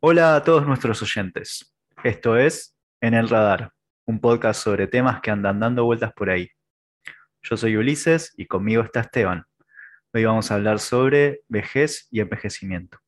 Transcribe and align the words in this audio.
Hola 0.00 0.36
a 0.36 0.44
todos 0.44 0.64
nuestros 0.64 1.02
oyentes. 1.02 1.74
Esto 2.04 2.36
es 2.36 2.76
En 3.00 3.14
el 3.14 3.28
Radar, 3.28 3.72
un 4.06 4.20
podcast 4.20 4.62
sobre 4.62 4.86
temas 4.86 5.20
que 5.20 5.32
andan 5.32 5.58
dando 5.58 5.84
vueltas 5.86 6.12
por 6.12 6.30
ahí. 6.30 6.48
Yo 7.42 7.56
soy 7.56 7.76
Ulises 7.76 8.32
y 8.36 8.46
conmigo 8.46 8.84
está 8.84 9.00
Esteban. 9.00 9.44
Hoy 10.14 10.24
vamos 10.24 10.52
a 10.52 10.54
hablar 10.54 10.78
sobre 10.78 11.40
vejez 11.48 12.06
y 12.12 12.20
envejecimiento. 12.20 13.00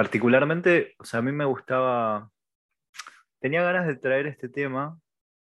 Particularmente, 0.00 0.94
o 0.96 1.04
sea, 1.04 1.18
a 1.18 1.22
mí 1.22 1.30
me 1.30 1.44
gustaba, 1.44 2.30
tenía 3.38 3.62
ganas 3.62 3.86
de 3.86 3.96
traer 3.96 4.26
este 4.28 4.48
tema, 4.48 4.98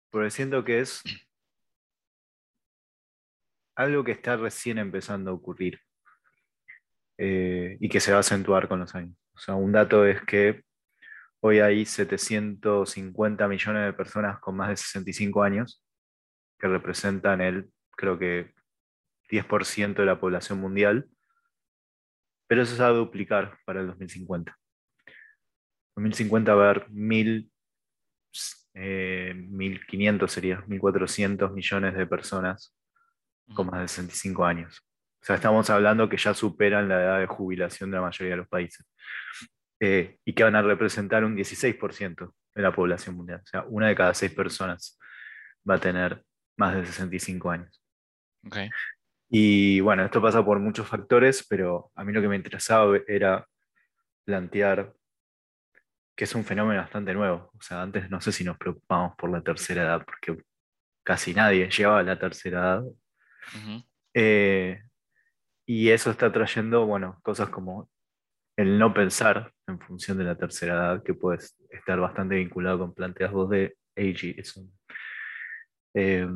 porque 0.09 0.31
siento 0.31 0.65
que 0.65 0.79
es 0.79 1.03
algo 3.75 4.03
que 4.03 4.11
está 4.11 4.37
recién 4.37 4.79
empezando 4.79 5.29
a 5.29 5.35
ocurrir 5.35 5.79
eh, 7.19 7.77
y 7.79 7.89
que 7.89 7.99
se 7.99 8.09
va 8.09 8.17
a 8.17 8.21
acentuar 8.21 8.67
con 8.67 8.79
los 8.79 8.95
años. 8.95 9.15
O 9.35 9.37
sea, 9.37 9.53
un 9.53 9.71
dato 9.71 10.03
es 10.03 10.19
que 10.23 10.63
hoy 11.41 11.59
hay 11.59 11.85
750 11.85 13.47
millones 13.47 13.85
de 13.85 13.93
personas 13.93 14.39
con 14.39 14.55
más 14.55 14.69
de 14.69 14.77
65 14.77 15.43
años, 15.43 15.85
que 16.57 16.67
representan 16.67 17.41
el, 17.41 17.71
creo 17.91 18.17
que, 18.17 18.51
10% 19.29 19.93
de 19.93 20.05
la 20.07 20.19
población 20.19 20.59
mundial 20.59 21.07
pero 22.49 22.63
eso 22.63 22.75
se 22.75 22.81
va 22.81 22.87
a 22.87 22.93
duplicar 22.93 23.59
para 23.63 23.81
el 23.81 23.87
2050. 23.87 24.57
2050 25.95 26.55
va 26.55 26.65
a 26.65 26.69
haber 26.71 26.87
1.500 26.87 27.45
eh, 28.73 30.27
sería, 30.27 30.65
1.400 30.65 31.53
millones 31.53 31.93
de 31.93 32.07
personas 32.07 32.75
con 33.53 33.67
más 33.67 33.81
de 33.81 33.87
65 33.87 34.43
años. 34.43 34.81
O 35.21 35.25
sea, 35.25 35.35
estamos 35.35 35.69
hablando 35.69 36.09
que 36.09 36.17
ya 36.17 36.33
superan 36.33 36.89
la 36.89 36.99
edad 37.03 37.19
de 37.19 37.27
jubilación 37.27 37.91
de 37.91 37.97
la 37.97 38.03
mayoría 38.03 38.31
de 38.33 38.37
los 38.37 38.47
países. 38.47 38.83
Eh, 39.79 40.17
y 40.25 40.33
que 40.33 40.43
van 40.43 40.55
a 40.55 40.63
representar 40.63 41.23
un 41.23 41.35
16% 41.35 42.33
de 42.55 42.61
la 42.63 42.73
población 42.73 43.15
mundial. 43.15 43.41
O 43.43 43.47
sea, 43.47 43.63
una 43.67 43.89
de 43.89 43.95
cada 43.95 44.15
seis 44.15 44.33
personas 44.33 44.99
va 45.69 45.75
a 45.75 45.79
tener 45.79 46.23
más 46.57 46.75
de 46.75 46.83
65 46.83 47.51
años. 47.51 47.79
Okay. 48.43 48.71
Y 49.29 49.79
bueno, 49.81 50.03
esto 50.03 50.21
pasa 50.21 50.43
por 50.43 50.59
muchos 50.59 50.87
factores, 50.87 51.45
pero 51.47 51.91
a 51.95 52.03
mí 52.03 52.11
lo 52.11 52.21
que 52.21 52.27
me 52.27 52.35
interesaba 52.35 52.97
era 53.07 53.47
plantear 54.25 54.93
que 56.19 56.25
es 56.25 56.35
un 56.35 56.43
fenómeno 56.43 56.81
bastante 56.81 57.13
nuevo. 57.13 57.49
O 57.57 57.61
sea, 57.61 57.81
antes 57.81 58.09
no 58.09 58.19
sé 58.19 58.33
si 58.33 58.43
nos 58.43 58.57
preocupamos 58.57 59.15
por 59.15 59.29
la 59.29 59.41
tercera 59.41 59.83
edad, 59.83 60.03
porque 60.03 60.43
casi 61.01 61.33
nadie 61.33 61.69
llegaba 61.69 61.99
a 61.99 62.03
la 62.03 62.19
tercera 62.19 62.59
edad. 62.59 62.83
Eh, 64.13 64.81
y 65.65 65.89
eso 65.89 66.11
está 66.11 66.29
trayendo, 66.29 66.85
bueno, 66.85 67.19
cosas 67.23 67.49
como 67.49 67.89
el 68.57 68.77
no 68.77 68.93
pensar 68.93 69.53
en 69.67 69.79
función 69.79 70.17
de 70.17 70.25
la 70.25 70.35
tercera 70.35 70.73
edad, 70.73 71.03
que 71.03 71.13
puede 71.13 71.39
estar 71.69 71.99
bastante 71.99 72.35
vinculado 72.35 72.79
con 72.79 72.93
planteos 72.93 73.49
de 73.49 73.77
ageism. 73.95 74.69
Eh, 75.93 76.27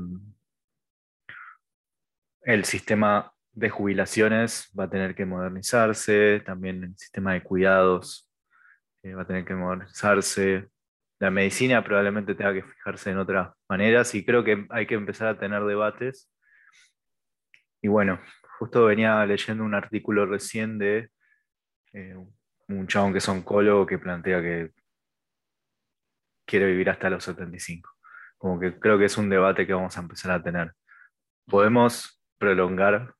el 2.45 2.66
sistema 2.66 3.31
de 3.52 3.69
jubilaciones 3.69 4.72
va 4.77 4.86
a 4.86 4.89
tener 4.89 5.16
que 5.16 5.25
modernizarse, 5.25 6.41
también 6.45 6.83
el 6.83 6.97
sistema 6.97 7.33
de 7.33 7.43
cuidados 7.43 8.30
eh, 9.04 9.14
va 9.14 9.23
a 9.23 9.27
tener 9.27 9.45
que 9.45 9.54
modernizarse, 9.54 10.70
la 11.20 11.31
medicina 11.31 11.83
probablemente 11.83 12.36
tenga 12.36 12.54
que 12.54 12.64
fijarse 12.64 13.11
en 13.11 13.17
otras 13.17 13.54
maneras 13.70 14.14
y 14.15 14.26
creo 14.26 14.43
que 14.43 14.65
hay 14.70 14.86
que 14.86 14.95
empezar 14.95 15.30
a 15.30 15.39
tener 15.39 15.64
debates. 15.64 16.30
Y 17.81 17.87
bueno, 17.87 18.20
justo 18.60 18.86
venía 18.86 19.25
leyendo 19.25 19.64
un 19.64 19.73
artículo 19.73 20.25
recién 20.25 20.77
de 20.77 21.10
eh, 21.93 22.15
un 22.67 22.87
chabón 22.87 23.14
que 23.14 23.20
es 23.20 23.30
oncólogo 23.30 23.86
que 23.86 23.99
plantea 23.99 24.42
que 24.42 24.71
quiere 26.45 26.65
vivir 26.65 26.89
hasta 26.89 27.10
los 27.10 27.23
75. 27.23 27.89
Como 28.37 28.60
que 28.60 28.77
creo 28.80 28.98
que 28.98 29.05
es 29.05 29.17
un 29.17 29.30
debate 29.30 29.65
que 29.65 29.73
vamos 29.73 29.98
a 29.98 30.02
empezar 30.02 30.31
a 30.31 30.43
tener. 30.43 30.73
Podemos 31.45 32.23
prolongar 32.43 33.15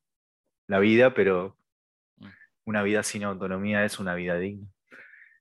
la 0.67 0.79
vida, 0.79 1.13
pero 1.13 1.57
mm. 2.17 2.28
una 2.66 2.84
vida 2.84 3.03
sin 3.03 3.23
autonomía 3.23 3.85
es 3.85 3.97
una 3.97 4.16
vida 4.16 4.38
digna. 4.38 4.67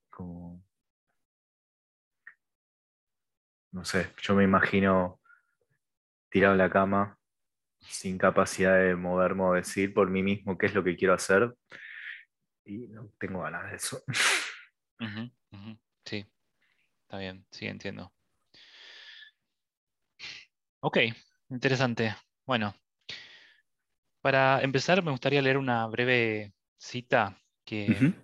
Como, 0.09 0.63
no 3.73 3.85
sé, 3.85 4.13
yo 4.23 4.37
me 4.37 4.45
imagino 4.45 5.21
tirado 6.31 6.55
en 6.55 6.59
la 6.59 6.71
cama, 6.71 7.19
sin 7.81 8.19
capacidad 8.19 8.79
de 8.79 8.95
moverme 8.95 9.43
o 9.43 9.55
decir 9.55 9.93
por 9.93 10.09
mí 10.09 10.23
mismo 10.23 10.57
qué 10.57 10.67
es 10.67 10.75
lo 10.75 10.85
que 10.85 10.97
quiero 10.97 11.15
hacer. 11.15 11.53
Y 12.65 12.87
no 12.87 13.11
tengo 13.19 13.41
ganas 13.41 13.69
de 13.69 13.77
eso. 13.77 14.03
Sí, 16.05 16.25
está 17.03 17.19
bien, 17.19 17.45
sí, 17.51 17.67
entiendo. 17.67 18.13
Ok, 20.81 20.99
interesante. 21.49 22.15
Bueno, 22.47 22.75
para 24.23 24.61
empezar, 24.63 25.03
me 25.03 25.11
gustaría 25.11 25.43
leer 25.43 25.59
una 25.59 25.87
breve 25.89 26.55
cita 26.79 27.39
que 27.65 28.15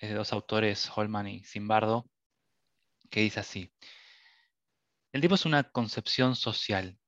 es 0.00 0.08
de 0.08 0.14
dos 0.14 0.32
autores, 0.32 0.90
Holman 0.94 1.28
y 1.28 1.44
Zimbardo, 1.44 2.06
que 3.08 3.20
dice 3.20 3.40
así. 3.40 3.72
El 5.12 5.20
tiempo 5.20 5.36
es 5.36 5.46
una 5.46 5.62
concepción 5.62 6.34
social. 6.34 6.98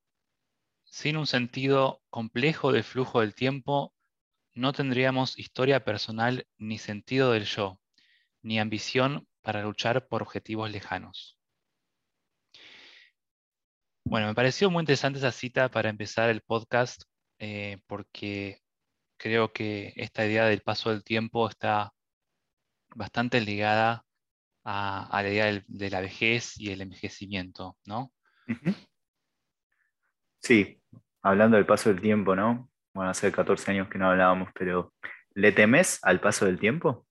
Sin 0.85 1.17
un 1.17 1.27
sentido 1.27 2.01
complejo 2.09 2.71
del 2.71 2.83
flujo 2.83 3.19
del 3.19 3.35
tiempo, 3.35 3.93
no 4.53 4.71
tendríamos 4.71 5.37
historia 5.37 5.83
personal 5.83 6.47
ni 6.57 6.77
sentido 6.77 7.33
del 7.33 7.45
yo, 7.45 7.79
ni 8.41 8.59
ambición 8.59 9.27
para 9.41 9.61
luchar 9.61 10.07
por 10.07 10.21
objetivos 10.21 10.71
lejanos. 10.71 11.37
Bueno, 14.05 14.27
me 14.27 14.35
pareció 14.35 14.71
muy 14.71 14.81
interesante 14.81 15.19
esa 15.19 15.33
cita 15.33 15.69
para 15.69 15.89
empezar 15.89 16.29
el 16.29 16.41
podcast 16.41 17.03
eh, 17.39 17.79
porque 17.87 18.61
creo 19.17 19.51
que 19.51 19.93
esta 19.95 20.25
idea 20.25 20.45
del 20.45 20.61
paso 20.61 20.89
del 20.89 21.03
tiempo 21.03 21.49
está 21.49 21.93
bastante 22.95 23.41
ligada 23.41 24.05
a, 24.63 25.09
la 25.11 25.29
idea 25.29 25.63
de 25.65 25.89
la 25.89 26.01
vejez 26.01 26.59
y 26.59 26.71
el 26.71 26.81
envejecimiento, 26.81 27.77
¿no? 27.85 28.11
Sí, 30.41 30.81
hablando 31.21 31.57
del 31.57 31.65
paso 31.65 31.89
del 31.89 32.01
tiempo, 32.01 32.35
¿no? 32.35 32.69
Bueno, 32.93 33.11
hace 33.11 33.31
14 33.31 33.71
años 33.71 33.89
que 33.89 33.97
no 33.97 34.09
hablábamos, 34.09 34.49
pero 34.53 34.93
¿le 35.35 35.51
temes 35.51 35.99
al 36.03 36.19
paso 36.19 36.45
del 36.45 36.59
tiempo? 36.59 37.05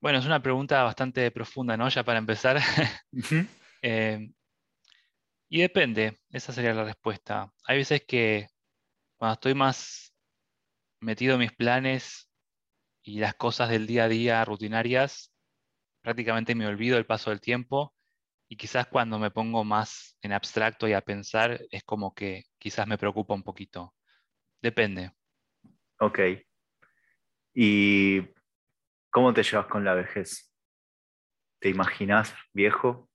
Bueno, 0.00 0.18
es 0.18 0.26
una 0.26 0.42
pregunta 0.42 0.82
bastante 0.82 1.30
profunda, 1.30 1.76
¿no? 1.76 1.88
Ya 1.88 2.04
para 2.04 2.18
empezar. 2.18 2.60
Y 5.48 5.60
depende, 5.60 6.18
esa 6.30 6.52
sería 6.52 6.74
la 6.74 6.84
respuesta. 6.84 7.52
Hay 7.64 7.78
veces 7.78 8.04
que 8.06 8.48
cuando 9.16 9.34
estoy 9.34 9.54
más 9.54 10.14
metido 11.00 11.34
en 11.34 11.40
mis 11.40 11.52
planes 11.52 12.30
y 13.02 13.18
las 13.18 13.34
cosas 13.34 13.68
del 13.68 13.86
día 13.86 14.04
a 14.04 14.08
día 14.08 14.44
rutinarias, 14.44 15.32
prácticamente 16.02 16.54
me 16.54 16.66
olvido 16.66 16.98
el 16.98 17.06
paso 17.06 17.30
del 17.30 17.40
tiempo 17.40 17.94
y 18.48 18.56
quizás 18.56 18.86
cuando 18.86 19.18
me 19.18 19.30
pongo 19.30 19.64
más 19.64 20.16
en 20.22 20.32
abstracto 20.32 20.88
y 20.88 20.92
a 20.92 21.00
pensar 21.00 21.60
es 21.70 21.84
como 21.84 22.14
que 22.14 22.44
quizás 22.58 22.86
me 22.86 22.98
preocupa 22.98 23.34
un 23.34 23.42
poquito. 23.42 23.94
Depende. 24.62 25.12
Ok. 26.00 26.18
¿Y 27.54 28.20
cómo 29.10 29.32
te 29.32 29.42
llevas 29.42 29.66
con 29.66 29.84
la 29.84 29.94
vejez? 29.94 30.50
¿Te 31.60 31.68
imaginas 31.68 32.34
viejo? 32.52 33.08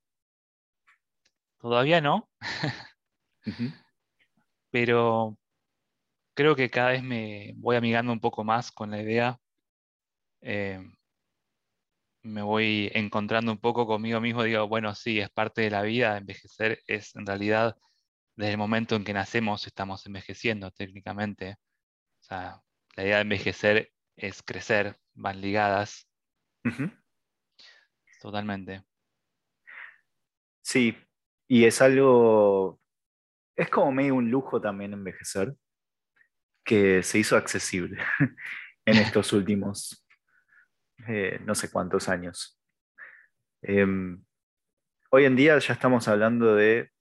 Todavía 1.60 2.00
no, 2.00 2.30
pero 4.72 5.38
creo 6.34 6.56
que 6.56 6.70
cada 6.70 6.92
vez 6.92 7.04
me 7.04 7.54
voy 7.58 7.76
amigando 7.76 8.14
un 8.14 8.20
poco 8.20 8.44
más 8.44 8.72
con 8.72 8.92
la 8.92 9.02
idea. 9.02 9.40
Eh, 10.42 10.80
me 12.24 12.42
voy 12.42 12.92
encontrando 12.94 13.52
un 13.52 13.58
poco 13.60 13.88
conmigo 13.88 14.22
mismo, 14.22 14.44
digo, 14.44 14.68
bueno, 14.68 14.94
sí, 14.96 15.20
es 15.20 15.30
parte 15.30 15.62
de 15.62 15.70
la 15.70 15.82
vida, 15.82 16.18
envejecer 16.18 16.82
es 16.88 17.16
en 17.16 17.26
realidad 17.26 17.78
desde 18.36 18.52
el 18.52 18.58
momento 18.58 18.96
en 18.96 19.04
que 19.04 19.14
nacemos 19.14 19.68
estamos 19.68 20.06
envejeciendo 20.06 20.72
técnicamente. 20.72 21.58
O 22.22 22.24
sea, 22.24 22.62
la 22.96 23.04
idea 23.04 23.16
de 23.18 23.22
envejecer 23.24 23.92
es 24.16 24.44
crecer, 24.44 24.98
van 25.14 25.42
ligadas. 25.42 26.08
Totalmente. 28.22 28.84
Sí, 30.62 30.96
y 31.50 31.66
es 31.66 31.82
algo 31.82 32.80
es 33.58 33.70
como 33.70 33.92
medio 33.92 34.16
un 34.16 34.32
lujo 34.32 34.62
también 34.62 34.94
envejecer, 34.94 35.54
que 36.64 37.04
se 37.04 37.20
hizo 37.20 37.36
accesible 37.36 38.02
en 38.86 38.98
estos 38.98 39.34
últimos 39.34 40.06
eh, 41.08 41.42
no 41.44 41.56
sé 41.56 41.70
cuántos 41.70 42.08
años. 42.08 42.58
Em, 43.62 44.24
hoy 45.10 45.26
en 45.26 45.36
día 45.36 45.58
ya 45.60 45.74
estamos 45.74 46.08
hablando 46.08 46.56
de 46.56 46.92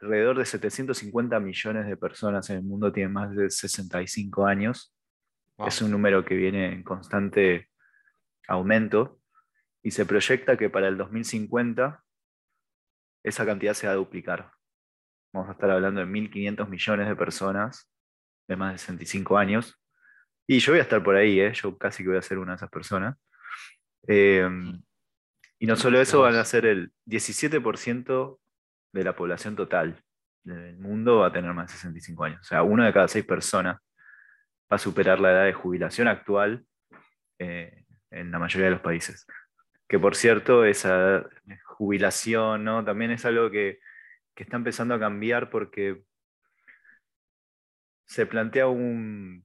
alrededor 0.00 0.38
de 0.38 0.44
750 0.44 1.40
millones 1.40 1.86
de 1.86 1.96
personas 1.96 2.48
en 2.50 2.58
el 2.58 2.62
mundo 2.62 2.92
tienen 2.92 3.12
más 3.12 3.34
de 3.34 3.50
65 3.50 4.46
años. 4.46 4.94
Es 5.58 5.80
un 5.80 5.90
número 5.90 6.24
que 6.24 6.34
viene 6.34 6.72
en 6.72 6.82
constante 6.82 7.70
aumento 8.46 9.18
y 9.82 9.92
se 9.92 10.04
proyecta 10.04 10.56
que 10.58 10.68
para 10.68 10.88
el 10.88 10.98
2050 10.98 12.04
esa 13.26 13.44
cantidad 13.44 13.74
se 13.74 13.88
va 13.88 13.92
a 13.92 13.96
duplicar. 13.96 14.52
Vamos 15.32 15.48
a 15.48 15.52
estar 15.52 15.68
hablando 15.68 16.00
de 16.00 16.06
1.500 16.06 16.68
millones 16.68 17.08
de 17.08 17.16
personas 17.16 17.90
de 18.46 18.56
más 18.56 18.72
de 18.72 18.78
65 18.78 19.36
años. 19.36 19.82
Y 20.46 20.60
yo 20.60 20.72
voy 20.72 20.78
a 20.78 20.82
estar 20.82 21.02
por 21.02 21.16
ahí, 21.16 21.40
¿eh? 21.40 21.52
yo 21.52 21.76
casi 21.76 22.04
que 22.04 22.10
voy 22.10 22.18
a 22.18 22.22
ser 22.22 22.38
una 22.38 22.52
de 22.52 22.56
esas 22.56 22.70
personas. 22.70 23.16
Em, 24.06 24.80
y 25.58 25.66
no 25.66 25.74
solo 25.74 26.00
eso, 26.00 26.20
van 26.20 26.36
a 26.36 26.44
ser 26.44 26.66
el 26.66 26.92
17% 27.04 28.38
de 28.92 29.04
la 29.04 29.16
población 29.16 29.56
total 29.56 30.00
del 30.44 30.78
mundo 30.78 31.18
va 31.18 31.26
a 31.26 31.32
tener 31.32 31.52
más 31.52 31.66
de 31.66 31.74
65 31.74 32.22
años. 32.22 32.40
O 32.42 32.44
sea, 32.44 32.62
uno 32.62 32.84
de 32.84 32.92
cada 32.92 33.08
seis 33.08 33.24
personas 33.24 33.76
va 34.70 34.76
a 34.76 34.78
superar 34.78 35.18
la 35.18 35.32
edad 35.32 35.44
de 35.46 35.52
jubilación 35.52 36.06
actual 36.06 36.64
eh, 37.40 37.84
en 38.12 38.30
la 38.30 38.38
mayoría 38.38 38.66
de 38.66 38.72
los 38.74 38.80
países. 38.80 39.26
Que 39.88 39.98
por 39.98 40.14
cierto, 40.14 40.64
esa 40.64 41.26
jubilación 41.76 42.64
¿no? 42.64 42.84
también 42.84 43.10
es 43.10 43.24
algo 43.24 43.50
que, 43.50 43.80
que 44.34 44.42
está 44.44 44.56
empezando 44.56 44.94
a 44.94 45.00
cambiar 45.00 45.50
porque 45.50 46.02
se 48.06 48.24
plantea 48.24 48.68
un, 48.68 49.44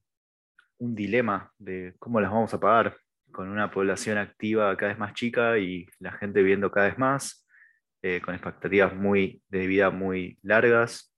un 0.77 0.95
dilema 0.95 1.51
de 1.57 1.95
cómo 1.99 2.21
las 2.21 2.31
vamos 2.31 2.53
a 2.53 2.59
pagar 2.59 2.97
con 3.31 3.49
una 3.49 3.71
población 3.71 4.17
activa 4.17 4.75
cada 4.75 4.91
vez 4.91 4.99
más 4.99 5.13
chica 5.13 5.57
y 5.57 5.87
la 5.99 6.11
gente 6.13 6.41
viviendo 6.41 6.71
cada 6.71 6.87
vez 6.87 6.97
más, 6.97 7.47
eh, 8.01 8.21
con 8.21 8.33
expectativas 8.33 8.93
muy, 8.95 9.41
de 9.47 9.67
vida 9.67 9.89
muy 9.89 10.37
largas 10.41 11.15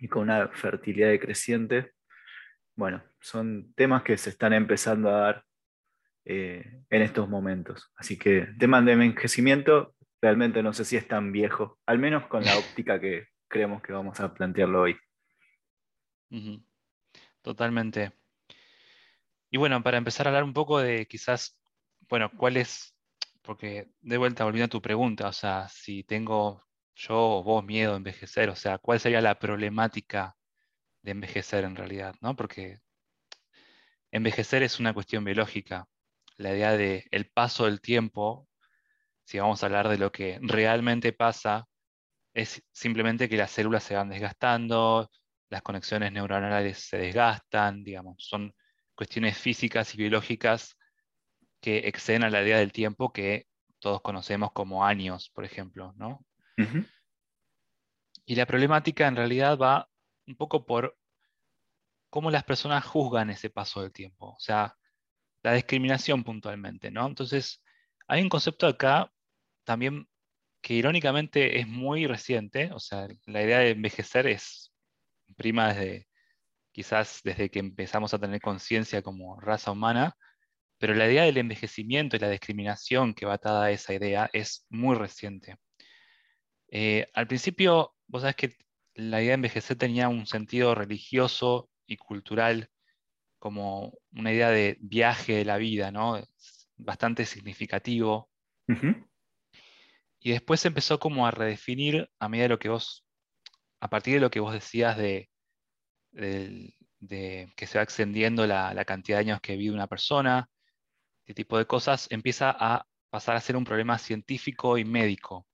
y 0.00 0.08
con 0.08 0.22
una 0.24 0.48
fertilidad 0.48 1.08
decreciente. 1.08 1.92
Bueno, 2.74 3.02
son 3.20 3.72
temas 3.74 4.02
que 4.02 4.16
se 4.16 4.30
están 4.30 4.52
empezando 4.52 5.08
a 5.08 5.20
dar 5.20 5.44
eh, 6.24 6.82
en 6.90 7.02
estos 7.02 7.28
momentos. 7.28 7.92
Así 7.96 8.18
que 8.18 8.48
temas 8.58 8.84
de 8.84 8.92
envejecimiento 8.92 9.95
realmente 10.26 10.60
no 10.60 10.72
sé 10.72 10.84
si 10.84 10.96
es 10.96 11.06
tan 11.06 11.30
viejo, 11.30 11.78
al 11.86 12.00
menos 12.00 12.26
con 12.26 12.44
la 12.44 12.58
óptica 12.58 12.98
que 12.98 13.28
creemos 13.46 13.80
que 13.80 13.92
vamos 13.92 14.18
a 14.18 14.34
plantearlo 14.34 14.82
hoy. 14.82 14.96
Totalmente. 17.42 18.10
Y 19.52 19.56
bueno, 19.56 19.80
para 19.84 19.98
empezar 19.98 20.26
a 20.26 20.30
hablar 20.30 20.42
un 20.42 20.52
poco 20.52 20.80
de 20.80 21.06
quizás, 21.06 21.56
bueno, 22.08 22.28
cuál 22.36 22.56
es, 22.56 22.96
porque 23.40 23.88
de 24.00 24.18
vuelta 24.18 24.42
volviendo 24.42 24.66
a 24.66 24.76
tu 24.76 24.82
pregunta, 24.82 25.28
o 25.28 25.32
sea, 25.32 25.68
si 25.68 26.02
tengo 26.02 26.66
yo 26.96 27.16
o 27.16 27.44
vos 27.44 27.64
miedo 27.64 27.94
a 27.94 27.96
envejecer, 27.96 28.50
o 28.50 28.56
sea, 28.56 28.78
¿cuál 28.78 28.98
sería 28.98 29.20
la 29.20 29.38
problemática 29.38 30.36
de 31.02 31.12
envejecer 31.12 31.62
en 31.62 31.76
realidad? 31.76 32.16
¿no? 32.20 32.34
Porque 32.34 32.80
envejecer 34.10 34.64
es 34.64 34.80
una 34.80 34.92
cuestión 34.92 35.22
biológica. 35.24 35.86
La 36.36 36.50
idea 36.52 36.76
de 36.76 37.08
paso 37.32 37.66
del 37.66 37.80
tiempo, 37.80 38.45
si 39.26 39.38
vamos 39.40 39.62
a 39.62 39.66
hablar 39.66 39.88
de 39.88 39.98
lo 39.98 40.12
que 40.12 40.38
realmente 40.40 41.12
pasa, 41.12 41.66
es 42.32 42.62
simplemente 42.70 43.28
que 43.28 43.36
las 43.36 43.50
células 43.50 43.82
se 43.82 43.96
van 43.96 44.08
desgastando, 44.08 45.10
las 45.50 45.62
conexiones 45.62 46.12
neuronales 46.12 46.78
se 46.78 46.96
desgastan, 46.96 47.82
digamos, 47.82 48.16
son 48.18 48.54
cuestiones 48.94 49.36
físicas 49.36 49.92
y 49.94 49.98
biológicas 49.98 50.76
que 51.60 51.78
exceden 51.88 52.22
a 52.22 52.30
la 52.30 52.42
idea 52.42 52.58
del 52.58 52.70
tiempo 52.72 53.12
que 53.12 53.46
todos 53.80 54.00
conocemos 54.00 54.52
como 54.52 54.84
años, 54.84 55.30
por 55.30 55.44
ejemplo, 55.44 55.92
¿no? 55.96 56.24
Y 58.24 58.36
la 58.36 58.46
problemática 58.46 59.08
en 59.08 59.16
realidad 59.16 59.58
va 59.58 59.88
un 60.26 60.36
poco 60.36 60.64
por 60.64 60.96
cómo 62.10 62.30
las 62.30 62.44
personas 62.44 62.84
juzgan 62.84 63.30
ese 63.30 63.50
paso 63.50 63.82
del 63.82 63.92
tiempo, 63.92 64.30
o 64.30 64.40
sea, 64.40 64.76
la 65.42 65.52
discriminación 65.52 66.22
puntualmente, 66.22 66.90
¿no? 66.90 67.06
Entonces, 67.06 67.62
hay 68.06 68.22
un 68.22 68.28
concepto 68.28 68.66
acá 68.66 69.12
también 69.66 70.08
que 70.62 70.74
irónicamente 70.74 71.60
es 71.60 71.68
muy 71.68 72.06
reciente, 72.06 72.70
o 72.72 72.80
sea, 72.80 73.08
la 73.26 73.42
idea 73.42 73.58
de 73.58 73.70
envejecer 73.70 74.26
es 74.26 74.72
prima 75.36 75.74
desde 75.74 76.08
quizás 76.72 77.20
desde 77.24 77.50
que 77.50 77.58
empezamos 77.58 78.14
a 78.14 78.18
tener 78.18 78.40
conciencia 78.40 79.02
como 79.02 79.40
raza 79.40 79.72
humana, 79.72 80.16
pero 80.78 80.94
la 80.94 81.10
idea 81.10 81.24
del 81.24 81.38
envejecimiento 81.38 82.16
y 82.16 82.20
la 82.20 82.30
discriminación 82.30 83.14
que 83.14 83.26
va 83.26 83.34
atada 83.34 83.64
a 83.66 83.70
esa 83.70 83.94
idea 83.94 84.30
es 84.32 84.66
muy 84.70 84.96
reciente. 84.96 85.56
Eh, 86.68 87.06
al 87.14 87.26
principio, 87.26 87.94
vos 88.06 88.22
sabés 88.22 88.36
que 88.36 88.56
la 88.94 89.20
idea 89.20 89.30
de 89.30 89.34
envejecer 89.34 89.76
tenía 89.78 90.08
un 90.08 90.26
sentido 90.26 90.74
religioso 90.74 91.70
y 91.86 91.96
cultural, 91.96 92.68
como 93.38 93.92
una 94.12 94.32
idea 94.32 94.50
de 94.50 94.76
viaje 94.80 95.34
de 95.34 95.44
la 95.44 95.56
vida, 95.56 95.90
¿no? 95.90 96.20
bastante 96.76 97.24
significativo. 97.24 98.28
Y 100.26 100.32
después 100.32 100.58
se 100.58 100.66
empezó 100.66 100.98
como 100.98 101.24
a 101.24 101.30
redefinir 101.30 102.10
a 102.18 102.28
medida 102.28 102.46
de 102.46 102.48
lo 102.48 102.58
que 102.58 102.68
vos, 102.68 103.06
a 103.78 103.88
partir 103.88 104.14
de 104.14 104.20
lo 104.20 104.28
que 104.28 104.40
vos 104.40 104.52
decías 104.52 104.96
de 104.96 105.30
de 106.10 107.52
que 107.56 107.68
se 107.68 107.78
va 107.78 107.84
extendiendo 107.84 108.44
la, 108.44 108.84
cantidad 108.84 109.18
de 109.18 109.20
años 109.20 109.40
que 109.40 109.56
vive 109.56 109.72
una 109.72 109.86
persona, 109.86 110.50
este 111.20 111.34
tipo 111.34 111.58
de 111.58 111.66
cosas, 111.66 112.08
empieza 112.10 112.50
a 112.58 112.84
pasar 113.08 113.36
a 113.36 113.40
ser 113.40 113.56
un 113.56 113.62
problema 113.62 113.98
científico 113.98 114.78
y 114.78 114.84
médico. 114.84 115.46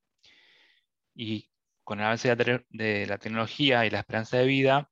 Y 1.14 1.50
con 1.84 1.98
el 2.00 2.06
avance 2.06 2.34
de 2.70 3.06
la 3.06 3.19
tecnología 3.19 3.84
y 3.84 3.90
la 3.90 3.98
esperanza 3.98 4.38
de 4.38 4.46
vida, 4.46 4.90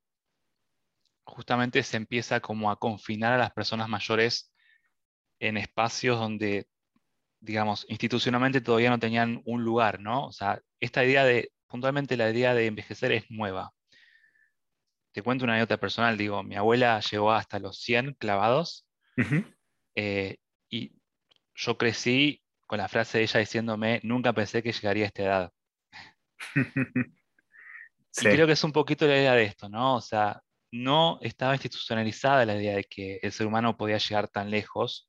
justamente 1.25 1.83
se 1.85 1.97
empieza 1.97 2.41
como 2.41 2.71
a 2.71 2.79
confinar 2.79 3.33
a 3.33 3.39
las 3.39 3.53
personas 3.53 3.89
mayores 3.89 4.53
en 5.39 5.57
espacios 5.57 6.19
donde, 6.19 6.69
digamos, 7.41 7.87
institucionalmente 7.89 8.61
todavía 8.61 8.91
no 8.91 8.99
tenían 8.99 9.43
un 9.45 9.65
lugar, 9.65 10.01
¿no? 10.01 10.27
O 10.27 10.33
sea, 10.33 10.61
esta 10.81 11.05
idea 11.05 11.25
de, 11.25 11.51
puntualmente 11.67 12.17
la 12.17 12.31
idea 12.31 12.55
de 12.55 12.67
envejecer 12.67 13.13
es 13.13 13.31
nueva 13.31 13.73
te 15.13 15.23
cuento 15.23 15.45
una 15.45 15.55
anécdota 15.55 15.79
personal, 15.79 16.17
digo, 16.17 16.43
mi 16.43 16.57
abuela 16.57 17.01
llegó 17.01 17.33
hasta 17.33 17.59
los 17.59 17.81
100 17.81 18.15
clavados 18.15 18.87
eh, 19.95 20.37
y 20.69 20.93
yo 21.55 21.77
crecí 21.77 22.43
con 22.67 22.79
la 22.79 22.89
frase 22.89 23.19
de 23.19 23.25
ella 23.25 23.41
diciéndome, 23.41 24.01
nunca 24.05 24.33
pensé 24.33 24.63
que 24.63 24.73
llegaría 24.73 25.05
a 25.05 25.07
esta 25.07 25.23
edad. 25.23 25.53
Y 28.13 28.25
creo 28.25 28.45
que 28.45 28.55
es 28.55 28.65
un 28.65 28.73
poquito 28.73 29.07
la 29.07 29.17
idea 29.17 29.35
de 29.35 29.45
esto, 29.45 29.69
¿no? 29.69 29.95
O 29.95 30.01
sea, 30.01 30.43
no 30.73 31.21
estaba 31.23 31.55
institucionalizada 31.55 32.45
la 32.45 32.57
idea 32.57 32.75
de 32.75 32.83
que 32.83 33.21
el 33.23 33.31
ser 33.31 33.47
humano 33.47 33.77
podía 33.77 33.99
llegar 33.99 34.27
tan 34.27 34.51
lejos, 34.51 35.09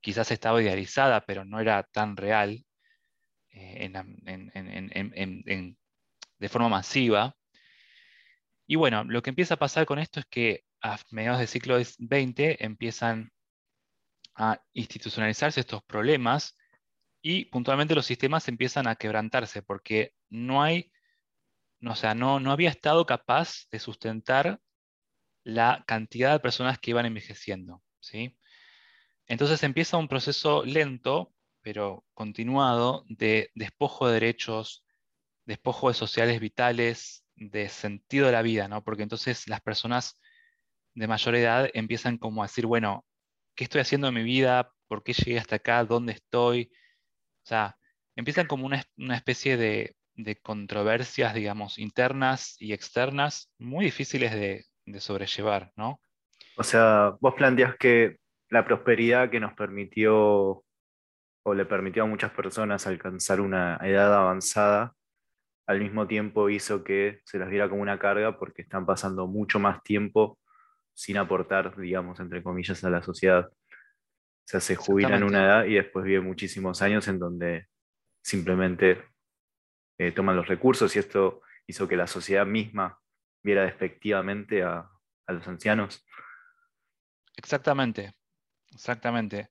quizás 0.00 0.30
estaba 0.30 0.62
idealizada, 0.62 1.24
pero 1.26 1.44
no 1.44 1.60
era 1.60 1.82
tan 1.84 2.16
real 2.16 2.64
eh, 3.50 3.90
de 6.38 6.48
forma 6.48 6.68
masiva. 6.68 7.34
Y 8.66 8.76
bueno, 8.76 9.04
lo 9.04 9.22
que 9.22 9.30
empieza 9.30 9.54
a 9.54 9.58
pasar 9.58 9.86
con 9.86 9.98
esto 9.98 10.20
es 10.20 10.26
que 10.26 10.64
a 10.82 10.98
mediados 11.10 11.38
del 11.38 11.48
siglo 11.48 11.78
XX 11.78 12.56
empiezan 12.60 13.32
a 14.34 14.60
institucionalizarse 14.74 15.60
estos 15.60 15.82
problemas 15.84 16.56
y 17.22 17.46
puntualmente 17.46 17.94
los 17.94 18.06
sistemas 18.06 18.48
empiezan 18.48 18.86
a 18.86 18.96
quebrantarse 18.96 19.62
porque 19.62 20.12
no 20.28 20.62
hay, 20.62 20.92
o 21.84 21.96
sea, 21.96 22.14
no, 22.14 22.38
no 22.40 22.52
había 22.52 22.70
estado 22.70 23.06
capaz 23.06 23.66
de 23.70 23.78
sustentar 23.78 24.60
la 25.42 25.84
cantidad 25.86 26.32
de 26.32 26.40
personas 26.40 26.78
que 26.78 26.90
iban 26.90 27.06
envejeciendo. 27.06 27.82
¿sí? 28.00 28.36
Entonces 29.26 29.62
empieza 29.62 29.96
un 29.96 30.08
proceso 30.08 30.64
lento, 30.64 31.32
pero 31.62 32.04
continuado, 32.14 33.04
de 33.08 33.50
despojo 33.54 34.06
de 34.06 34.14
derechos, 34.14 34.84
despojo 35.44 35.88
de 35.88 35.94
sociales 35.94 36.40
vitales, 36.40 37.24
de 37.34 37.68
sentido 37.68 38.26
de 38.26 38.32
la 38.32 38.42
vida, 38.42 38.68
¿no? 38.68 38.82
Porque 38.84 39.02
entonces 39.02 39.48
las 39.48 39.60
personas 39.60 40.18
de 40.94 41.08
mayor 41.08 41.34
edad 41.34 41.68
empiezan 41.74 42.18
como 42.18 42.42
a 42.42 42.46
decir, 42.46 42.66
bueno, 42.66 43.04
¿qué 43.54 43.64
estoy 43.64 43.80
haciendo 43.80 44.08
en 44.08 44.14
mi 44.14 44.22
vida? 44.22 44.72
¿Por 44.88 45.02
qué 45.02 45.12
llegué 45.12 45.38
hasta 45.38 45.56
acá? 45.56 45.84
¿Dónde 45.84 46.12
estoy? 46.12 46.70
O 47.44 47.48
sea, 47.48 47.76
empiezan 48.14 48.46
como 48.46 48.66
una, 48.66 48.86
especie 49.14 49.56
de, 49.56 49.96
controversias, 50.42 51.34
digamos, 51.34 51.78
internas 51.78 52.56
y 52.58 52.72
externas 52.72 53.50
muy 53.58 53.84
difíciles 53.84 54.32
de, 54.32 54.64
de 54.86 55.00
sobrellevar, 55.00 55.72
¿no? 55.76 56.00
O 56.56 56.64
sea, 56.64 57.16
vos 57.20 57.34
planteas 57.34 57.76
que 57.76 58.16
la 58.50 58.64
prosperidad 58.64 59.30
que 59.30 59.40
nos 59.40 59.54
permitió 59.54 60.64
o 61.42 61.54
le 61.54 61.64
permitió 61.64 62.04
a 62.04 62.06
muchas 62.06 62.32
personas 62.32 62.86
alcanzar 62.86 63.40
una 63.40 63.78
edad 63.82 64.14
avanzada 64.14 64.96
al 65.66 65.80
mismo 65.80 66.06
tiempo 66.06 66.48
hizo 66.48 66.84
que 66.84 67.20
se 67.24 67.38
las 67.38 67.50
viera 67.50 67.68
como 67.68 67.82
una 67.82 67.98
carga 67.98 68.38
porque 68.38 68.62
están 68.62 68.86
pasando 68.86 69.26
mucho 69.26 69.58
más 69.58 69.82
tiempo 69.82 70.38
sin 70.94 71.18
aportar, 71.18 71.76
digamos, 71.76 72.20
entre 72.20 72.42
comillas, 72.42 72.82
a 72.84 72.90
la 72.90 73.02
sociedad. 73.02 73.48
O 73.48 74.48
sea, 74.48 74.60
se 74.60 74.76
jubilan 74.76 75.14
en 75.14 75.24
una 75.24 75.44
edad 75.44 75.64
y 75.64 75.74
después 75.74 76.04
viven 76.04 76.24
muchísimos 76.24 76.82
años 76.82 77.08
en 77.08 77.18
donde 77.18 77.66
simplemente 78.22 79.04
eh, 79.98 80.12
toman 80.12 80.36
los 80.36 80.46
recursos 80.46 80.94
y 80.94 81.00
esto 81.00 81.42
hizo 81.66 81.88
que 81.88 81.96
la 81.96 82.06
sociedad 82.06 82.46
misma 82.46 83.00
viera 83.42 83.64
despectivamente 83.64 84.62
a, 84.62 84.88
los 85.28 85.46
ancianos. 85.48 86.06
Exactamente, 87.36 88.14
exactamente. 88.74 89.50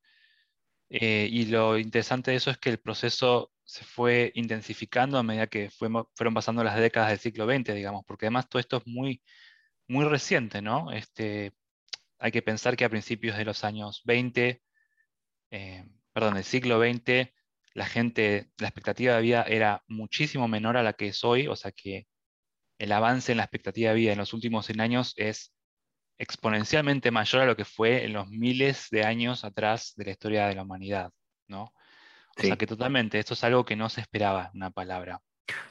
Eh, 0.89 1.27
y 1.31 1.45
lo 1.45 1.77
interesante 1.77 2.31
de 2.31 2.37
eso 2.37 2.51
es 2.51 2.57
que 2.57 2.69
el 2.69 2.79
proceso 2.79 3.51
se 3.63 3.83
fue 3.83 4.31
intensificando 4.35 5.17
a 5.17 5.23
medida 5.23 5.47
que 5.47 5.69
fueron 5.71 6.33
pasando 6.33 6.63
las 6.63 6.77
décadas 6.77 7.09
del 7.09 7.19
siglo 7.19 7.45
XX, 7.47 7.73
digamos, 7.73 8.03
porque 8.05 8.27
además 8.27 8.47
todo 8.49 8.59
esto 8.59 8.77
es 8.77 8.87
muy, 8.87 9.21
muy 9.87 10.05
reciente, 10.05 10.61
¿no? 10.61 10.91
Este, 10.91 11.53
hay 12.19 12.31
que 12.31 12.41
pensar 12.41 12.77
que 12.77 12.85
a 12.85 12.89
principios 12.89 13.37
de 13.37 13.45
los 13.45 13.63
años 13.63 14.01
20, 14.05 14.61
eh, 15.51 15.85
perdón, 16.13 16.35
del 16.35 16.43
siglo 16.43 16.79
XX, 16.81 17.33
la 17.73 17.85
gente, 17.87 18.51
la 18.59 18.67
expectativa 18.69 19.15
de 19.15 19.21
vida 19.21 19.43
era 19.43 19.83
muchísimo 19.87 20.47
menor 20.47 20.77
a 20.77 20.83
la 20.83 20.93
que 20.93 21.07
es 21.09 21.23
hoy, 21.23 21.47
o 21.47 21.55
sea 21.55 21.71
que 21.71 22.07
el 22.79 22.91
avance 22.91 23.31
en 23.31 23.39
la 23.39 23.45
expectativa 23.45 23.91
de 23.91 23.97
vida 23.97 24.13
en 24.13 24.19
los 24.19 24.33
últimos 24.33 24.65
100 24.67 24.81
años 24.81 25.13
es 25.17 25.54
exponencialmente 26.17 27.11
mayor 27.11 27.41
a 27.41 27.45
lo 27.45 27.55
que 27.55 27.65
fue 27.65 28.05
en 28.05 28.13
los 28.13 28.29
miles 28.29 28.87
de 28.91 29.03
años 29.03 29.43
atrás 29.43 29.93
de 29.95 30.05
la 30.05 30.11
historia 30.11 30.47
de 30.47 30.55
la 30.55 30.63
humanidad, 30.63 31.11
¿no? 31.47 31.73
O 32.37 32.41
sea 32.41 32.57
que 32.57 32.67
totalmente, 32.67 33.17
esto 33.17 33.33
es 33.33 33.43
algo 33.43 33.65
que 33.65 33.75
no 33.75 33.89
se 33.89 34.01
esperaba, 34.01 34.51
una 34.53 34.69
palabra. 34.69 35.21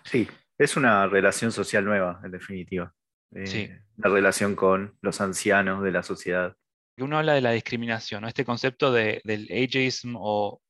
Sí, 0.04 0.26
es 0.56 0.76
una 0.76 1.06
relación 1.06 1.52
social 1.52 1.84
nueva, 1.84 2.20
en 2.24 2.30
definitiva. 2.30 2.94
Eh, 3.34 3.46
sí. 3.46 3.70
La 3.96 4.08
relación 4.08 4.56
con 4.56 4.96
los 5.02 5.20
ancianos 5.20 5.82
de 5.82 5.92
la 5.92 6.02
sociedad. 6.02 6.56
Uno 6.96 7.18
habla 7.18 7.34
de 7.34 7.40
la 7.40 7.50
discriminación, 7.50 8.22
¿no? 8.22 8.28
este 8.28 8.44
concepto 8.44 8.92
de, 8.92 9.20
del 9.24 9.48
ageism 9.50 10.14
o 10.16 10.62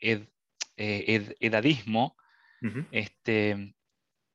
eh, 0.00 0.26
edadismo, 0.76 2.16
este, 2.90 3.74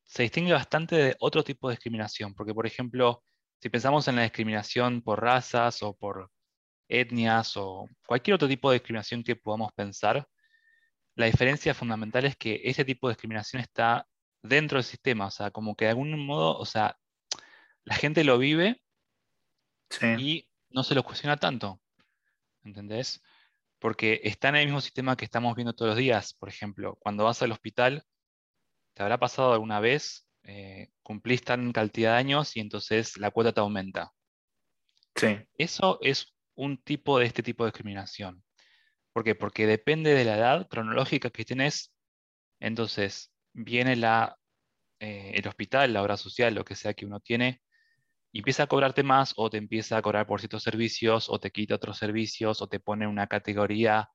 se 0.03 0.23
distingue 0.23 0.53
bastante 0.53 0.95
de 0.95 1.15
otro 1.19 1.43
tipo 1.43 1.67
de 1.67 1.75
discriminación, 1.75 2.33
porque 2.33 2.53
por 2.53 2.65
ejemplo, 2.65 3.23
si 3.61 3.69
pensamos 3.69 4.07
en 4.07 4.15
la 4.15 4.23
discriminación 4.23 5.01
por 5.01 5.21
razas 5.21 5.83
o 5.83 5.93
por 5.95 6.31
etnias 6.87 7.55
o 7.57 7.87
cualquier 8.07 8.35
otro 8.35 8.47
tipo 8.47 8.71
de 8.71 8.75
discriminación 8.79 9.23
que 9.23 9.35
podamos 9.35 9.71
pensar, 9.73 10.27
la 11.15 11.27
diferencia 11.27 11.73
fundamental 11.73 12.25
es 12.25 12.35
que 12.35 12.61
ese 12.63 12.83
tipo 12.83 13.07
de 13.07 13.13
discriminación 13.13 13.61
está 13.61 14.07
dentro 14.41 14.77
del 14.77 14.83
sistema, 14.83 15.27
o 15.27 15.31
sea, 15.31 15.51
como 15.51 15.75
que 15.75 15.85
de 15.85 15.91
algún 15.91 16.25
modo, 16.25 16.57
o 16.57 16.65
sea, 16.65 16.97
la 17.83 17.95
gente 17.95 18.23
lo 18.23 18.37
vive 18.39 18.81
y 20.17 20.49
no 20.69 20.83
se 20.83 20.95
lo 20.95 21.03
cuestiona 21.03 21.37
tanto, 21.37 21.79
¿entendés? 22.63 23.21
Porque 23.77 24.21
está 24.23 24.49
en 24.49 24.55
el 24.55 24.65
mismo 24.65 24.81
sistema 24.81 25.15
que 25.15 25.25
estamos 25.25 25.55
viendo 25.55 25.73
todos 25.73 25.89
los 25.89 25.97
días, 25.97 26.33
por 26.33 26.49
ejemplo, 26.49 26.97
cuando 26.99 27.25
vas 27.25 27.41
al 27.43 27.51
hospital, 27.51 28.03
¿te 28.95 29.03
habrá 29.03 29.19
pasado 29.19 29.53
alguna 29.53 29.79
vez? 29.79 30.27
Eh, 30.43 30.89
cumplís 31.03 31.43
tan 31.43 31.71
cantidad 31.71 32.13
de 32.13 32.17
años 32.17 32.57
y 32.57 32.59
entonces 32.59 33.17
la 33.17 33.31
cuota 33.31 33.53
te 33.53 33.59
aumenta. 33.59 34.11
Sí. 35.15 35.37
Eso 35.57 35.99
es 36.01 36.33
un 36.55 36.77
tipo 36.77 37.19
de 37.19 37.25
este 37.25 37.43
tipo 37.43 37.63
de 37.63 37.71
discriminación. 37.71 38.43
¿Por 39.13 39.23
qué? 39.23 39.35
Porque 39.35 39.67
depende 39.67 40.13
de 40.13 40.25
la 40.25 40.37
edad 40.37 40.67
cronológica 40.67 41.29
que 41.29 41.45
tienes. 41.45 41.93
Entonces, 42.59 43.31
viene 43.53 43.95
la, 43.95 44.37
eh, 44.99 45.31
el 45.35 45.47
hospital, 45.47 45.93
la 45.93 46.01
obra 46.01 46.17
social, 46.17 46.55
lo 46.55 46.63
que 46.63 46.75
sea 46.75 46.93
que 46.93 47.05
uno 47.05 47.19
tiene, 47.19 47.61
y 48.31 48.39
empieza 48.39 48.63
a 48.63 48.67
cobrarte 48.67 49.03
más 49.03 49.33
o 49.35 49.49
te 49.49 49.57
empieza 49.57 49.97
a 49.97 50.01
cobrar 50.01 50.25
por 50.25 50.39
ciertos 50.39 50.63
servicios 50.63 51.27
o 51.29 51.39
te 51.39 51.51
quita 51.51 51.75
otros 51.75 51.97
servicios 51.97 52.61
o 52.61 52.67
te 52.67 52.79
pone 52.79 53.05
una 53.05 53.27
categoría 53.27 54.09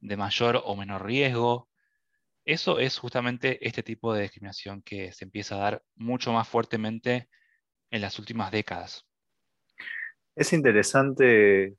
de 0.00 0.16
mayor 0.16 0.60
o 0.64 0.76
menor 0.76 1.06
riesgo. 1.06 1.70
Eso 2.44 2.78
es 2.78 2.98
justamente 2.98 3.66
este 3.66 3.82
tipo 3.82 4.12
de 4.12 4.22
discriminación 4.22 4.82
que 4.82 5.12
se 5.12 5.24
empieza 5.24 5.54
a 5.54 5.58
dar 5.58 5.82
mucho 5.94 6.32
más 6.32 6.48
fuertemente 6.48 7.28
en 7.90 8.00
las 8.00 8.18
últimas 8.18 8.50
décadas. 8.50 9.06
Es 10.34 10.52
interesante 10.52 11.76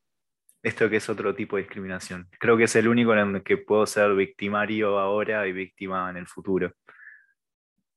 esto 0.62 0.90
que 0.90 0.98
es 0.98 1.10
otro 1.10 1.36
tipo 1.36 1.58
de 1.58 1.64
discriminación. 1.64 2.30
Creo 2.40 2.56
que 2.56 2.64
es 2.64 2.76
el 2.78 2.88
único 2.88 3.14
en 3.14 3.36
el 3.36 3.44
que 3.44 3.58
puedo 3.58 3.86
ser 3.86 4.14
victimario 4.16 5.00
ahora 5.00 5.46
y 5.48 5.52
víctima 5.52 6.10
en 6.10 6.18
el 6.18 6.28
futuro. 6.28 6.72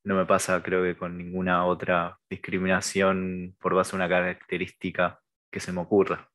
No 0.03 0.15
me 0.15 0.25
pasa, 0.25 0.61
creo 0.61 0.83
que 0.83 0.97
con 0.97 1.17
ninguna 1.17 1.65
otra 1.65 2.17
discriminación 2.29 3.55
por 3.59 3.73
base 3.73 3.91
de 3.91 3.97
una 3.97 4.09
característica 4.09 5.19
que 5.49 5.59
se 5.59 5.71
me 5.71 5.81
ocurra. 5.81 6.29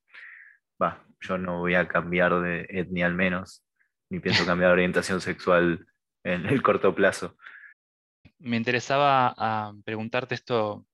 Va, 0.83 1.05
yo 1.21 1.37
no 1.37 1.59
voy 1.59 1.75
a 1.75 1.87
cambiar 1.87 2.41
de 2.41 2.67
etnia 2.71 3.07
al 3.07 3.15
menos, 3.15 3.65
ni 4.09 4.21
pienso 4.21 4.47
cambiar 4.47 4.71
de 4.71 4.75
orientación 4.75 5.21
sexual 5.21 5.87
en 6.25 6.47
el 6.47 6.63
corto 6.63 6.95
plazo. 6.95 7.37
Me 8.39 8.57
interesaba 8.57 9.35
ah, 9.37 9.73
preguntarte 9.85 10.35
esto 10.35 10.87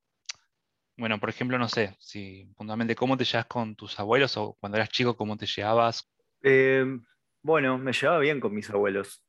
bueno, 0.99 1.21
por 1.21 1.29
ejemplo, 1.29 1.57
no 1.59 1.69
sé, 1.69 1.95
si 2.01 2.45
puntualmente, 2.57 2.97
¿cómo 2.97 3.17
te 3.17 3.25
llevas 3.25 3.47
con 3.47 3.77
tus 3.77 3.99
abuelos 4.01 4.37
o 4.37 4.57
cuando 4.59 4.79
eras 4.79 4.89
chico, 4.89 5.17
cómo 5.17 5.37
te 5.37 5.47
llevabas? 5.47 6.13
Eh, 6.43 6.85
bueno, 7.41 7.79
me 7.79 7.93
llevaba 7.93 8.19
bien 8.19 8.41
con 8.41 8.53
mis 8.53 8.69
abuelos. 8.69 9.23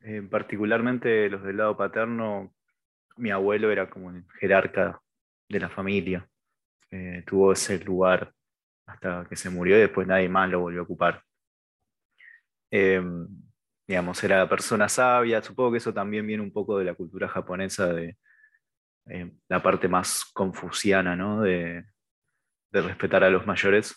Eh, 0.00 0.20
particularmente 0.30 1.30
los 1.30 1.42
del 1.42 1.56
lado 1.56 1.78
paterno, 1.78 2.54
mi 3.16 3.30
abuelo 3.30 3.70
era 3.70 3.88
como 3.88 4.10
el 4.10 4.22
jerarca 4.38 5.00
de 5.48 5.60
la 5.60 5.70
familia. 5.70 6.28
Eh, 6.90 7.24
tuvo 7.26 7.52
ese 7.52 7.82
lugar 7.82 8.34
hasta 8.84 9.26
que 9.30 9.36
se 9.36 9.48
murió 9.48 9.78
y 9.78 9.80
después 9.80 10.06
nadie 10.06 10.28
más 10.28 10.50
lo 10.50 10.60
volvió 10.60 10.80
a 10.80 10.84
ocupar. 10.84 11.22
Digamos, 13.88 14.22
era 14.22 14.48
persona 14.48 14.88
sabia. 14.88 15.42
Supongo 15.42 15.72
que 15.72 15.78
eso 15.78 15.94
también 15.94 16.26
viene 16.26 16.42
un 16.42 16.52
poco 16.52 16.78
de 16.78 16.84
la 16.84 16.94
cultura 16.94 17.26
japonesa 17.26 17.92
de 17.92 18.18
eh, 19.06 19.32
la 19.48 19.62
parte 19.62 19.88
más 19.88 20.26
confuciana 20.26 21.16
¿no? 21.16 21.40
de, 21.40 21.84
respetar 22.70 23.24
a 23.24 23.30
los 23.30 23.46
mayores. 23.46 23.96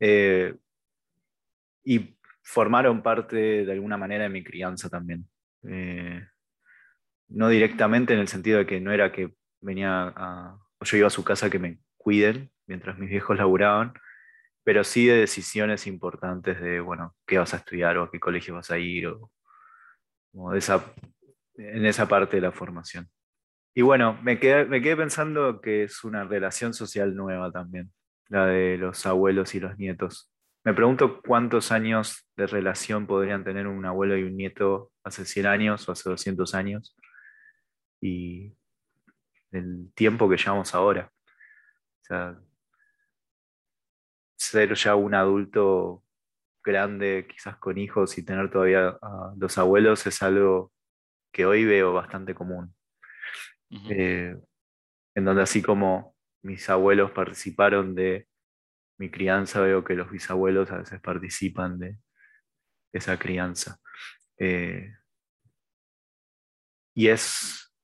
Eh, 0.00 0.54
y 1.84 2.18
formaron 2.42 3.02
parte 3.02 3.64
de 3.64 3.72
alguna 3.72 3.96
manera 3.96 4.24
de 4.24 4.30
mi 4.30 4.42
crianza 4.42 4.90
también. 4.90 5.28
Eh, 5.62 6.26
no 7.28 7.48
directamente 7.48 8.12
en 8.12 8.20
el 8.20 8.28
sentido 8.28 8.58
de 8.58 8.66
que 8.66 8.80
no 8.80 8.92
era 8.92 9.12
que 9.12 9.34
venía 9.60 10.12
a, 10.16 10.58
o 10.78 10.84
yo 10.84 10.96
iba 10.96 11.06
a 11.06 11.10
su 11.10 11.22
casa 11.24 11.48
que 11.48 11.58
me 11.58 11.78
cuiden 11.96 12.50
mientras 12.66 12.98
mis 12.98 13.08
viejos 13.08 13.36
laburaban, 13.36 13.94
pero 14.64 14.82
sí 14.82 15.06
de 15.06 15.18
decisiones 15.18 15.86
importantes 15.86 16.60
de, 16.60 16.80
bueno, 16.80 17.14
qué 17.26 17.38
vas 17.38 17.54
a 17.54 17.58
estudiar 17.58 17.98
o 17.98 18.04
a 18.04 18.10
qué 18.10 18.18
colegio 18.18 18.54
vas 18.54 18.70
a 18.70 18.78
ir, 18.78 19.06
o, 19.06 19.30
esa, 20.54 20.84
en 21.56 21.86
esa 21.86 22.08
parte 22.08 22.36
de 22.36 22.42
la 22.42 22.52
formación. 22.52 23.08
Y 23.74 23.82
bueno, 23.82 24.18
me 24.22 24.38
quedé, 24.40 24.64
me 24.64 24.80
quedé 24.80 24.96
pensando 24.96 25.60
que 25.60 25.84
es 25.84 26.02
una 26.02 26.24
relación 26.24 26.74
social 26.74 27.14
nueva 27.14 27.52
también, 27.52 27.92
la 28.28 28.46
de 28.46 28.78
los 28.78 29.04
abuelos 29.06 29.54
y 29.54 29.60
los 29.60 29.78
nietos. 29.78 30.32
Me 30.64 30.72
pregunto 30.72 31.20
cuántos 31.20 31.70
años 31.70 32.26
de 32.36 32.46
relación 32.46 33.06
podrían 33.06 33.44
tener 33.44 33.66
un 33.66 33.84
abuelo 33.84 34.16
y 34.16 34.22
un 34.22 34.36
nieto 34.36 34.90
hace 35.04 35.26
100 35.26 35.46
años 35.46 35.88
o 35.88 35.92
hace 35.92 36.08
200 36.08 36.54
años 36.54 36.96
y 38.00 38.54
el 39.52 39.92
tiempo 39.94 40.28
que 40.28 40.38
llevamos 40.38 40.74
ahora. 40.74 41.10
O 41.12 42.04
sea, 42.04 42.38
ser 44.36 44.74
ya 44.74 44.94
un 44.94 45.14
adulto 45.14 46.02
grande, 46.62 47.26
quizás 47.28 47.56
con 47.58 47.78
hijos 47.78 48.16
y 48.18 48.24
tener 48.24 48.50
todavía 48.50 48.96
a 49.00 49.34
los 49.36 49.58
abuelos 49.58 50.06
es 50.06 50.22
algo 50.22 50.72
que 51.32 51.46
hoy 51.46 51.64
veo 51.64 51.92
bastante 51.92 52.34
común. 52.34 52.74
Eh, 53.90 54.36
en 55.14 55.24
donde 55.24 55.42
así 55.42 55.62
como 55.62 56.16
mis 56.42 56.68
abuelos 56.70 57.10
participaron 57.10 57.94
de 57.94 58.28
mi 58.98 59.10
crianza, 59.10 59.60
veo 59.60 59.84
que 59.84 59.94
los 59.94 60.10
bisabuelos 60.10 60.70
a 60.70 60.78
veces 60.78 61.00
participan 61.00 61.78
de 61.78 61.98
esa 62.92 63.18
crianza. 63.18 63.80
Eh, 64.38 64.92
y 66.94 67.08
es, 67.08 67.74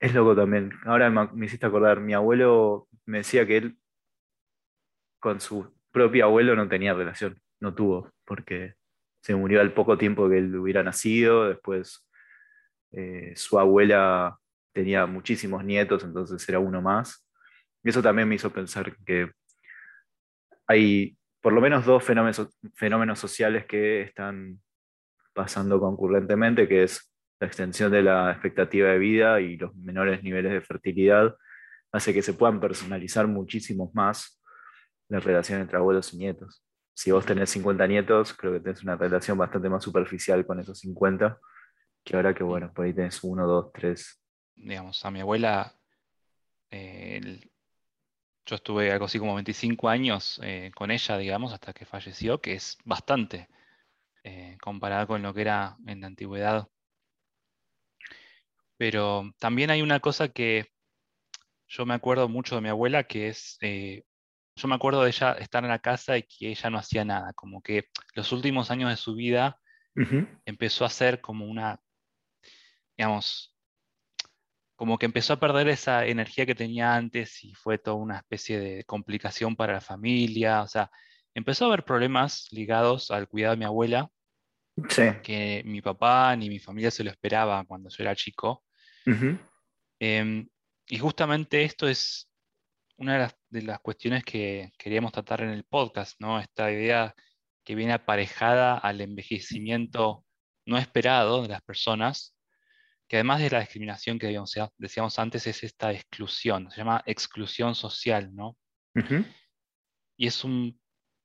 es 0.00 0.14
loco 0.14 0.36
también. 0.36 0.72
Ahora 0.84 1.10
me, 1.10 1.46
hiciste 1.46 1.66
acordar, 1.66 2.00
mi 2.00 2.12
abuelo 2.12 2.88
me 3.06 3.18
decía 3.18 3.46
que 3.46 3.56
él 3.56 3.78
con 5.24 5.40
su 5.40 5.74
propio 5.90 6.26
abuelo 6.26 6.54
no 6.54 6.68
tenía 6.68 6.92
relación, 6.92 7.40
no 7.58 7.74
tuvo, 7.74 8.12
porque 8.26 8.74
se 9.22 9.34
murió 9.34 9.62
al 9.62 9.72
poco 9.72 9.96
tiempo 9.96 10.28
que 10.28 10.36
él 10.36 10.54
hubiera 10.54 10.82
nacido, 10.82 11.48
después 11.48 12.06
eh, 12.92 13.32
su 13.34 13.58
abuela 13.58 14.36
tenía 14.74 15.06
muchísimos 15.06 15.64
nietos, 15.64 16.04
entonces 16.04 16.46
era 16.46 16.58
uno 16.58 16.82
más. 16.82 17.26
Y 17.82 17.88
eso 17.88 18.02
también 18.02 18.28
me 18.28 18.34
hizo 18.34 18.52
pensar 18.52 18.94
que 19.06 19.30
hay 20.66 21.16
por 21.40 21.54
lo 21.54 21.62
menos 21.62 21.86
dos 21.86 22.04
fenómenos, 22.04 22.46
fenómenos 22.74 23.18
sociales 23.18 23.64
que 23.64 24.02
están 24.02 24.60
pasando 25.32 25.80
concurrentemente, 25.80 26.68
que 26.68 26.82
es 26.82 27.10
la 27.40 27.46
extensión 27.46 27.90
de 27.90 28.02
la 28.02 28.30
expectativa 28.30 28.90
de 28.90 28.98
vida 28.98 29.40
y 29.40 29.56
los 29.56 29.74
menores 29.74 30.22
niveles 30.22 30.52
de 30.52 30.60
fertilidad 30.60 31.34
hace 31.92 32.12
que 32.12 32.20
se 32.20 32.34
puedan 32.34 32.60
personalizar 32.60 33.26
muchísimo 33.26 33.90
más 33.94 34.38
la 35.08 35.20
relación 35.20 35.60
entre 35.60 35.76
abuelos 35.76 36.12
y 36.14 36.18
nietos. 36.18 36.64
Si 36.94 37.10
vos 37.10 37.26
tenés 37.26 37.50
50 37.50 37.86
nietos, 37.86 38.34
creo 38.34 38.52
que 38.52 38.60
tenés 38.60 38.82
una 38.82 38.96
relación 38.96 39.36
bastante 39.36 39.68
más 39.68 39.82
superficial 39.82 40.46
con 40.46 40.60
esos 40.60 40.78
50, 40.78 41.38
que 42.04 42.16
ahora 42.16 42.34
que, 42.34 42.44
bueno, 42.44 42.72
por 42.72 42.84
ahí 42.84 42.92
tenés 42.92 43.22
uno, 43.24 43.46
dos, 43.46 43.72
tres. 43.72 44.22
Digamos, 44.54 45.04
a 45.04 45.10
mi 45.10 45.20
abuela, 45.20 45.74
yo 48.46 48.56
estuve 48.56 48.92
algo 48.92 49.06
así 49.06 49.18
como 49.18 49.34
25 49.34 49.88
años 49.88 50.40
eh, 50.42 50.70
con 50.74 50.90
ella, 50.90 51.16
digamos, 51.18 51.52
hasta 51.52 51.72
que 51.72 51.86
falleció, 51.86 52.40
que 52.40 52.54
es 52.54 52.78
bastante 52.84 53.48
eh, 54.22 54.58
comparado 54.60 55.06
con 55.06 55.22
lo 55.22 55.32
que 55.32 55.42
era 55.42 55.76
en 55.86 56.00
la 56.02 56.08
antigüedad. 56.08 56.68
Pero 58.76 59.32
también 59.38 59.70
hay 59.70 59.82
una 59.82 60.00
cosa 60.00 60.28
que 60.28 60.66
yo 61.68 61.86
me 61.86 61.94
acuerdo 61.94 62.28
mucho 62.28 62.56
de 62.56 62.60
mi 62.60 62.68
abuela, 62.68 63.04
que 63.04 63.28
es, 63.28 63.56
eh, 63.62 64.04
yo 64.56 64.68
me 64.68 64.74
acuerdo 64.74 65.02
de 65.02 65.10
ella 65.10 65.32
estar 65.32 65.64
en 65.64 65.70
la 65.70 65.78
casa 65.78 66.16
y 66.16 66.22
que 66.22 66.50
ella 66.50 66.70
no 66.70 66.78
hacía 66.78 67.04
nada, 67.04 67.32
como 67.32 67.60
que 67.62 67.88
los 68.14 68.32
últimos 68.32 68.70
años 68.70 68.90
de 68.90 68.96
su 68.96 69.14
vida 69.14 69.58
empezó 70.44 70.84
a 70.84 70.90
ser 70.90 71.20
como 71.20 71.46
una, 71.46 71.80
digamos, 72.96 73.56
como 74.76 74.98
que 74.98 75.06
empezó 75.06 75.34
a 75.34 75.40
perder 75.40 75.68
esa 75.68 76.04
energía 76.06 76.46
que 76.46 76.54
tenía 76.54 76.94
antes 76.94 77.44
y 77.44 77.54
fue 77.54 77.78
toda 77.78 77.96
una 77.96 78.18
especie 78.18 78.58
de 78.58 78.84
complicación 78.84 79.54
para 79.54 79.74
la 79.74 79.80
familia, 79.80 80.62
o 80.62 80.68
sea, 80.68 80.90
empezó 81.32 81.64
a 81.64 81.68
haber 81.68 81.84
problemas 81.84 82.48
ligados 82.50 83.10
al 83.10 83.28
cuidado 83.28 83.54
de 83.54 83.58
mi 83.58 83.64
abuela, 83.64 84.10
que 85.22 85.62
mi 85.64 85.80
papá 85.80 86.34
ni 86.34 86.48
mi 86.48 86.58
familia 86.58 86.90
se 86.90 87.04
lo 87.04 87.10
esperaba 87.10 87.64
cuando 87.64 87.88
yo 87.88 88.02
era 88.02 88.16
chico. 88.16 88.64
Y 90.00 90.98
justamente 90.98 91.62
esto 91.62 91.88
es 91.88 92.28
una 92.96 93.34
de 93.50 93.62
las, 93.62 93.80
cuestiones 93.80 94.24
que 94.24 94.72
queríamos 94.78 95.12
tratar 95.12 95.42
en 95.42 95.50
el 95.50 95.64
podcast, 95.64 96.20
¿no? 96.20 96.38
Esta 96.38 96.70
idea 96.70 97.14
que 97.64 97.74
viene 97.74 97.92
aparejada 97.92 98.78
al 98.78 99.00
envejecimiento 99.00 100.24
no 100.66 100.78
esperado 100.78 101.42
de 101.42 101.48
las 101.48 101.62
personas, 101.62 102.36
que 103.08 103.16
además 103.16 103.40
de 103.40 103.50
la 103.50 103.60
discriminación 103.60 104.18
que 104.18 104.34
decíamos 104.78 105.18
antes, 105.18 105.46
es 105.46 105.62
esta 105.62 105.92
exclusión, 105.92 106.70
se 106.70 106.78
llama 106.78 107.02
exclusión 107.06 107.74
social, 107.74 108.34
¿no? 108.34 108.56
Y 110.16 110.26
es 110.26 110.44
un 110.44 110.80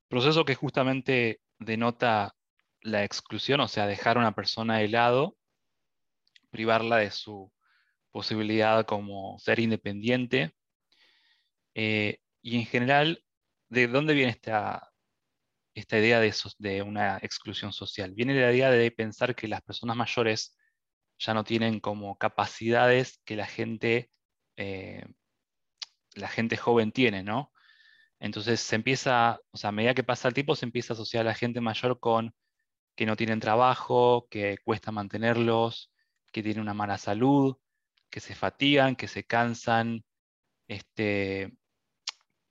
proceso 0.07 0.43
que 0.43 0.55
justamente 0.55 1.39
denota 1.59 2.35
la 2.81 3.03
exclusión, 3.03 3.59
o 3.59 3.67
sea, 3.67 3.85
dejar 3.85 4.17
a 4.17 4.21
una 4.21 4.33
persona 4.33 4.77
de 4.77 4.87
lado, 4.87 5.37
privarla 6.49 6.97
de 6.97 7.11
su 7.11 7.51
posibilidad 8.11 8.85
como 8.85 9.37
ser 9.39 9.59
independiente. 9.59 10.53
Eh, 11.75 12.19
y 12.41 12.57
en 12.57 12.65
general, 12.65 13.23
¿de 13.69 13.87
dónde 13.87 14.13
viene 14.13 14.31
esta, 14.31 14.91
esta 15.75 15.99
idea 15.99 16.19
de, 16.19 16.33
de, 16.59 16.81
una 16.81 17.17
exclusión 17.21 17.73
social? 17.73 18.13
Viene 18.13 18.33
de 18.33 18.41
la 18.41 18.53
idea 18.53 18.71
de 18.71 18.91
pensar 18.91 19.35
que 19.35 19.47
las 19.47 19.61
personas 19.61 19.95
mayores 19.95 20.57
ya 21.19 21.33
no 21.33 21.43
tienen 21.43 21.79
como 21.79 22.17
capacidades 22.17 23.21
que 23.25 23.35
la 23.35 23.45
gente, 23.45 24.11
eh, 24.57 25.03
la 26.15 26.29
gente 26.29 26.57
joven 26.57 26.91
tiene, 26.91 27.23
¿no? 27.23 27.51
Entonces 28.19 28.59
se 28.61 28.75
empieza, 28.75 29.39
o 29.51 29.57
sea, 29.57 29.69
a 29.69 29.71
medida 29.71 29.93
que 29.93 30.03
pasa 30.03 30.27
el 30.27 30.33
tiempo, 30.33 30.55
se 30.55 30.65
empieza 30.65 30.93
a 30.93 30.95
asociar 30.95 31.21
a 31.21 31.29
la 31.29 31.35
gente 31.35 31.61
mayor 31.61 31.99
con 31.99 32.33
que 32.95 33.05
no 33.05 33.15
tienen 33.15 33.39
trabajo, 33.39 34.27
que 34.29 34.57
cuesta 34.63 34.91
mantenerlos, 34.91 35.91
que 36.31 36.43
tienen 36.43 36.61
una 36.61 36.73
mala 36.73 36.97
salud, 36.97 37.57
que 38.09 38.19
se 38.19 38.35
fatigan, 38.35 38.95
que 38.95 39.07
se 39.07 39.23
cansan, 39.25 40.03
este, 40.69 41.51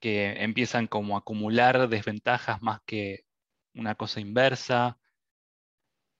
que 0.01 0.43
empiezan 0.43 0.87
como 0.87 1.17
a 1.17 1.21
acumular 1.21 1.89
desventajas 1.89 2.61
más 2.61 2.81
que 2.85 3.25
una 3.75 3.95
cosa 3.95 4.21
inversa. 4.21 4.99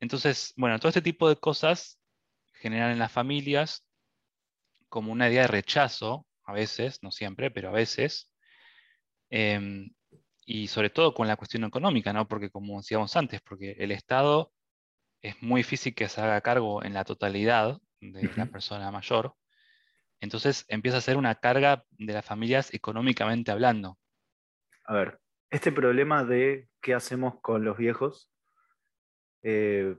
Entonces, 0.01 0.55
bueno, 0.57 0.79
todo 0.79 0.89
este 0.89 1.03
tipo 1.03 1.29
de 1.29 1.37
cosas 1.37 1.99
generan 2.55 2.93
en 2.93 2.99
las 2.99 3.13
familias 3.13 3.85
como 4.89 5.13
una 5.13 5.29
idea 5.29 5.43
de 5.43 5.49
rechazo, 5.49 6.27
a 6.45 6.53
veces, 6.53 7.03
no 7.03 7.11
siempre, 7.11 7.51
pero 7.51 7.69
a 7.69 7.73
veces, 7.73 8.31
em, 9.29 9.91
y 10.47 10.69
sobre 10.69 10.91
todo 10.91 11.13
con 11.15 11.29
la 11.29 11.37
cuestión 11.37 11.65
económica, 11.65 12.13
¿no? 12.13 12.27
Porque 12.27 12.51
como 12.51 12.79
decíamos 12.79 13.17
antes, 13.17 13.41
porque 13.43 13.73
el 13.79 13.93
Estado 13.93 14.53
es 15.21 15.43
muy 15.43 15.61
difícil 15.61 15.95
que 15.95 16.09
se 16.09 16.21
haga 16.21 16.41
cargo 16.41 16.83
en 16.85 16.95
la 16.95 17.05
totalidad 17.05 17.79
de 18.01 18.31
la 18.37 18.47
persona 18.47 18.91
mayor. 18.91 19.35
Entonces 20.21 20.65
empieza 20.69 20.99
a 20.99 21.03
ser 21.03 21.17
una 21.17 21.37
carga 21.37 21.85
de 21.93 22.13
las 22.13 22.25
familias 22.25 22.73
económicamente 22.75 23.51
hablando. 23.51 23.99
A 24.85 24.95
ver, 24.95 25.19
este 25.51 25.73
problema 25.73 26.25
de 26.25 26.69
qué 26.81 26.95
hacemos 26.95 27.41
con 27.41 27.65
los 27.65 27.77
viejos, 27.77 28.31
eh, 29.43 29.97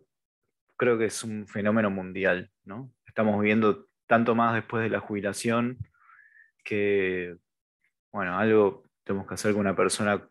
creo 0.78 0.98
que 0.98 1.06
es 1.06 1.24
un 1.24 1.48
fenómeno 1.48 1.90
mundial, 1.90 2.52
¿no? 2.64 2.92
Estamos 3.06 3.40
viviendo 3.40 3.88
tanto 4.08 4.36
más 4.36 4.56
después 4.56 4.84
de 4.84 4.90
la 4.90 5.00
jubilación 5.00 5.78
que, 6.64 7.38
bueno, 8.12 8.38
algo 8.38 8.84
tenemos 9.04 9.28
que 9.28 9.34
hacer 9.36 9.54
con 9.54 9.62
una 9.62 9.76
persona 9.76 10.28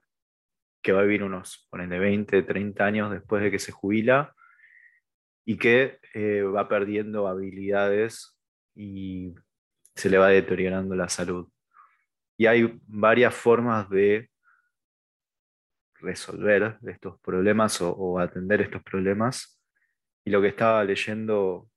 que 0.82 0.92
va 0.92 1.00
a 1.00 1.04
vivir 1.04 1.22
unos, 1.22 1.66
ponele, 1.70 1.98
20, 1.98 2.42
30 2.42 2.84
años 2.84 3.10
después 3.10 3.42
de 3.42 3.50
que 3.50 3.58
se 3.58 3.72
jubila 3.72 4.34
y 5.44 5.58
que 5.58 5.98
eh, 6.14 6.42
va 6.42 6.68
perdiendo 6.68 7.26
habilidades 7.26 8.38
y 8.74 9.34
se 9.98 10.08
le 10.08 10.18
va 10.18 10.28
deteriorando 10.28 10.94
la 10.94 11.08
salud. 11.08 11.48
Y 12.36 12.46
hay 12.46 12.80
varias 12.86 13.34
formas 13.34 13.90
de 13.90 14.30
resolver 16.00 16.78
estos 16.86 17.18
problemas 17.20 17.80
o, 17.80 18.18
atender 18.18 18.60
estos 18.60 18.82
problemas. 18.82 19.60
Y 20.24 20.30
lo 20.30 20.40
que 20.40 20.48
estaba 20.48 20.84
leyendo 20.84 21.68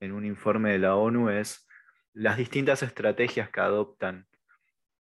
en 0.00 0.12
un 0.12 0.24
informe 0.24 0.72
de 0.72 0.78
la 0.78 0.96
ONU 0.96 1.28
es 1.28 1.68
las 2.14 2.38
distintas 2.38 2.82
estrategias 2.82 3.50
que 3.50 3.60
adoptan 3.60 4.26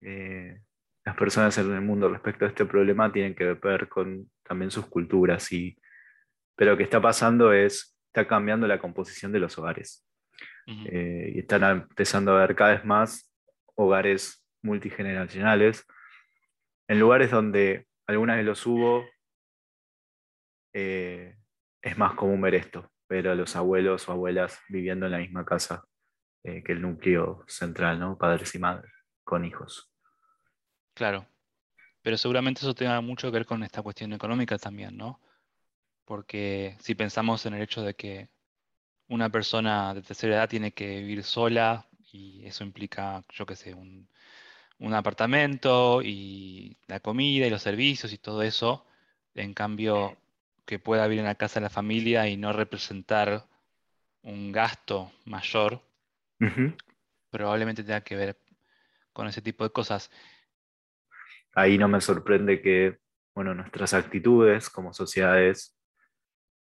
eh, 0.01 0.63
las 1.05 1.17
personas 1.17 1.59
en 1.59 1.73
el 1.73 1.83
mundo 1.83 2.09
respecto 2.09 2.47
a 2.47 2.49
este 2.49 2.65
problema 2.65 3.13
tienen 3.13 3.35
que 3.35 3.53
ver 3.55 3.89
con 3.89 4.31
también 4.43 4.71
sus 4.71 4.87
culturas. 4.87 5.53
Y, 5.53 5.77
pero 6.57 6.71
lo 6.71 6.77
que 6.79 6.85
está 6.85 7.03
pasando 7.03 7.53
es 7.53 7.93
está 8.07 8.29
cambiando 8.29 8.67
la 8.67 8.79
composición 8.79 9.33
de 9.33 9.41
los 9.41 9.59
hogares. 9.59 10.07
Eh, 10.67 11.33
y 11.35 11.39
están 11.41 11.65
empezando 11.65 12.33
a 12.33 12.41
ver 12.47 12.55
cada 12.55 12.75
vez 12.75 12.85
más 12.85 13.33
hogares 13.75 14.45
multigeneracionales, 14.63 15.87
en 16.89 17.01
lugares 17.01 17.31
donde 17.31 17.87
algunas 18.07 18.37
de 18.37 18.43
los 18.45 18.65
hubo, 18.67 19.05
eh, 20.73 21.37
es 21.81 21.99
más 21.99 22.15
común 22.15 22.41
ver 22.41 22.55
esto, 22.55 22.91
ver 23.09 23.29
a 23.29 23.35
los 23.35 23.57
abuelos 23.57 24.09
o 24.09 24.13
abuelas 24.13 24.61
viviendo 24.69 25.07
en 25.07 25.13
la 25.13 25.19
misma 25.19 25.45
casa 25.45 25.85
eh, 26.45 26.63
que 26.63 26.73
el 26.73 26.83
núcleo 26.83 27.45
central, 27.49 27.99
¿no? 27.99 28.17
padres 28.17 28.55
y 28.55 28.59
madres, 28.59 28.93
con 29.25 29.45
hijos. 29.45 29.93
Claro, 30.95 31.27
pero 32.03 32.17
seguramente 32.17 32.61
eso 32.61 32.75
tenga 32.75 33.01
mucho 33.01 33.29
que 33.29 33.39
ver 33.39 33.47
con 33.47 33.63
esta 33.63 33.83
cuestión 33.83 34.13
económica 34.13 34.59
también, 34.59 34.97
¿no? 34.97 35.21
porque 36.05 36.77
si 36.81 36.95
pensamos 36.95 37.47
en 37.47 37.55
el 37.55 37.63
hecho 37.63 37.83
de 37.83 37.95
que 37.95 38.29
una 39.13 39.29
persona 39.29 39.93
de 39.93 40.01
tercera 40.01 40.37
edad 40.37 40.49
tiene 40.49 40.73
que 40.73 41.01
vivir 41.01 41.23
sola 41.23 41.87
y 42.13 42.47
eso 42.47 42.65
implica, 42.65 43.23
yo 43.31 43.45
qué 43.45 43.57
sé, 43.57 43.75
un, 43.75 44.09
apartamento 44.95 46.03
y 46.03 46.77
la 46.89 46.99
comida 46.99 47.47
y 47.47 47.51
los 47.51 47.63
servicios 47.63 48.13
y 48.13 48.19
todo 48.19 48.43
eso, 48.43 48.85
en 49.35 49.55
cambio 49.55 50.17
que 50.65 50.81
pueda 50.81 51.07
vivir 51.07 51.21
en 51.21 51.27
la 51.27 51.37
casa 51.37 51.61
de 51.61 51.65
la 51.65 51.71
familia 51.71 52.27
y 52.27 52.37
no 52.37 52.53
representar 52.53 53.45
un 54.23 54.51
gasto 54.51 55.13
mayor, 55.25 55.81
probablemente 57.31 57.85
tenga 57.85 58.01
que 58.01 58.17
ver 58.17 58.37
con 59.13 59.29
ese 59.29 59.41
tipo 59.41 59.63
de 59.63 59.71
cosas. 59.71 60.11
Ahí 61.55 61.79
no 61.79 61.87
me 61.87 62.01
sorprende 62.01 62.61
que, 62.61 62.99
bueno, 63.35 63.55
nuestras 63.55 63.95
actitudes 63.95 64.69
como 64.69 64.93
sociedades 64.93 65.77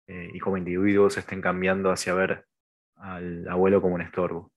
eh, 0.08 0.30
y 0.32 0.38
como 0.38 0.56
individuos 0.56 1.16
estén 1.16 1.40
cambiando 1.40 1.90
hacia 1.90 2.14
ver 2.14 2.46
al 2.96 3.48
abuelo 3.48 3.82
como 3.82 3.94
un 3.94 4.02
estorbo 4.02 4.52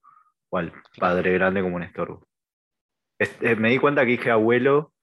o 0.49 0.57
al 0.57 0.71
padre 0.97 1.33
grande 1.33 1.62
como 1.62 1.75
un 1.75 1.83
estorbo. 1.83 2.27
Eh, 3.17 3.55
me 3.55 3.69
di 3.69 3.79
cuenta 3.79 4.05
que 4.05 4.12
dije 4.12 4.31
abuelo 4.31 4.93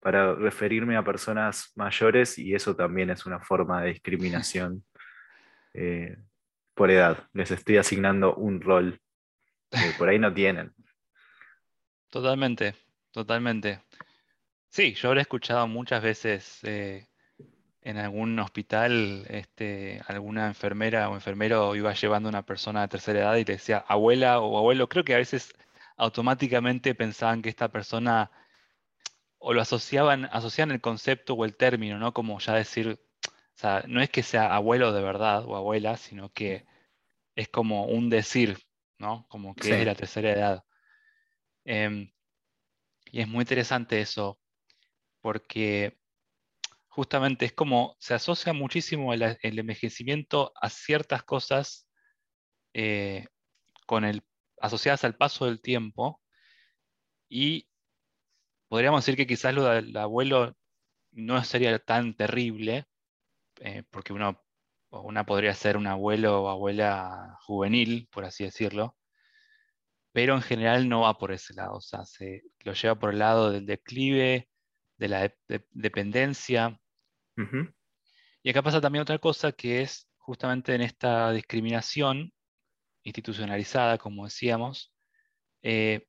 para 0.00 0.34
referirme 0.34 0.96
a 0.96 1.04
personas 1.04 1.72
mayores 1.76 2.38
y 2.38 2.54
eso 2.54 2.76
también 2.76 3.10
es 3.10 3.24
una 3.24 3.40
forma 3.40 3.82
de 3.82 3.90
discriminación 3.90 4.84
eh, 5.74 6.16
por 6.74 6.90
edad. 6.90 7.28
Les 7.32 7.50
estoy 7.50 7.76
asignando 7.76 8.34
un 8.34 8.60
rol 8.60 9.00
que 9.70 9.92
por 9.96 10.08
ahí 10.08 10.18
no 10.18 10.32
tienen. 10.32 10.72
Totalmente, 12.10 12.74
totalmente. 13.12 13.80
Sí, 14.70 14.94
yo 14.94 15.08
habré 15.08 15.22
escuchado 15.22 15.66
muchas 15.66 16.02
veces 16.02 16.60
en 17.84 17.98
algún 17.98 18.38
hospital 18.38 19.26
este, 19.28 20.00
alguna 20.08 20.46
enfermera 20.46 21.10
o 21.10 21.14
enfermero 21.14 21.76
iba 21.76 21.92
llevando 21.92 22.28
a 22.28 22.30
una 22.30 22.46
persona 22.46 22.80
de 22.80 22.88
tercera 22.88 23.20
edad 23.20 23.36
y 23.36 23.44
le 23.44 23.52
decía 23.52 23.84
abuela 23.86 24.40
o 24.40 24.56
abuelo, 24.58 24.88
creo 24.88 25.04
que 25.04 25.14
a 25.14 25.18
veces 25.18 25.54
automáticamente 25.96 26.94
pensaban 26.94 27.42
que 27.42 27.50
esta 27.50 27.68
persona 27.68 28.30
o 29.38 29.52
lo 29.52 29.60
asociaban, 29.60 30.24
asociaban 30.32 30.72
el 30.72 30.80
concepto 30.80 31.34
o 31.34 31.44
el 31.44 31.56
término, 31.56 31.98
¿no? 31.98 32.14
Como 32.14 32.38
ya 32.40 32.54
decir, 32.54 32.98
o 33.28 33.58
sea, 33.58 33.84
no 33.86 34.00
es 34.00 34.08
que 34.08 34.22
sea 34.22 34.54
abuelo 34.54 34.92
de 34.92 35.02
verdad 35.02 35.44
o 35.44 35.54
abuela, 35.56 35.98
sino 35.98 36.32
que 36.32 36.64
es 37.36 37.48
como 37.48 37.84
un 37.86 38.08
decir, 38.08 38.58
¿no? 38.98 39.26
Como 39.28 39.54
que 39.54 39.70
es 39.72 39.78
de 39.78 39.84
la 39.84 39.94
tercera 39.94 40.32
edad. 40.32 40.64
Em, 41.64 42.10
y 43.12 43.20
es 43.20 43.28
muy 43.28 43.42
interesante 43.42 44.00
eso, 44.00 44.40
porque 45.20 45.98
justamente 46.94 47.44
es 47.44 47.52
como 47.52 47.96
se 47.98 48.14
asocia 48.14 48.52
muchísimo 48.52 49.12
el, 49.12 49.36
envejecimiento 49.42 50.52
a 50.60 50.70
ciertas 50.70 51.24
cosas 51.24 51.88
eh, 52.72 53.26
con 53.86 54.04
el, 54.04 54.22
asociadas 54.60 55.02
al 55.02 55.16
paso 55.16 55.46
del 55.46 55.60
tiempo 55.60 56.22
y 57.28 57.68
podríamos 58.68 59.04
decir 59.04 59.16
que 59.16 59.26
quizás 59.26 59.52
lo 59.54 59.64
del 59.64 59.96
abuelo 59.96 60.56
no 61.10 61.42
sería 61.42 61.76
tan 61.80 62.14
terrible, 62.14 62.86
eh, 63.60 63.82
porque 63.90 64.12
uno 64.12 64.40
una 64.90 65.26
podría 65.26 65.54
ser 65.54 65.76
un 65.76 65.88
abuelo 65.88 66.44
o 66.44 66.48
abuela 66.48 67.36
juvenil, 67.42 68.08
por 68.12 68.24
así 68.24 68.44
decirlo, 68.44 68.96
pero 70.12 70.36
en 70.36 70.42
general 70.42 70.88
no 70.88 71.00
va 71.00 71.18
por 71.18 71.32
ese 71.32 71.54
lado, 71.54 71.74
o 71.74 71.80
sea, 71.80 72.04
se 72.04 72.42
lo 72.60 72.72
lleva 72.72 72.94
por 72.96 73.10
el 73.10 73.18
lado 73.18 73.50
del 73.50 73.66
declive, 73.66 74.48
de 74.96 75.08
la 75.08 75.34
dependencia. 75.72 76.80
Y 78.42 78.50
acá 78.50 78.62
pasa 78.62 78.80
también 78.80 79.02
otra 79.02 79.18
cosa 79.18 79.52
que 79.52 79.82
es 79.82 80.08
justamente 80.18 80.74
en 80.74 80.82
esta 80.82 81.32
discriminación 81.32 82.32
institucionalizada, 83.02 83.98
como 83.98 84.24
decíamos, 84.24 84.92
eh, 85.62 86.06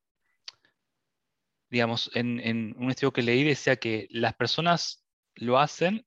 digamos, 1.69 2.09
en, 2.13 2.75
un 2.77 2.89
estudio 2.89 3.11
que 3.11 3.21
leí 3.21 3.43
decía 3.43 3.75
que 3.77 4.07
las 4.09 4.33
personas 4.35 5.05
lo 5.35 5.59
hacen 5.59 6.05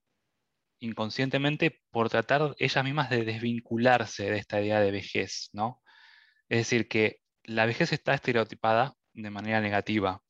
inconscientemente 0.81 1.83
por 1.91 2.09
tratar 2.09 2.55
ellas 2.59 2.85
mismas 2.85 3.11
de 3.11 3.25
desvincularse 3.25 4.31
de 4.31 4.39
esta 4.39 4.61
idea 4.61 4.81
de 4.81 4.93
vejez, 4.93 5.51
¿no? 5.53 5.83
Es 6.49 6.59
decir, 6.59 6.89
que 6.89 7.21
la 7.45 7.67
vejez 7.67 7.93
está 7.93 8.15
estereotipada 8.15 8.95
de 9.13 9.31
manera 9.31 9.61
negativa, 9.61 10.23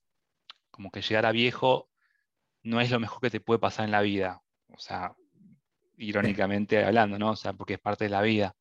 como 0.70 0.90
que 0.90 1.02
llegar 1.02 1.26
a 1.26 1.32
viejo 1.32 1.90
no 2.62 2.80
es 2.80 2.90
lo 2.90 3.00
mejor 3.00 3.20
que 3.20 3.30
te 3.30 3.40
puede 3.40 3.60
pasar 3.60 3.84
en 3.84 3.92
la 3.92 4.02
vida, 4.02 4.42
o 4.68 4.78
sea, 4.78 5.14
irónicamente 5.96 6.84
hablando, 6.84 7.18
¿no? 7.18 7.30
O 7.30 7.36
sea, 7.36 7.52
porque 7.52 7.74
es 7.74 7.80
parte 7.80 8.04
de 8.04 8.10
la 8.10 8.22
vida. 8.22 8.54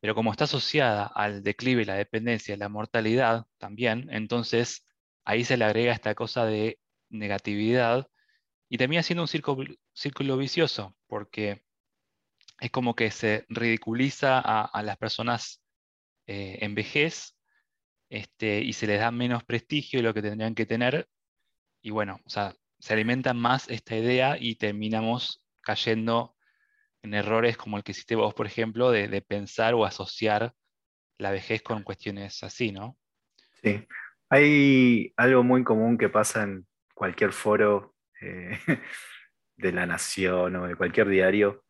Pero 0.00 0.14
como 0.14 0.32
está 0.32 0.44
asociada 0.44 1.06
al 1.06 1.42
declive, 1.42 1.84
la 1.84 1.94
dependencia, 1.94 2.56
la 2.56 2.68
mortalidad 2.68 3.46
también, 3.58 4.08
entonces 4.10 4.86
ahí 5.24 5.44
se 5.44 5.56
le 5.56 5.64
agrega 5.64 5.92
esta 5.92 6.14
cosa 6.14 6.44
de 6.44 6.78
negatividad 7.08 8.08
y 8.68 8.78
termina 8.78 9.02
siendo 9.02 9.22
un 9.22 9.28
círculo, 9.28 10.36
vicioso, 10.36 10.96
porque 11.06 11.62
es 12.60 12.70
como 12.70 12.94
que 12.94 13.10
se 13.10 13.44
ridiculiza 13.48 14.40
a, 14.40 14.82
las 14.82 14.96
personas 14.96 15.62
eh, 16.26 16.58
en 16.62 16.74
vejez 16.74 17.36
este, 18.08 18.60
y 18.60 18.72
se 18.72 18.86
les 18.86 19.00
da 19.00 19.10
menos 19.10 19.44
prestigio 19.44 19.98
de 19.98 20.04
lo 20.04 20.14
que 20.14 20.22
tendrían 20.22 20.54
que 20.54 20.66
tener. 20.66 21.08
Y 21.82 21.90
bueno, 21.90 22.20
o 22.24 22.30
sea, 22.30 22.54
se 22.82 22.94
alimenta 22.94 23.32
más 23.32 23.68
esta 23.68 23.96
idea 23.96 24.36
y 24.36 24.56
terminamos 24.56 25.40
cayendo 25.60 26.34
en 27.02 27.14
errores 27.14 27.56
como 27.56 27.76
el 27.76 27.84
que 27.84 27.92
hiciste 27.92 28.16
vos, 28.16 28.34
por 28.34 28.46
ejemplo, 28.46 28.90
de, 28.90 29.06
de 29.06 29.22
pensar 29.22 29.74
o 29.74 29.84
asociar 29.84 30.52
la 31.16 31.30
vejez 31.30 31.62
con 31.62 31.84
cuestiones 31.84 32.42
así, 32.42 32.72
¿no? 32.72 32.98
Sí. 33.62 33.86
Hay 34.30 35.12
algo 35.16 35.44
muy 35.44 35.62
común 35.62 35.96
que 35.96 36.08
pasa 36.08 36.42
en 36.42 36.66
cualquier 36.92 37.32
foro 37.32 37.94
eh, 38.20 38.58
de 39.56 39.72
La 39.72 39.86
Nación 39.86 40.56
o 40.56 40.66
de 40.66 40.74
cualquier 40.74 41.06
diario, 41.06 41.64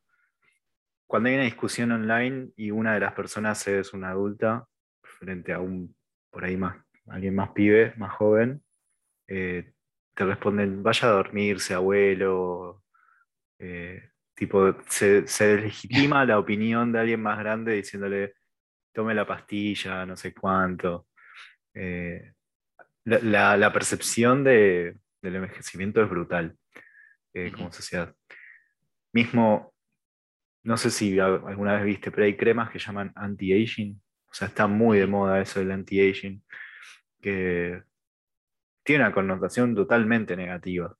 cuando 1.07 1.29
hay 1.29 1.35
una 1.35 1.44
discusión 1.44 1.92
online 1.92 2.53
y 2.57 2.70
una 2.70 2.94
de 2.94 3.01
las 3.01 3.12
personas 3.12 3.68
es 3.68 3.92
una 3.92 4.12
adulta, 4.12 4.66
frente 5.03 5.53
a 5.53 5.61
un, 5.61 5.94
por 6.31 6.42
ahí 6.42 6.57
más, 6.57 6.83
alguien 7.07 7.35
más 7.35 7.51
pibe, 7.51 7.92
más 7.98 8.14
joven, 8.14 8.64
eh, 9.29 9.75
te 10.14 10.25
responden, 10.25 10.83
vaya 10.83 11.09
a 11.09 11.12
dormirse, 11.12 11.75
abuelo. 11.75 12.83
Eh, 13.59 14.11
tipo, 14.35 14.75
se, 14.88 15.27
se 15.27 15.57
deslegitima 15.57 16.25
la 16.25 16.38
opinión 16.38 16.92
de 16.92 17.01
alguien 17.01 17.22
más 17.22 17.38
grande 17.38 17.75
diciéndole, 17.75 18.35
tome 18.92 19.14
la 19.14 19.27
pastilla, 19.27 20.05
no 20.07 20.16
sé 20.16 20.35
cuánto. 20.35 21.07
la, 23.05 23.72
percepción 23.72 24.44
de, 24.44 24.96
del 25.22 25.37
envejecimiento 25.37 26.03
es 26.03 26.11
brutal 26.11 26.57
eh, 27.35 27.53
como 27.53 27.72
sociedad. 27.72 28.14
Mismo, 29.12 29.72
no 30.64 30.77
sé 30.77 30.90
si 30.90 31.18
alguna 31.18 31.75
vez 31.75 31.85
viste, 31.85 32.11
pero 32.11 32.25
hay 32.25 32.37
cremas 32.37 32.70
que 32.70 32.79
llaman 32.79 33.12
anti-aging. 33.14 34.01
O 34.31 34.35
sea, 34.35 34.48
está 34.48 34.66
muy 34.66 34.98
de 34.98 35.07
moda 35.07 35.40
eso 35.40 35.61
del 35.61 35.72
anti-aging, 35.72 36.42
que 37.20 37.83
tiene 38.85 39.05
una 39.05 39.14
connotación 39.14 39.75
totalmente 39.75 40.37
negativa 40.37 40.95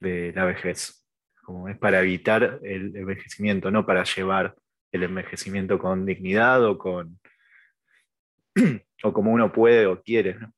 de 0.00 0.32
la 0.34 0.44
vejez. 0.44 1.06
Como 1.42 1.68
es 1.68 1.78
para 1.78 2.00
evitar 2.00 2.60
el 2.62 2.96
envejecimiento, 2.96 3.70
no 3.70 3.86
para 3.86 4.04
llevar 4.04 4.56
el 4.92 5.02
envejecimiento 5.04 5.78
con 5.78 6.04
dignidad 6.06 6.64
o 6.64 6.78
con 6.78 7.20
o 9.02 9.12
como 9.12 9.32
uno 9.32 9.52
puede 9.52 9.86
o 9.86 10.02
quiere. 10.02 10.34
¿no? 10.34 10.52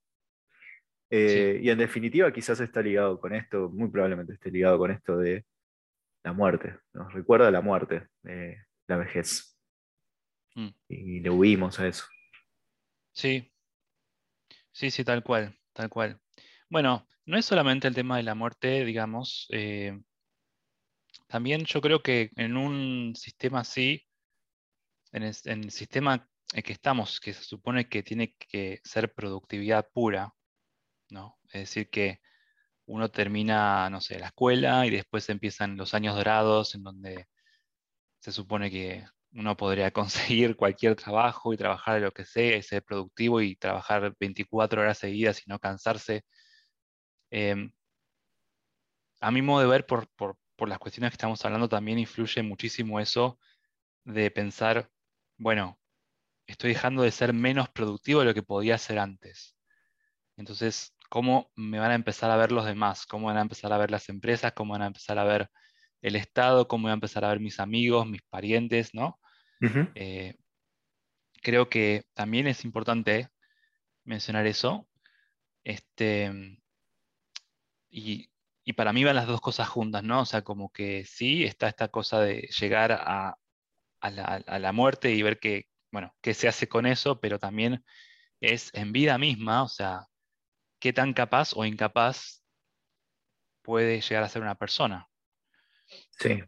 Eh, 1.11 1.61
y 1.63 1.71
en 1.71 1.79
definitiva, 1.79 2.33
quizás 2.33 2.61
está 2.61 2.83
ligado 2.83 3.21
con 3.21 3.35
esto, 3.35 3.71
muy 3.71 3.89
probablemente 3.91 4.35
esté 4.35 4.51
ligado 4.51 4.79
con 4.79 4.91
esto 4.91 5.17
de 5.17 5.45
la 6.23 6.33
muerte. 6.33 6.77
Nos 6.93 7.13
recuerda 7.13 7.51
la 7.51 7.61
muerte, 7.61 8.09
la 8.87 8.97
vejez. 8.97 9.59
Mm. 10.55 10.69
Y 10.89 11.21
le 11.21 11.31
huimos 11.31 11.79
a 11.81 11.87
eso. 11.87 12.05
Sí, 13.13 13.51
sí, 14.71 14.91
sí, 14.91 15.05
tal 15.05 15.23
cual, 15.23 15.57
tal 15.73 15.89
cual. 15.89 16.21
Bueno, 16.71 17.07
no 17.25 17.39
es 17.39 17.47
solamente 17.47 17.89
el 17.89 17.95
tema 17.95 18.17
de 18.19 18.23
la 18.25 18.35
muerte, 18.35 18.85
digamos. 18.85 19.47
Eh, 19.51 19.99
también 21.27 21.65
yo 21.65 21.81
creo 21.81 22.03
que 22.03 22.31
en 22.37 22.57
un 22.57 23.15
sistema 23.17 23.61
así, 23.61 24.07
en 25.13 25.23
el, 25.23 25.35
en 25.45 25.65
el 25.65 25.71
sistema 25.71 26.29
en 26.53 26.63
que 26.63 26.73
estamos, 26.73 27.21
que 27.21 27.35
se 27.35 27.45
supone 27.45 27.89
que 27.89 28.03
tiene 28.03 28.35
que 28.35 28.81
ser 28.85 29.13
productividad 29.15 29.89
pura, 29.93 30.35
¿no? 31.11 31.39
Es 31.47 31.63
decir, 31.63 31.91
que 31.91 32.21
uno 32.87 33.11
termina, 33.11 33.91
no 33.91 34.01
sé, 34.01 34.19
la 34.19 34.29
escuela 34.29 34.87
y 34.87 34.91
después 34.91 35.29
empiezan 35.31 35.77
los 35.77 35.95
años 35.95 36.17
dorados 36.17 36.75
en 36.75 36.85
donde 36.85 37.29
se 38.21 38.33
supone 38.33 38.71
que 38.71 39.07
uno 39.33 39.57
podría 39.57 39.91
conseguir 39.93 40.57
cualquier 40.57 40.97
trabajo 40.97 41.53
y 41.53 41.57
trabajar 41.59 41.97
de 41.97 42.01
lo 42.03 42.13
que 42.13 42.25
sea 42.25 42.57
y 42.57 42.63
ser 42.63 42.83
productivo 42.85 43.41
y 43.43 43.57
trabajar 43.57 44.15
24 44.21 44.83
horas 44.83 44.99
seguidas 44.99 45.41
y 45.47 45.51
no 45.51 45.59
cansarse. 45.59 46.25
Em, 47.31 47.73
a 49.21 49.31
mi 49.31 49.43
modo 49.43 49.61
de 49.61 49.69
ver, 49.69 49.87
por, 49.87 50.09
por 50.59 50.69
las 50.69 50.79
cuestiones 50.79 51.13
que 51.13 51.15
estamos 51.15 51.45
hablando, 51.45 51.69
también 51.69 51.99
influye 52.01 52.43
muchísimo 52.43 52.99
eso 52.99 53.39
de 54.05 54.31
pensar, 54.31 54.91
bueno, 55.37 55.79
estoy 56.49 56.71
dejando 56.71 57.03
de 57.03 57.13
ser 57.13 57.33
menos 57.33 57.69
productivo 57.69 58.21
de 58.21 58.27
lo 58.27 58.35
que 58.35 58.43
podía 58.43 58.77
ser 58.77 58.99
antes. 58.99 59.57
Entonces, 60.37 60.97
cómo 61.09 61.51
me 61.55 61.79
van 61.79 61.93
a 61.93 61.95
empezar 61.95 62.31
a 62.31 62.37
ver 62.37 62.51
los 62.51 62.65
demás, 62.65 63.07
cómo 63.07 63.29
van 63.29 63.37
a 63.37 63.43
empezar 63.43 63.73
a 63.73 63.79
ver 63.79 63.91
las 63.91 64.09
empresas, 64.09 64.53
cómo 64.53 64.73
van 64.73 64.83
a 64.83 64.87
empezar 64.87 65.19
a 65.19 65.25
ver 65.25 65.49
el 66.03 66.17
Estado, 66.17 66.67
cómo 66.67 66.85
van 66.85 66.93
a 66.93 66.95
empezar 66.95 67.25
a 67.25 67.29
ver 67.29 67.41
mis 67.41 67.61
amigos, 67.61 68.07
mis 68.07 68.23
parientes, 68.23 68.95
¿no? 68.95 69.21
Eh, 69.95 70.35
creo 71.43 71.69
que 71.69 72.05
también 72.15 72.47
es 72.47 72.65
importante 72.65 73.29
mencionar 74.05 74.47
eso. 74.47 74.89
Este, 75.65 76.59
y, 77.91 78.31
para 78.77 78.93
mí 78.93 79.03
van 79.03 79.17
las 79.17 79.27
dos 79.27 79.41
cosas 79.41 79.69
juntas, 79.69 80.03
¿no? 80.05 80.21
O 80.21 80.27
sea, 80.27 80.43
como 80.43 80.71
que 80.71 81.05
sí, 81.07 81.45
está 81.45 81.69
esta 81.69 81.89
cosa 81.89 82.21
de 82.21 82.49
llegar 82.61 82.93
a, 82.93 83.39
la, 84.03 84.25
a 84.47 84.59
la, 84.59 84.73
muerte 84.73 85.11
y 85.13 85.23
ver 85.23 85.39
qué, 85.39 85.67
bueno, 85.91 86.15
qué 86.21 86.35
se 86.35 86.49
hace 86.49 86.69
con 86.69 86.85
eso, 86.85 87.19
pero 87.19 87.39
también 87.39 87.83
es 88.41 88.71
en 88.75 88.93
vida 88.93 89.17
misma, 89.17 89.63
o 89.63 89.69
sea, 89.69 90.07
qué 90.79 90.93
tan 90.93 91.15
capaz 91.15 91.53
o 91.55 91.65
incapaz 91.65 92.45
puede 93.63 94.01
llegar 94.01 94.23
a 94.23 94.29
ser 94.29 94.43
una 94.43 94.55
persona. 94.55 95.09
Sí. 96.11 96.43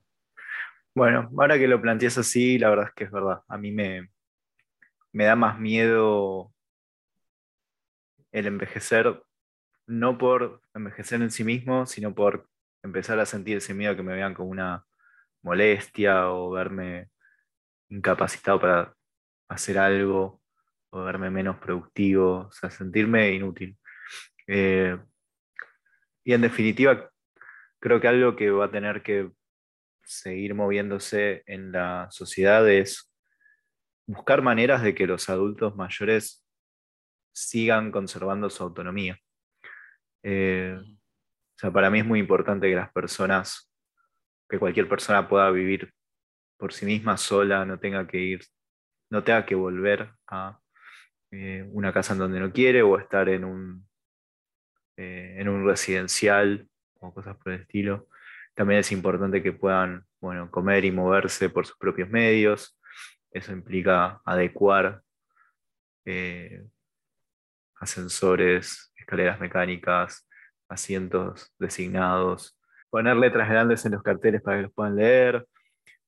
Bueno, 0.94 1.31
ahora 1.38 1.59
que 1.59 1.68
lo 1.68 1.81
planteas 1.81 2.18
así, 2.18 2.59
la 2.59 2.68
verdad 2.70 2.88
es 2.88 2.94
que 2.94 3.05
es 3.05 3.11
verdad. 3.11 3.42
A 3.48 3.57
mí 3.57 3.72
me, 3.72 4.11
me 5.12 5.24
da 5.24 5.37
más 5.37 5.59
miedo 5.59 6.53
el 8.33 8.46
envejecer, 8.46 9.22
no 9.90 10.18
por 10.18 10.62
envejecer 10.72 11.20
en 11.20 11.31
sí 11.31 11.42
mismo, 11.42 11.85
sino 11.85 12.14
por 12.14 12.48
empezar 12.83 13.18
a 13.18 13.26
sentir 13.26 13.57
ese 13.57 13.74
miedo 13.74 13.96
que 13.96 14.03
me 14.05 14.14
vean 14.14 14.35
como 14.35 14.50
una 14.50 14.87
molestia 15.42 16.31
o 16.31 16.50
verme 16.50 17.11
incapacitado 17.88 18.61
para 18.61 18.94
hacer 19.48 19.79
algo 19.79 20.40
o 20.90 21.03
verme 21.03 21.31
menos 21.31 21.59
productivo, 21.59 22.46
o 22.48 22.53
sea, 22.53 22.70
sentirme 22.70 23.33
inútil. 23.33 23.76
Eh, 24.46 24.96
y 26.24 26.35
en 26.35 26.40
definitiva, 26.42 27.11
creo 27.81 28.00
que 28.00 28.09
algo 28.09 28.37
que 28.37 28.50
va 28.50 28.66
a 28.66 28.70
tener 28.70 29.03
que 29.03 29.31
seguir 30.05 30.55
moviéndose 30.55 31.42
en 31.46 31.72
la 31.72 32.09
sociedad 32.11 32.68
es 32.70 33.12
buscar 34.07 34.42
maneras 34.42 34.83
de 34.83 34.94
que 34.94 35.07
los 35.07 35.29
adultos 35.29 35.74
mayores 35.76 36.46
sigan 37.33 37.90
conservando 37.90 38.50
su 38.50 38.62
autonomía. 38.62 39.18
Eh, 40.22 40.78
o 40.80 41.59
sea, 41.59 41.70
para 41.70 41.90
mí 41.90 42.00
es 42.00 42.06
muy 42.06 42.18
importante 42.18 42.68
que 42.68 42.76
las 42.76 42.92
personas, 42.92 43.70
que 44.48 44.59
cualquier 44.59 44.88
persona 44.88 45.28
pueda 45.28 45.50
vivir 45.50 45.92
por 46.56 46.72
sí 46.72 46.87
misma 46.87 47.16
sola, 47.16 47.64
no 47.64 47.78
tenga 47.78 48.06
que 48.06 48.18
ir, 48.18 48.40
no 49.11 49.24
tenga 49.24 49.46
que 49.46 49.54
volver 49.54 50.11
a 50.26 50.61
eh, 51.33 51.68
una 51.72 51.92
casa 51.92 52.12
en 52.12 52.18
donde 52.18 52.40
no 52.40 52.52
quiere 52.52 52.83
o 52.83 52.98
estar 52.98 53.28
en 53.28 53.44
un, 53.44 53.88
eh, 54.96 55.37
en 55.38 55.48
un 55.48 55.66
residencial 55.66 56.68
o 56.94 57.14
cosas 57.14 57.37
por 57.37 57.52
el 57.52 57.61
estilo. 57.62 58.09
También 58.54 58.80
es 58.80 58.92
importante 58.92 59.42
que 59.42 59.52
puedan 59.52 60.04
bueno, 60.20 60.50
comer 60.50 60.85
y 60.85 60.90
moverse 60.90 61.48
por 61.48 61.66
sus 61.66 61.76
propios 61.78 62.11
medios. 62.11 62.78
Eso 63.30 63.52
implica 63.52 64.20
adecuar 64.24 65.02
eh, 66.04 66.64
ascensores, 67.80 68.92
escaleras 68.96 69.40
mecánicas, 69.40 70.28
asientos 70.68 71.52
designados, 71.58 72.56
poner 72.90 73.16
letras 73.16 73.48
grandes 73.48 73.84
en 73.84 73.92
los 73.92 74.02
carteles 74.02 74.42
para 74.42 74.58
que 74.58 74.62
los 74.64 74.72
puedan 74.72 74.96
leer, 74.96 75.46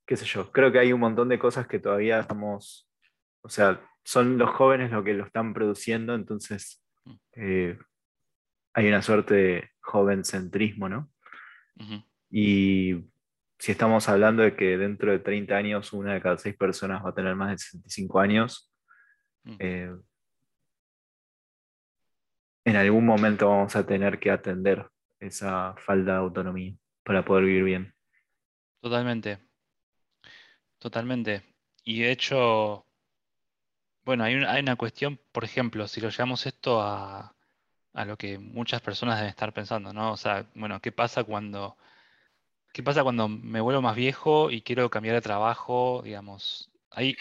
qué 0.06 0.16
sé 0.16 0.24
yo. 0.26 0.52
Creo 0.52 0.70
que 0.70 0.78
hay 0.78 0.92
un 0.92 1.00
montón 1.00 1.28
de 1.28 1.38
cosas 1.38 1.66
que 1.66 1.78
todavía 1.78 2.20
estamos, 2.20 2.88
o 3.42 3.48
sea, 3.48 3.80
son 4.04 4.38
los 4.38 4.50
jóvenes 4.50 4.90
los 4.90 5.04
que 5.04 5.14
lo 5.14 5.24
están 5.24 5.54
produciendo, 5.54 6.14
entonces 6.14 6.82
eh, 7.34 7.78
hay 8.74 8.88
una 8.88 9.02
suerte 9.02 9.34
de 9.34 9.70
joven 9.80 10.24
centrismo, 10.24 10.88
¿no? 10.88 11.10
Y 12.30 13.04
si 13.58 13.72
estamos 13.72 14.08
hablando 14.08 14.42
de 14.42 14.54
que 14.54 14.76
dentro 14.76 15.10
de 15.10 15.18
30 15.18 15.56
años 15.56 15.92
una 15.92 16.14
de 16.14 16.20
cada 16.20 16.38
seis 16.38 16.56
personas 16.56 17.04
va 17.04 17.10
a 17.10 17.14
tener 17.14 17.34
más 17.34 17.50
de 17.50 17.58
65 17.58 18.20
años, 18.20 18.72
mm. 19.44 19.56
eh, 19.58 19.92
en 22.64 22.76
algún 22.76 23.06
momento 23.06 23.48
vamos 23.48 23.74
a 23.76 23.86
tener 23.86 24.18
que 24.18 24.30
atender 24.30 24.88
esa 25.18 25.74
falta 25.78 26.12
de 26.12 26.18
autonomía 26.18 26.74
para 27.04 27.24
poder 27.24 27.44
vivir 27.44 27.64
bien. 27.64 27.94
Totalmente. 28.80 29.38
Totalmente. 30.78 31.42
Y 31.84 32.00
de 32.02 32.10
hecho, 32.12 32.86
bueno, 34.04 34.24
hay 34.24 34.34
una, 34.34 34.76
cuestión, 34.76 35.20
por 35.32 35.44
ejemplo, 35.44 35.86
si 35.88 36.00
lo 36.00 36.10
llevamos 36.10 36.46
esto 36.46 36.80
a, 36.82 37.34
lo 37.94 38.16
que 38.16 38.38
muchas 38.38 38.80
personas 38.80 39.16
deben 39.16 39.30
estar 39.30 39.52
pensando, 39.52 39.92
¿no? 39.92 40.12
O 40.12 40.16
sea, 40.16 40.46
bueno, 40.54 40.80
¿qué 40.80 40.92
pasa 40.92 41.24
cuando, 41.24 41.76
qué 42.72 42.82
pasa 42.82 43.02
cuando 43.02 43.28
me 43.28 43.60
vuelvo 43.60 43.82
más 43.82 43.96
viejo 43.96 44.50
y 44.50 44.62
quiero 44.62 44.90
cambiar 44.90 45.14
de 45.16 45.22
trabajo? 45.22 46.02
Digamos, 46.04 46.70
ahí, 46.90 47.16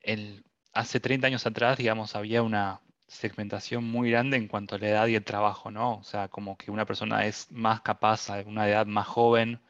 el, 0.00 0.44
hace 0.72 1.00
30 1.00 1.26
años 1.26 1.46
atrás, 1.46 1.78
digamos, 1.78 2.14
había 2.16 2.42
una 2.42 2.80
segmentación 3.08 3.84
muy 3.84 4.10
grande 4.10 4.36
en 4.36 4.48
cuanto 4.48 4.74
a 4.76 4.78
la 4.78 4.88
edad 4.88 5.06
y 5.08 5.14
el 5.16 5.24
trabajo, 5.24 5.70
¿no? 5.70 5.98
O 5.98 6.04
sea, 6.04 6.28
como 6.28 6.56
que 6.56 6.70
una 6.70 6.86
persona 6.86 7.26
es 7.26 7.50
más 7.52 7.80
capaz 7.82 8.30
a 8.30 8.40
una 8.42 8.68
edad 8.68 8.86
más 8.86 9.06
joven, 9.06 9.60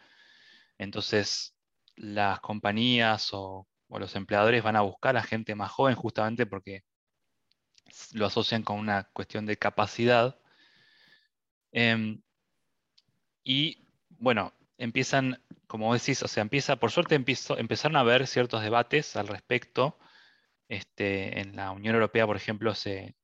entonces 0.78 1.56
las 1.96 2.40
compañías 2.40 3.30
o 3.32 3.66
los 3.90 4.16
empleadores 4.16 4.62
van 4.62 4.76
a 4.76 4.82
buscar 4.82 5.16
a 5.16 5.22
gente 5.22 5.54
más 5.54 5.70
joven 5.72 5.94
justamente 5.96 6.46
porque 6.46 6.84
lo 8.12 8.26
asocian 8.26 8.62
con 8.62 8.78
una 8.78 9.04
cuestión 9.12 9.46
de 9.46 9.56
capacidad. 9.56 10.38
Em, 11.72 12.20
y 13.44 13.86
bueno, 14.10 14.52
empiezan, 14.78 15.42
como 15.66 15.94
decís, 15.94 16.22
o 16.22 16.28
sea, 16.28 16.42
empieza, 16.42 16.76
por 16.76 16.90
suerte 16.90 17.14
empiezo, 17.14 17.58
empezaron 17.58 17.96
a 17.96 18.00
haber 18.00 18.26
ciertos 18.26 18.62
debates 18.62 19.16
al 19.16 19.28
respecto. 19.28 19.98
Este, 20.68 21.40
en 21.40 21.56
la 21.56 21.70
Unión 21.72 21.94
Europea, 21.94 22.26
por 22.26 22.36
ejemplo, 22.36 22.74
se, 22.74 23.15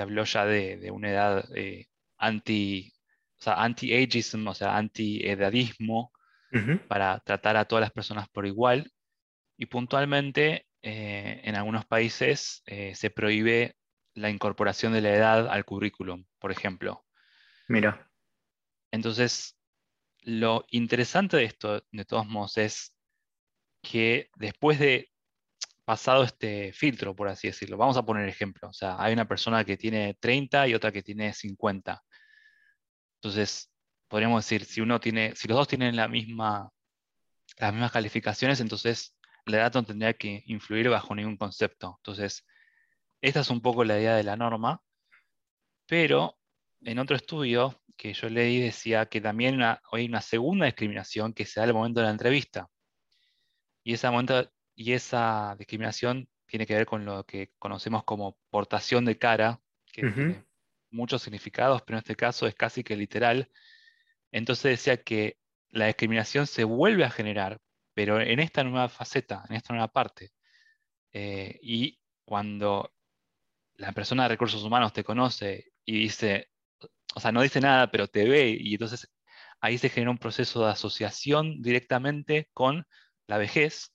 habló 0.00 0.24
ya 0.24 0.46
de, 0.46 0.90
una 0.90 1.10
edad 1.10 1.44
eh, 1.54 1.86
anti, 2.16 2.92
o 3.38 3.42
sea, 3.42 3.62
anti-ageism, 3.62 4.46
o 4.48 4.54
sea, 4.54 4.76
anti-edadismo, 4.76 6.12
para 6.86 7.18
tratar 7.20 7.56
a 7.56 7.64
todas 7.64 7.80
las 7.80 7.92
personas 7.92 8.28
por 8.28 8.46
igual. 8.46 8.92
Y 9.56 9.66
puntualmente, 9.66 10.66
eh, 10.82 11.40
en 11.44 11.54
algunos 11.54 11.86
países 11.86 12.62
eh, 12.66 12.94
se 12.94 13.10
prohíbe 13.10 13.76
la 14.14 14.30
incorporación 14.30 14.92
de 14.92 15.00
la 15.00 15.14
edad 15.14 15.48
al 15.48 15.64
currículum, 15.64 16.26
por 16.38 16.50
ejemplo. 16.50 17.04
Mira. 17.68 18.10
Entonces, 18.90 19.56
lo 20.22 20.64
interesante 20.70 21.36
de 21.36 21.44
esto, 21.44 21.84
de 21.90 22.04
todos 22.04 22.26
modos, 22.26 22.58
es 22.58 22.94
que 23.82 24.30
después 24.36 24.78
de 24.78 25.11
pasado 25.84 26.22
este 26.24 26.72
filtro, 26.72 27.14
por 27.14 27.28
así 27.28 27.48
decirlo, 27.48 27.76
vamos 27.76 27.96
a 27.96 28.04
poner 28.04 28.28
ejemplo. 28.28 28.68
O 28.68 28.72
sea, 28.72 28.96
hay 28.98 29.12
una 29.12 29.26
persona 29.26 29.64
que 29.64 29.76
tiene 29.76 30.14
30 30.20 30.68
y 30.68 30.74
otra 30.74 30.92
que 30.92 31.02
tiene 31.02 31.32
50. 31.32 32.02
Entonces, 33.16 33.70
podríamos 34.08 34.44
decir, 34.44 34.64
si 34.64 34.80
uno 34.80 35.00
tiene, 35.00 35.34
si 35.36 35.48
los 35.48 35.56
dos 35.56 35.68
tienen 35.68 35.96
la 35.96 36.08
misma, 36.08 36.70
las 37.58 37.72
mismas 37.72 37.92
calificaciones, 37.92 38.60
entonces 38.60 39.16
la 39.46 39.58
edad 39.58 39.74
no 39.74 39.84
tendría 39.84 40.14
que 40.14 40.42
influir 40.46 40.88
bajo 40.88 41.14
ningún 41.14 41.36
concepto. 41.36 41.96
Entonces, 41.98 42.46
esta 43.20 43.40
es 43.40 43.50
un 43.50 43.60
poco 43.60 43.84
la 43.84 43.98
idea 43.98 44.16
de 44.16 44.24
la 44.24 44.36
norma, 44.36 44.82
pero 45.86 46.38
en 46.80 46.98
otro 46.98 47.16
estudio 47.16 47.82
que 47.96 48.14
yo 48.14 48.28
leí 48.28 48.60
decía 48.60 49.06
que 49.06 49.20
también 49.20 49.60
hay 49.62 50.06
una 50.06 50.20
segunda 50.20 50.66
discriminación 50.66 51.32
que 51.32 51.46
se 51.46 51.60
da 51.60 51.64
al 51.64 51.74
momento 51.74 52.00
de 52.00 52.06
la 52.06 52.12
entrevista. 52.12 52.68
Y 53.84 53.94
esa, 53.94 54.10
momento, 54.10 54.50
y 54.74 54.92
esa 54.92 55.54
discriminación 55.58 56.28
tiene 56.46 56.66
que 56.66 56.74
ver 56.74 56.86
con 56.86 57.04
lo 57.04 57.24
que 57.24 57.52
conocemos 57.58 58.04
como 58.04 58.36
portación 58.50 59.04
de 59.04 59.18
cara, 59.18 59.60
que 59.92 60.10
tiene 60.10 60.44
muchos 60.90 61.22
significados, 61.22 61.82
pero 61.82 61.96
en 61.96 62.02
este 62.02 62.16
caso 62.16 62.46
es 62.46 62.54
casi 62.54 62.82
que 62.82 62.96
literal. 62.96 63.50
Entonces 64.30 64.64
decía 64.78 65.02
que 65.02 65.38
la 65.70 65.86
discriminación 65.86 66.46
se 66.46 66.64
vuelve 66.64 67.04
a 67.04 67.10
generar 67.10 67.60
pero 67.94 68.20
en 68.20 68.40
esta 68.40 68.64
nueva 68.64 68.88
faceta, 68.88 69.44
en 69.48 69.56
esta 69.56 69.72
nueva 69.74 69.88
parte. 69.88 70.32
Eh, 71.12 71.58
y 71.62 71.98
cuando 72.24 72.92
la 73.74 73.92
persona 73.92 74.24
de 74.24 74.30
recursos 74.30 74.62
humanos 74.64 74.92
te 74.92 75.04
conoce 75.04 75.72
y 75.84 75.98
dice, 76.00 76.50
o 77.14 77.20
sea, 77.20 77.32
no 77.32 77.42
dice 77.42 77.60
nada, 77.60 77.90
pero 77.90 78.08
te 78.08 78.28
ve, 78.28 78.56
y 78.58 78.74
entonces 78.74 79.10
ahí 79.60 79.78
se 79.78 79.88
genera 79.90 80.10
un 80.10 80.18
proceso 80.18 80.64
de 80.64 80.72
asociación 80.72 81.62
directamente 81.62 82.48
con 82.52 82.86
la 83.26 83.38
vejez 83.38 83.92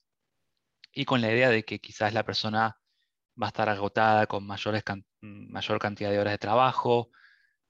y 0.98 1.04
con 1.04 1.20
la 1.20 1.30
idea 1.32 1.48
de 1.48 1.62
que 1.62 1.78
quizás 1.78 2.12
la 2.12 2.24
persona 2.24 2.76
va 3.40 3.46
a 3.46 3.50
estar 3.50 3.68
agotada 3.68 4.26
con 4.26 4.44
mayores 4.44 4.82
mayor 5.20 5.78
cantidad 5.78 6.10
de 6.10 6.18
horas 6.18 6.32
de 6.32 6.38
trabajo, 6.38 7.10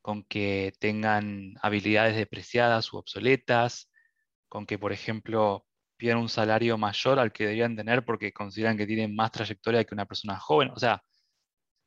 con 0.00 0.24
que 0.24 0.72
tengan 0.80 1.54
habilidades 1.60 2.16
depreciadas 2.16 2.90
u 2.90 2.96
obsoletas, 2.96 3.90
con 4.48 4.64
que, 4.64 4.78
por 4.78 4.92
ejemplo, 4.92 5.66
piden 5.98 6.16
un 6.16 6.30
salario 6.30 6.78
mayor 6.78 7.18
al 7.18 7.30
que 7.30 7.44
deberían 7.44 7.76
tener 7.76 8.02
porque 8.06 8.32
consideran 8.32 8.78
que 8.78 8.86
tienen 8.86 9.14
más 9.14 9.30
trayectoria 9.30 9.84
que 9.84 9.94
una 9.94 10.06
persona 10.06 10.38
joven. 10.38 10.70
O 10.70 10.78
sea, 10.78 11.02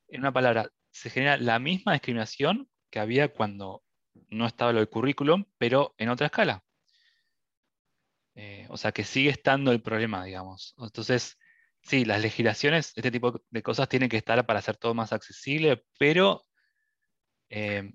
en 0.08 0.20
una 0.20 0.32
palabra, 0.32 0.70
se 0.92 1.10
genera 1.10 1.38
la 1.38 1.58
misma 1.58 1.94
discriminación 1.94 2.68
que 2.88 3.00
había 3.00 3.32
cuando 3.32 3.82
no 4.28 4.46
estaba 4.46 4.72
lo 4.72 4.78
del 4.78 4.90
currículum, 4.90 5.44
pero 5.58 5.96
en 5.98 6.08
otra 6.10 6.26
escala. 6.26 6.62
Eh, 8.34 8.66
o 8.70 8.76
sea, 8.76 8.92
que 8.92 9.04
sigue 9.04 9.30
estando 9.30 9.72
el 9.72 9.82
problema, 9.82 10.24
digamos. 10.24 10.74
Entonces, 10.78 11.38
sí, 11.82 12.04
las 12.04 12.22
legislaciones, 12.22 12.92
este 12.96 13.10
tipo 13.10 13.42
de 13.50 13.62
cosas 13.62 13.88
tienen 13.88 14.08
que 14.08 14.16
estar 14.16 14.44
para 14.46 14.58
hacer 14.58 14.76
todo 14.76 14.94
más 14.94 15.12
accesible, 15.12 15.84
pero 15.98 16.42
eh, 17.50 17.92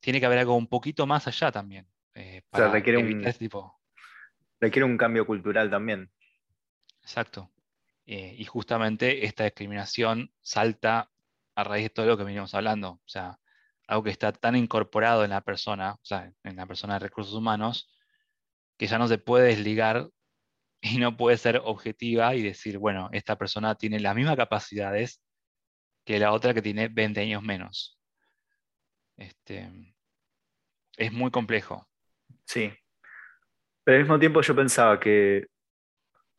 tiene 0.00 0.20
que 0.20 0.26
haber 0.26 0.40
algo 0.40 0.56
un 0.56 0.66
poquito 0.66 1.06
más 1.06 1.26
allá 1.26 1.50
también. 1.50 1.88
Eh, 2.14 2.42
para 2.50 2.68
requiere 2.70 2.98
un, 2.98 3.24
este 3.24 3.44
tipo 3.44 3.78
requiere 4.60 4.84
un 4.84 4.96
cambio 4.96 5.24
cultural 5.24 5.70
también. 5.70 6.10
Exacto. 7.02 7.50
Y 8.10 8.42
justamente 8.46 9.26
esta 9.26 9.44
discriminación 9.44 10.32
salta 10.40 11.10
a 11.54 11.64
raíz 11.64 11.84
de 11.84 11.90
todo 11.90 12.06
lo 12.06 12.16
que 12.16 12.24
venimos 12.24 12.54
hablando. 12.54 12.92
O 12.92 13.08
sea, 13.08 13.38
algo 13.86 14.02
que 14.02 14.10
está 14.10 14.32
tan 14.32 14.56
incorporado 14.56 15.24
en 15.24 15.30
la 15.30 15.42
persona, 15.42 15.92
o 15.92 16.04
sea, 16.04 16.32
en 16.42 16.56
la 16.56 16.64
persona 16.64 16.94
de 16.94 17.00
recursos 17.00 17.34
humanos, 17.34 17.90
que 18.78 18.86
ya 18.86 18.98
no 18.98 19.08
se 19.08 19.18
puede 19.18 19.48
desligar 19.48 20.08
y 20.80 20.98
no 20.98 21.16
puede 21.16 21.36
ser 21.36 21.60
objetiva 21.64 22.34
y 22.34 22.42
decir, 22.42 22.78
bueno, 22.78 23.10
esta 23.12 23.36
persona 23.36 23.74
tiene 23.74 24.00
las 24.00 24.14
mismas 24.14 24.36
capacidades 24.36 25.22
que 26.06 26.18
la 26.18 26.32
otra 26.32 26.54
que 26.54 26.62
tiene 26.62 26.88
20 26.88 27.20
años 27.20 27.42
menos. 27.42 28.00
Este, 29.16 29.68
es 30.96 31.12
muy 31.12 31.30
complejo. 31.30 31.86
Sí. 32.46 32.72
Pero 33.84 33.96
al 33.96 34.02
mismo 34.04 34.18
tiempo 34.18 34.40
yo 34.40 34.54
pensaba 34.54 34.98
que 35.00 35.46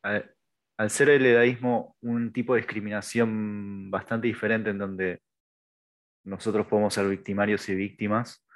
al, 0.02 0.34
al 0.78 0.90
ser 0.90 1.10
el 1.10 1.26
edadismo 1.26 1.96
un 2.00 2.32
tipo 2.32 2.54
de 2.54 2.62
discriminación 2.62 3.90
bastante 3.90 4.28
diferente 4.28 4.70
en 4.70 4.78
donde 4.78 5.20
nosotros 6.24 6.66
podemos 6.66 6.94
ser 6.94 7.08
victimarios 7.08 7.68
y 7.68 7.74
víctimas, 7.74 8.46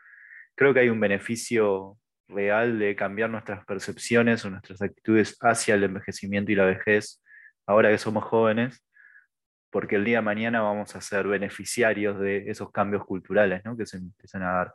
creo 0.55 0.73
que 0.73 0.81
hay 0.81 0.89
un 0.89 1.01
beneficio 1.01 1.99
real 2.29 2.79
de 2.79 2.97
cambiar 2.97 3.31
nuestras 3.31 3.65
percepciones 3.65 4.45
o 4.45 4.51
nuestras 4.51 4.81
actitudes 4.83 5.37
hacia 5.41 5.75
el 5.75 5.85
envejecimiento 5.85 6.53
y 6.53 6.55
la 6.55 6.65
vejez, 6.65 7.23
ahora 7.67 7.91
que 7.91 7.99
somos 7.99 8.25
jóvenes, 8.25 8.85
porque 9.71 9.97
el 9.97 10.05
día 10.05 10.19
de 10.19 10.23
mañana 10.23 10.63
vamos 10.63 10.95
a 10.95 11.01
ser 11.01 11.27
beneficiarios 11.27 12.19
de 12.21 12.49
esos 12.51 12.71
cambios 12.71 13.05
culturales 13.05 13.63
¿no? 13.65 13.77
que 13.77 13.87
se 13.87 13.97
empiezan 13.97 14.43
a 14.43 14.53
dar. 14.53 14.75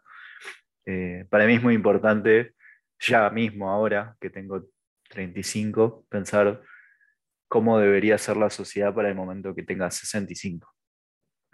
Eh, 0.86 1.26
para 1.30 1.46
mí 1.46 1.56
es 1.56 1.64
muy 1.64 1.74
importante, 1.74 2.54
ya 3.00 3.30
mismo 3.30 3.70
ahora 3.72 4.16
que 4.20 4.30
tengo 4.30 4.68
35, 5.10 6.06
pensar 6.10 6.62
cómo 7.48 7.80
debería 7.80 8.18
ser 8.18 8.38
la 8.38 8.50
sociedad 8.50 8.94
para 8.94 9.10
el 9.10 9.16
momento 9.16 9.56
que 9.56 9.64
tenga 9.64 9.90
65, 9.90 10.70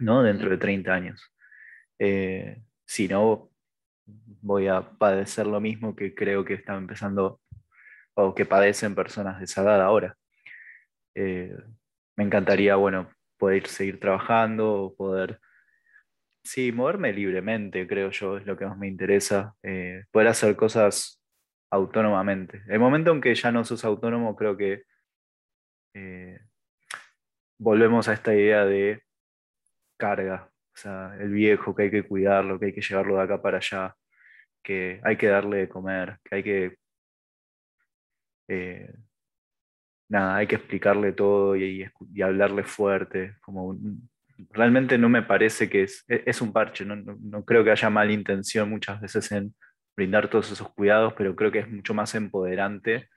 ¿no? 0.00 0.22
dentro 0.22 0.50
de 0.50 0.58
30 0.58 0.92
años. 0.92 1.32
Eh, 1.98 2.62
si 2.84 3.08
no, 3.08 3.50
voy 4.06 4.68
a 4.68 4.82
padecer 4.82 5.46
lo 5.46 5.60
mismo 5.60 5.96
que 5.96 6.14
creo 6.14 6.44
que 6.44 6.54
están 6.54 6.78
empezando 6.78 7.40
o 8.14 8.34
que 8.34 8.46
padecen 8.46 8.94
personas 8.94 9.38
de 9.38 9.44
esa 9.44 9.62
edad 9.62 9.82
ahora. 9.82 10.16
Eh, 11.14 11.56
me 12.16 12.24
encantaría, 12.24 12.76
bueno, 12.76 13.10
poder 13.36 13.66
seguir 13.66 14.00
trabajando, 14.00 14.94
poder, 14.96 15.40
sí, 16.44 16.72
moverme 16.72 17.12
libremente, 17.12 17.86
creo 17.86 18.10
yo, 18.10 18.38
es 18.38 18.46
lo 18.46 18.56
que 18.56 18.66
más 18.66 18.78
me 18.78 18.88
interesa, 18.88 19.54
eh, 19.62 20.04
poder 20.10 20.28
hacer 20.28 20.56
cosas 20.56 21.22
autónomamente. 21.70 22.62
El 22.68 22.78
momento 22.80 23.12
en 23.12 23.20
que 23.20 23.34
ya 23.34 23.52
no 23.52 23.64
sos 23.64 23.84
autónomo, 23.84 24.36
creo 24.36 24.56
que 24.56 24.84
eh, 25.94 26.40
volvemos 27.58 28.08
a 28.08 28.14
esta 28.14 28.34
idea 28.34 28.64
de 28.64 29.02
carga, 29.98 30.50
o 30.76 30.78
sea, 30.78 31.16
el 31.18 31.30
viejo 31.30 31.74
que 31.74 31.84
hay 31.84 31.90
que 31.90 32.02
cuidarlo, 32.02 32.58
que 32.58 32.66
hay 32.66 32.72
que 32.74 32.82
llevarlo 32.82 33.16
de 33.16 33.22
acá 33.22 33.40
para 33.40 33.56
allá, 33.56 33.96
que 34.62 35.00
hay 35.04 35.16
que 35.16 35.28
darle 35.28 35.58
de 35.58 35.68
comer, 35.68 36.18
que 36.22 36.34
hay 36.34 36.42
que... 36.42 36.78
Eh, 38.48 38.94
nada, 40.08 40.36
hay 40.36 40.46
que 40.46 40.56
explicarle 40.56 41.12
todo 41.12 41.56
y, 41.56 41.88
hablarle 42.22 42.62
fuerte. 42.64 43.36
Como 43.40 43.74
realmente 44.50 44.98
no 44.98 45.08
me 45.08 45.22
parece 45.22 45.70
que 45.70 45.84
es, 45.84 46.04
e, 46.08 46.22
es 46.26 46.42
un 46.42 46.52
parche, 46.52 46.84
no, 46.84 47.44
creo 47.44 47.64
que 47.64 47.70
haya 47.70 47.88
mala 47.88 48.12
intención 48.12 48.68
muchas 48.68 49.00
veces 49.00 49.32
en 49.32 49.54
brindar 49.96 50.28
todos 50.28 50.52
esos 50.52 50.68
cuidados, 50.74 51.14
pero 51.14 51.34
creo 51.34 51.50
que 51.50 51.60
es 51.60 51.70
mucho 51.70 51.94
más 51.94 52.14
empoderante 52.14 53.08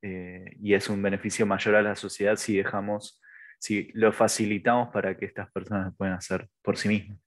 eh, 0.00 0.56
y 0.58 0.72
es 0.72 0.88
un 0.88 1.02
beneficio 1.02 1.44
mayor 1.44 1.74
a 1.74 1.82
la 1.82 1.96
sociedad 1.96 2.36
si 2.36 2.56
dejamos 2.56 3.20
si 3.58 3.90
lo 3.94 4.12
facilitamos 4.12 4.88
para 4.90 5.16
que 5.16 5.26
estas 5.26 5.50
personas 5.50 5.86
lo 5.86 5.92
puedan 5.94 6.14
hacer 6.14 6.48
por 6.62 6.76
sí 6.76 6.88
mismas. 6.88 7.18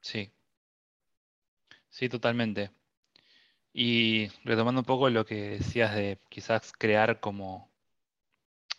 Sí. 0.00 0.32
Sí, 1.88 2.08
totalmente. 2.08 2.70
Y 3.72 4.28
retomando 4.44 4.82
un 4.82 4.84
poco 4.84 5.08
lo 5.10 5.24
que 5.24 5.58
decías 5.58 5.94
de 5.94 6.20
quizás 6.28 6.72
crear 6.72 7.20
como 7.20 7.72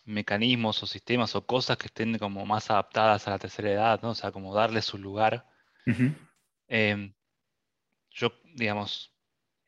mecanismos 0.04 0.82
o 0.82 0.86
sistemas 0.86 1.34
o 1.34 1.44
cosas 1.44 1.76
que 1.76 1.86
estén 1.86 2.16
como 2.18 2.46
más 2.46 2.70
adaptadas 2.70 3.26
a 3.26 3.32
la 3.32 3.38
tercera 3.38 3.70
edad, 3.70 4.00
¿no? 4.02 4.10
O 4.10 4.14
sea, 4.14 4.30
como 4.32 4.54
darle 4.54 4.80
su 4.82 4.98
lugar. 4.98 5.46
Em, 6.68 7.12
yo, 8.10 8.32
digamos, 8.54 9.12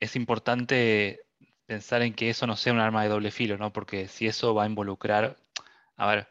es 0.00 0.16
importante 0.16 1.20
pensar 1.66 2.02
en 2.02 2.14
que 2.14 2.30
eso 2.30 2.46
no 2.46 2.56
sea 2.56 2.72
un 2.72 2.80
arma 2.80 3.02
de 3.02 3.08
doble 3.10 3.30
filo, 3.30 3.58
¿no? 3.58 3.72
Porque 3.72 4.08
si 4.08 4.26
eso 4.26 4.54
va 4.54 4.64
a 4.64 4.66
involucrar, 4.66 5.36
a 5.96 6.06
ver, 6.06 6.28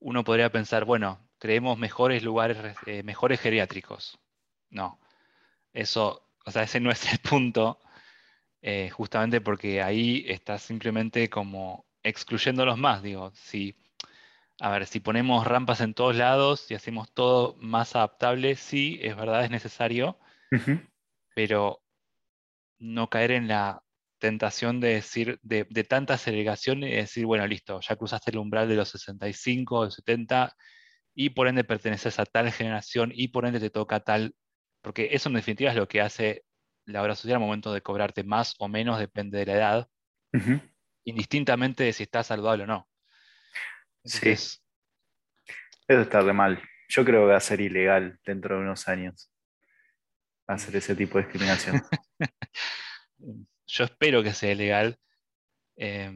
uno 0.00 0.24
podría 0.24 0.50
pensar, 0.50 0.84
bueno, 0.84 1.20
creemos 1.38 1.78
mejores 1.78 2.22
lugares, 2.22 2.58
eh, 2.86 3.02
mejores 3.02 3.40
geriátricos. 3.40 4.18
No, 4.70 4.98
eso, 5.72 6.26
o 6.44 6.50
sea, 6.50 6.62
ese 6.64 6.80
no 6.80 6.90
es 6.90 7.12
el 7.12 7.18
punto, 7.18 7.78
eh, 8.62 8.90
justamente 8.90 9.40
porque 9.40 9.82
ahí 9.82 10.24
estás 10.28 10.62
simplemente 10.62 11.30
como 11.30 11.86
excluyéndolos 12.02 12.78
más, 12.78 13.02
digo, 13.02 13.30
si, 13.34 13.76
a 14.58 14.70
ver, 14.70 14.86
si 14.86 15.00
ponemos 15.00 15.46
rampas 15.46 15.80
en 15.80 15.94
todos 15.94 16.16
lados 16.16 16.70
y 16.70 16.74
hacemos 16.74 17.12
todo 17.12 17.56
más 17.58 17.94
adaptable, 17.94 18.56
sí, 18.56 18.98
es 19.02 19.16
verdad, 19.16 19.44
es 19.44 19.50
necesario, 19.50 20.18
pero 21.34 21.82
no 22.78 23.10
caer 23.10 23.32
en 23.32 23.48
la 23.48 23.82
tentación 24.20 24.80
de 24.80 24.94
decir, 24.94 25.40
de, 25.42 25.64
tanta 25.84 26.16
segregación 26.16 26.84
y 26.84 26.92
decir, 26.92 27.26
bueno, 27.26 27.46
listo, 27.46 27.80
ya 27.80 27.96
cruzaste 27.96 28.30
el 28.30 28.38
umbral 28.38 28.68
de 28.68 28.76
los 28.76 28.90
65, 28.90 29.86
de 29.86 29.90
70, 29.90 30.56
y 31.14 31.30
por 31.30 31.48
ende 31.48 31.64
perteneces 31.64 32.20
a 32.20 32.26
tal 32.26 32.52
generación 32.52 33.10
y 33.12 33.28
por 33.28 33.46
ende 33.46 33.58
te 33.58 33.70
toca 33.70 34.00
tal, 34.00 34.34
porque 34.82 35.08
eso 35.12 35.28
en 35.28 35.34
definitiva 35.34 35.70
es 35.70 35.76
lo 35.76 35.88
que 35.88 36.00
hace 36.00 36.44
la 36.84 37.02
obra 37.02 37.16
social 37.16 37.36
al 37.36 37.40
momento 37.40 37.72
de 37.72 37.82
cobrarte 37.82 38.22
más 38.22 38.54
o 38.58 38.68
menos, 38.68 38.98
depende 38.98 39.38
de 39.38 39.46
la 39.46 39.54
edad, 39.54 39.88
indistintamente 41.04 41.84
de 41.84 41.92
si 41.92 42.04
estás 42.04 42.28
saludable 42.28 42.64
o 42.64 42.66
no. 42.66 42.88
sí. 44.04 44.30
Eso 44.30 46.02
está 46.02 46.22
de 46.22 46.32
mal. 46.32 46.62
Yo 46.88 47.04
creo 47.04 47.22
que 47.22 47.32
va 47.32 47.36
a 47.36 47.40
ser 47.40 47.60
ilegal 47.60 48.20
dentro 48.24 48.54
de 48.54 48.62
unos 48.62 48.86
años 48.86 49.32
hacer 50.46 50.76
ese 50.76 50.94
tipo 50.94 51.18
de 51.18 51.24
discriminación. 51.24 51.82
yo 53.70 53.84
espero 53.84 54.22
que 54.22 54.34
sea 54.34 54.54
legal, 54.54 54.98
eh, 55.76 56.12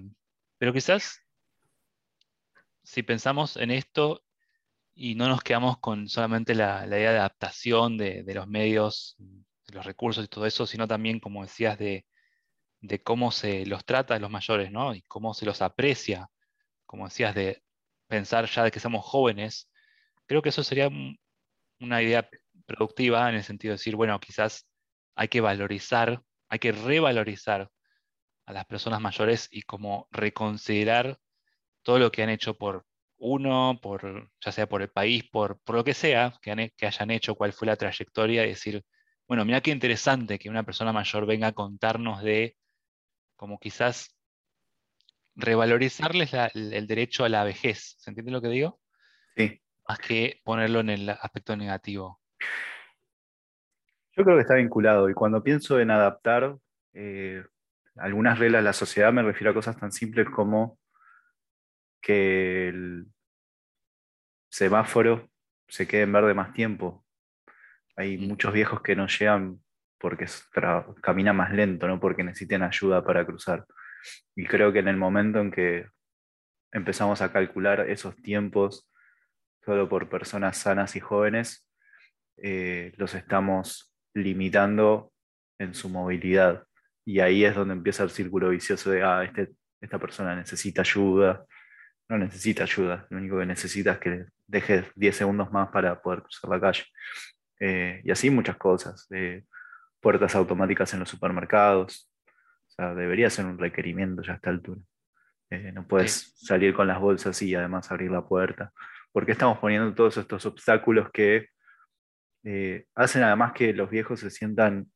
pero 0.58 0.72
quizás 0.72 1.20
si 2.82 3.02
pensamos 3.02 3.56
en 3.56 3.70
esto 3.70 4.22
y 4.94 5.14
no 5.14 5.28
nos 5.28 5.42
quedamos 5.42 5.78
con 5.78 6.08
solamente 6.08 6.54
la, 6.54 6.86
idea 6.86 7.12
de 7.12 7.18
adaptación 7.18 7.96
de, 7.96 8.24
los 8.34 8.46
medios, 8.46 9.16
de 9.18 9.74
los 9.74 9.86
recursos 9.86 10.24
y 10.24 10.28
todo 10.28 10.46
eso, 10.46 10.66
sino 10.66 10.86
también, 10.86 11.20
como 11.20 11.42
decías, 11.42 11.78
de, 11.78 12.06
cómo 13.02 13.32
se 13.32 13.66
los 13.66 13.84
trata 13.84 14.14
a 14.14 14.18
los 14.18 14.30
mayores, 14.30 14.70
¿no? 14.70 14.94
Y 14.94 15.02
cómo 15.02 15.34
se 15.34 15.46
los 15.46 15.62
aprecia, 15.62 16.28
como 16.86 17.06
decías, 17.06 17.34
de 17.34 17.62
pensar 18.08 18.46
ya 18.46 18.64
de 18.64 18.70
que 18.70 18.80
somos 18.80 19.04
jóvenes, 19.04 19.70
creo 20.26 20.42
que 20.42 20.50
eso 20.50 20.62
sería 20.62 20.90
una 21.80 22.02
idea 22.02 22.28
productiva 22.66 23.28
en 23.28 23.36
el 23.36 23.44
sentido 23.44 23.72
de 23.72 23.78
decir, 23.78 23.96
bueno, 23.96 24.18
quizás 24.20 24.68
hay 25.16 25.28
que 25.28 25.40
valorizar 25.40 26.22
hay 26.54 26.58
que 26.60 26.72
revalorizar 26.72 27.68
a 28.46 28.52
las 28.52 28.64
personas 28.66 29.00
mayores 29.00 29.48
y 29.50 29.62
como 29.62 30.06
reconsiderar 30.12 31.18
todo 31.82 31.98
lo 31.98 32.12
que 32.12 32.22
han 32.22 32.30
hecho 32.30 32.56
por 32.56 32.86
uno, 33.18 33.78
por, 33.82 34.30
ya 34.40 34.52
sea 34.52 34.68
por 34.68 34.82
el 34.82 34.90
país, 34.90 35.24
por, 35.30 35.58
por 35.60 35.76
lo 35.76 35.84
que 35.84 35.94
sea 35.94 36.32
que, 36.40 36.72
que, 36.76 36.86
hayan 36.86 37.10
hecho, 37.10 37.34
cuál 37.34 37.52
fue 37.52 37.66
la 37.66 37.76
trayectoria, 37.76 38.44
y 38.44 38.50
decir, 38.50 38.84
bueno, 39.26 39.44
mira 39.44 39.60
qué 39.60 39.72
interesante 39.72 40.38
que 40.38 40.48
una 40.48 40.62
persona 40.62 40.92
mayor 40.92 41.26
venga 41.26 41.48
a 41.48 41.52
contarnos 41.52 42.22
de, 42.22 42.56
como 43.34 43.58
quizás, 43.58 44.16
revalorizarles 45.34 46.32
el 46.54 46.86
derecho 46.86 47.24
a 47.24 47.28
la 47.28 47.42
vejez. 47.42 47.96
¿Se 47.98 48.10
entiende 48.10 48.30
lo 48.30 48.40
que 48.40 48.48
digo? 48.48 48.80
Sí. 49.36 49.60
Más 49.88 49.98
que 49.98 50.40
ponerlo 50.44 50.80
en 50.80 50.90
el 50.90 51.08
aspecto 51.08 51.56
negativo. 51.56 52.20
Yo 54.16 54.24
creo 54.24 54.37
que 54.37 54.42
está 54.42 54.55
vinculado 54.55 55.11
y 55.11 55.14
cuando 55.14 55.42
pienso 55.42 55.81
en 55.81 55.90
adaptar 55.90 56.57
eh, 56.92 57.44
algunas 57.96 58.38
reglas 58.38 58.61
de 58.61 58.64
la 58.64 58.72
sociedad 58.72 59.12
me 59.12 59.22
refiero 59.22 59.50
a 59.50 59.55
cosas 59.55 59.79
tan 59.79 59.90
simples 59.90 60.29
como 60.31 60.79
que 62.00 62.68
el 62.68 63.07
semáforo 64.50 65.29
se 65.66 65.88
quede 65.88 66.03
en 66.03 66.12
verde 66.12 66.35
más 66.35 66.53
tiempo. 66.53 67.05
Hay 67.96 68.18
mm. 68.18 68.29
muchos 68.29 68.53
viejos 68.53 68.83
que 68.83 68.94
no 68.94 69.09
llegan 69.09 69.61
porque 69.98 70.27
caminan 71.00 71.37
más 71.37 71.53
lento, 71.53 71.88
no 71.88 71.98
porque 71.98 72.22
necesiten 72.22 72.62
ayuda 72.62 73.05
para 73.05 73.24
cruzar. 73.24 73.66
Y 74.37 74.46
creo 74.46 74.72
que 74.72 74.81
en 74.81 74.88
el 74.88 74.97
momento 74.97 75.41
en 75.41 75.51
que 75.51 75.88
empezamos 76.72 77.22
a 77.22 77.32
calcular 77.32 77.88
esos 77.88 78.14
tiempos 78.16 78.91
solo 79.64 79.88
por 79.88 80.11
personas 80.11 80.59
sanas 80.59 80.95
y 80.95 81.01
jóvenes, 81.01 81.70
eh, 82.36 82.93
los 82.97 83.14
estamos 83.14 83.93
limitando 84.14 85.12
en 85.58 85.74
su 85.74 85.88
movilidad. 85.88 86.64
Y 87.04 87.20
ahí 87.20 87.44
es 87.44 87.54
donde 87.54 87.74
empieza 87.74 88.02
el 88.02 88.10
círculo 88.10 88.50
vicioso 88.50 88.90
de, 88.90 89.02
ah, 89.02 89.24
este, 89.24 89.52
esta 89.80 89.98
persona 89.98 90.34
necesita 90.34 90.82
ayuda. 90.82 91.44
No 92.08 92.18
necesita 92.18 92.64
ayuda, 92.64 93.06
lo 93.10 93.18
único 93.18 93.38
que 93.38 93.46
necesita 93.46 93.92
es 93.92 93.98
que 93.98 94.26
deje 94.46 94.84
10 94.94 95.16
segundos 95.16 95.50
más 95.50 95.70
para 95.70 96.00
poder 96.00 96.22
cruzar 96.22 96.50
la 96.50 96.60
calle. 96.60 96.84
Eh, 97.60 98.02
y 98.04 98.10
así 98.10 98.30
muchas 98.30 98.56
cosas. 98.56 99.08
puertas 100.00 100.34
automáticas 100.34 100.92
en 100.94 101.00
los 101.00 101.08
supermercados. 101.08 102.10
O 102.68 102.72
sea, 102.72 102.94
debería 102.94 103.30
ser 103.30 103.46
un 103.46 103.58
requerimiento 103.58 104.22
ya 104.22 104.32
a 104.32 104.36
esta 104.36 104.50
altura. 104.50 104.80
Eh, 105.50 105.72
no 105.72 105.86
puedes 105.86 106.34
salir 106.36 106.74
con 106.74 106.86
las 106.86 107.00
bolsas 107.00 107.40
y 107.42 107.54
además 107.54 107.90
abrir 107.90 108.10
la 108.10 108.26
puerta. 108.26 108.72
Porque 109.12 109.32
estamos 109.32 109.58
poniendo 109.58 109.94
todos 109.94 110.16
estos 110.16 110.44
obstáculos 110.46 111.10
que 111.12 111.48
eh, 112.45 112.86
hacen 112.95 113.22
además 113.22 113.53
que 113.55 113.72
los 113.72 113.90
viejos 113.90 114.20
se 114.20 114.30
sientan 114.30 114.86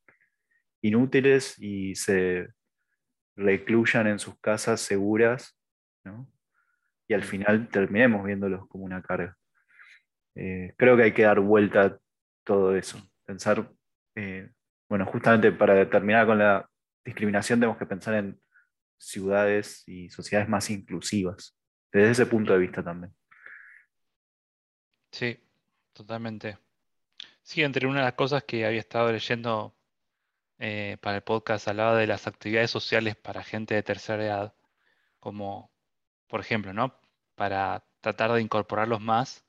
inútiles 0.81 1.57
y 1.59 1.95
se 1.95 2.47
recluyan 3.35 4.07
en 4.07 4.19
sus 4.19 4.39
casas 4.39 4.81
seguras, 4.81 5.57
y 7.07 7.13
al 7.13 7.23
final 7.23 7.69
terminemos 7.69 8.23
viéndolos 8.23 8.67
como 8.67 8.85
una 8.85 9.01
carga. 9.01 9.35
Eh, 10.35 10.73
creo 10.77 10.95
que 10.95 11.03
hay 11.03 11.13
que 11.13 11.23
dar 11.23 11.39
vuelta 11.39 11.81
a 11.81 11.99
todo 12.43 12.75
eso, 12.75 13.01
pensar, 13.25 13.71
eh, 14.15 14.51
bueno, 14.87 15.05
justamente 15.05 15.51
para 15.51 15.89
terminar 15.89 16.27
con 16.27 16.37
la 16.37 16.69
discriminación 17.03 17.59
tenemos 17.59 17.77
que 17.77 17.85
pensar 17.85 18.13
en 18.15 18.39
ciudades 18.97 19.83
y 19.87 20.09
sociedades 20.09 20.49
más 20.49 20.69
inclusivas, 20.69 21.57
desde 21.91 22.11
ese 22.11 22.25
punto 22.25 22.53
de 22.53 22.59
vista 22.59 22.83
también. 22.83 23.13
Sí, 25.11 25.39
totalmente. 25.93 26.68
Sí, 27.49 27.63
entre 27.63 27.87
una 27.87 28.01
de 28.01 28.05
las 28.05 28.13
cosas 28.13 28.43
que 28.43 28.63
había 28.63 28.79
estado 28.79 29.11
leyendo 29.11 29.75
eh, 30.59 30.97
para 31.01 31.17
el 31.17 31.23
podcast 31.23 31.67
hablaba 31.67 31.95
de 31.97 32.07
las 32.07 32.27
actividades 32.27 32.69
sociales 32.71 33.15
para 33.15 33.43
gente 33.43 33.73
de 33.75 33.83
tercera 33.83 34.23
edad, 34.23 34.55
como 35.19 35.71
por 36.27 36.41
ejemplo, 36.41 36.73
¿no? 36.73 36.99
Para 37.35 37.85
tratar 38.01 38.33
de 38.33 38.41
incorporarlos 38.41 39.01
más, 39.01 39.45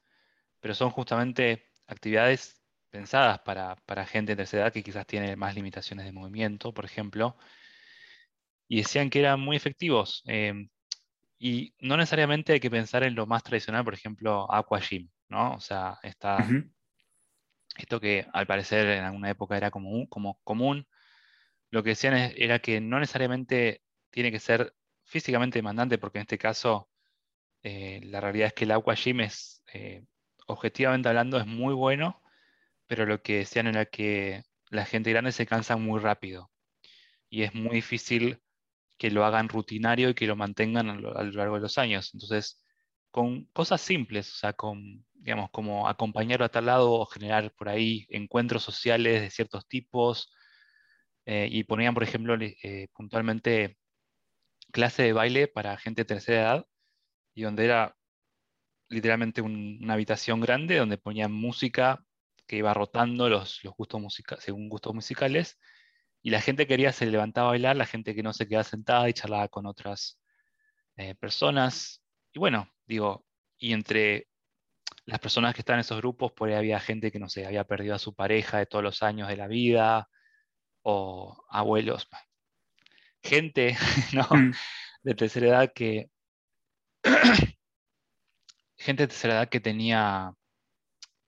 pero 0.60 0.74
son 0.74 0.90
justamente 0.90 1.66
actividades 1.86 2.62
pensadas 2.90 3.40
para, 3.40 3.76
gente 4.06 4.32
de 4.32 4.36
tercera 4.36 4.64
edad 4.64 4.72
que 4.72 4.82
quizás 4.82 5.06
tiene 5.06 5.36
más 5.36 5.54
limitaciones 5.54 6.06
de 6.06 6.12
movimiento, 6.12 6.72
por 6.74 6.86
ejemplo, 6.86 7.36
y 8.68 8.78
decían 8.78 9.10
que 9.10 9.20
eran 9.20 9.40
muy 9.40 9.56
efectivos. 9.56 10.22
Em, 10.26 10.70
y 11.38 11.74
no 11.80 11.96
necesariamente 11.98 12.54
hay 12.54 12.60
que 12.60 12.70
pensar 12.70 13.04
en 13.04 13.14
lo 13.14 13.26
más 13.26 13.42
tradicional, 13.42 13.84
por 13.84 13.94
ejemplo, 13.94 14.50
Aqua 14.52 14.80
Gym, 14.80 15.10
¿no? 15.28 15.54
O 15.54 15.60
sea, 15.60 15.98
está, 16.02 16.38
esto 17.76 18.00
que 18.00 18.26
al 18.32 18.46
parecer 18.46 18.86
en 18.88 19.04
alguna 19.04 19.30
época 19.30 19.56
era 19.56 19.70
como, 19.70 20.08
como 20.08 20.40
común, 20.44 20.86
lo 21.70 21.82
que 21.82 21.90
decían 21.90 22.14
era 22.36 22.58
que 22.60 22.80
no 22.80 23.00
necesariamente 23.00 23.82
tiene 24.10 24.32
que 24.32 24.40
ser 24.40 24.74
físicamente 25.04 25.58
demandante, 25.58 25.98
porque 25.98 26.18
en 26.18 26.22
este 26.22 26.38
caso 26.38 26.90
eh, 27.62 28.00
la 28.04 28.20
realidad 28.20 28.48
es 28.48 28.54
que 28.54 28.64
el 28.64 28.72
Aqua 28.72 28.94
Gym 28.94 29.20
es, 29.20 29.62
eh, 29.74 30.04
objetivamente 30.46 31.08
hablando, 31.08 31.38
es 31.38 31.46
muy 31.46 31.74
bueno, 31.74 32.22
pero 32.86 33.06
lo 33.06 33.22
que 33.22 33.38
decían 33.38 33.66
era 33.68 33.86
que 33.86 34.42
la 34.70 34.84
gente 34.86 35.10
grande 35.10 35.32
se 35.32 35.46
cansa 35.46 35.76
muy 35.76 36.00
rápido 36.00 36.50
y 37.30 37.42
es 37.44 37.54
muy 37.54 37.76
difícil 37.76 38.40
que 38.98 39.10
lo 39.10 39.24
hagan 39.24 39.48
rutinario 39.48 40.10
y 40.10 40.14
que 40.14 40.26
lo 40.26 40.36
mantengan 40.36 40.90
a 40.90 40.94
lo, 40.96 41.14
largo 41.14 41.56
de 41.56 41.62
los 41.62 41.78
años. 41.78 42.10
Entonces, 42.14 42.62
con 43.10 43.44
cosas 43.52 43.80
simples, 43.80 44.32
o 44.32 44.36
sea, 44.36 44.52
con, 44.52 45.04
digamos, 45.14 45.50
como 45.50 45.88
acompañarlo 45.88 46.44
a 46.44 46.50
tal 46.50 46.66
lado 46.66 46.92
o 46.92 47.06
generar 47.06 47.52
por 47.54 47.68
ahí 47.68 48.06
encuentros 48.10 48.62
sociales 48.62 49.20
de 49.22 49.30
ciertos 49.30 49.66
tipos, 49.68 50.32
eh, 51.26 51.48
y 51.50 51.64
ponían, 51.64 51.94
por 51.94 52.02
ejemplo, 52.02 52.36
eh, 52.40 52.88
puntualmente 52.92 53.78
clase 54.72 55.02
de 55.04 55.12
baile 55.12 55.48
para 55.48 55.76
gente 55.78 56.02
de 56.02 56.06
tercera 56.06 56.40
edad, 56.42 56.66
y 57.34 57.42
donde 57.42 57.64
era 57.64 57.96
literalmente 58.88 59.40
una 59.42 59.94
habitación 59.94 60.40
grande 60.40 60.76
donde 60.76 60.98
ponían 60.98 61.32
música 61.32 62.04
que 62.46 62.56
iba 62.56 62.74
rotando 62.74 63.28
los, 63.28 63.60
gustos 63.76 64.00
musicales, 64.00 64.44
según 64.44 64.68
gustos 64.68 64.94
musicales, 64.94 65.58
y 66.22 66.30
la 66.30 66.40
gente 66.40 66.66
quería 66.66 66.92
se 66.92 67.06
levantaba 67.06 67.48
a 67.48 67.50
bailar, 67.52 67.76
la 67.76 67.86
gente 67.86 68.14
que 68.14 68.22
no 68.22 68.32
se 68.32 68.48
quedaba 68.48 68.64
sentada 68.64 69.08
y 69.08 69.12
charlaba 69.14 69.48
con 69.48 69.66
otras 69.66 70.20
eh, 70.96 71.14
personas. 71.14 72.02
Y 72.32 72.38
bueno, 72.38 72.68
digo, 72.86 73.26
y 73.58 73.72
entre 73.72 74.28
las 75.04 75.18
personas 75.18 75.54
que 75.54 75.62
están 75.62 75.74
en 75.74 75.80
esos 75.80 75.98
grupos, 75.98 76.32
por 76.32 76.48
ahí 76.48 76.54
había 76.54 76.80
gente 76.80 77.10
que, 77.10 77.18
no 77.18 77.28
sé, 77.28 77.46
había 77.46 77.64
perdido 77.64 77.94
a 77.94 77.98
su 77.98 78.14
pareja 78.14 78.58
de 78.58 78.66
todos 78.66 78.84
los 78.84 79.02
años 79.02 79.28
de 79.28 79.36
la 79.36 79.48
vida, 79.48 80.08
o 80.82 81.44
abuelos, 81.50 82.08
gente 83.22 83.76
¿no? 84.14 84.26
Mm. 84.30 84.52
de 85.02 85.14
tercera 85.14 85.46
edad 85.48 85.72
que... 85.74 86.10
gente 88.76 89.02
de 89.02 89.08
tercera 89.08 89.34
edad 89.34 89.48
que 89.48 89.60
tenía 89.60 90.34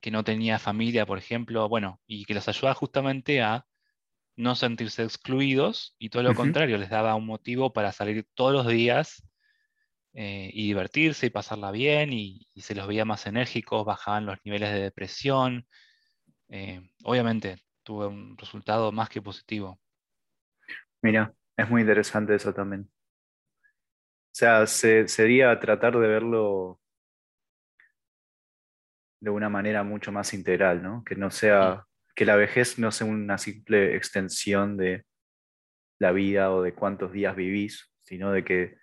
que 0.00 0.10
no 0.10 0.24
tenía 0.24 0.58
familia, 0.58 1.06
por 1.06 1.16
ejemplo, 1.16 1.68
bueno, 1.68 2.00
y 2.06 2.24
que 2.24 2.34
los 2.34 2.48
ayudaba 2.48 2.74
justamente 2.74 3.40
a 3.40 3.66
no 4.34 4.56
sentirse 4.56 5.04
excluidos 5.04 5.94
y 5.96 6.08
todo 6.08 6.24
lo 6.24 6.34
contrario, 6.34 6.76
les 6.76 6.90
daba 6.90 7.14
un 7.14 7.24
motivo 7.24 7.72
para 7.72 7.92
salir 7.92 8.26
todos 8.34 8.52
los 8.52 8.66
días 8.66 9.22
eh, 10.14 10.50
y 10.52 10.66
divertirse 10.66 11.26
y 11.26 11.30
pasarla 11.30 11.70
bien 11.70 12.12
y, 12.12 12.46
se 12.56 12.74
los 12.74 12.86
veía 12.86 13.04
más 13.04 13.26
enérgicos, 13.26 13.84
bajaban 13.84 14.26
los 14.26 14.38
niveles 14.44 14.72
de 14.72 14.80
depresión. 14.80 15.66
Eh, 16.48 16.82
obviamente 17.04 17.62
tuve 17.82 18.06
un 18.06 18.36
resultado 18.36 18.92
más 18.92 19.08
que 19.08 19.22
positivo. 19.22 19.80
Mira, 21.00 21.32
es 21.56 21.68
muy 21.68 21.80
interesante 21.80 22.34
eso 22.34 22.52
también. 22.52 22.88
O 23.62 24.34
sea, 24.34 24.66
sería 24.66 25.58
tratar 25.58 25.98
de 25.98 26.08
verlo 26.08 26.80
de 29.20 29.30
una 29.30 29.48
manera 29.48 29.82
mucho 29.82 30.10
más 30.12 30.34
integral, 30.34 30.82
¿no? 30.82 31.04
Que 31.04 31.14
no 31.14 31.30
sea, 31.30 31.86
que 32.14 32.24
la 32.24 32.36
vejez 32.36 32.78
no 32.78 32.90
sea 32.90 33.06
una 33.06 33.38
simple 33.38 33.96
extensión 33.96 34.76
de 34.76 35.04
la 35.98 36.12
vida 36.12 36.52
o 36.52 36.62
de 36.62 36.74
cuántos 36.74 37.12
días 37.12 37.36
vivís, 37.36 37.92
sino 38.00 38.32
de 38.32 38.44
que 38.44 38.81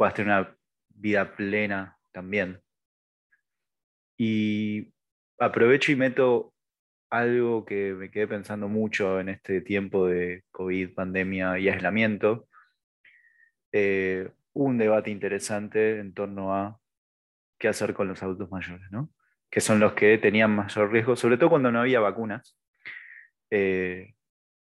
puedas 0.00 0.14
tener 0.14 0.32
una 0.32 0.56
vida 0.88 1.36
plena 1.36 1.98
también. 2.10 2.62
Y 4.16 4.94
aprovecho 5.38 5.92
y 5.92 5.96
meto 5.96 6.54
algo 7.10 7.66
que 7.66 7.92
me 7.92 8.10
quedé 8.10 8.26
pensando 8.26 8.66
mucho 8.66 9.20
en 9.20 9.28
este 9.28 9.60
tiempo 9.60 10.06
de 10.06 10.44
COVID, 10.52 10.94
pandemia 10.94 11.58
y 11.58 11.68
aislamiento. 11.68 12.48
Eh, 13.72 14.30
un 14.54 14.78
debate 14.78 15.10
interesante 15.10 15.98
en 15.98 16.14
torno 16.14 16.54
a 16.54 16.80
qué 17.58 17.68
hacer 17.68 17.92
con 17.92 18.08
los 18.08 18.22
adultos 18.22 18.50
mayores, 18.50 18.90
¿no? 18.90 19.10
que 19.50 19.60
son 19.60 19.80
los 19.80 19.92
que 19.92 20.16
tenían 20.16 20.56
mayor 20.56 20.90
riesgo, 20.90 21.14
sobre 21.14 21.36
todo 21.36 21.50
cuando 21.50 21.70
no 21.70 21.80
había 21.80 22.00
vacunas 22.00 22.58
eh, 23.50 24.14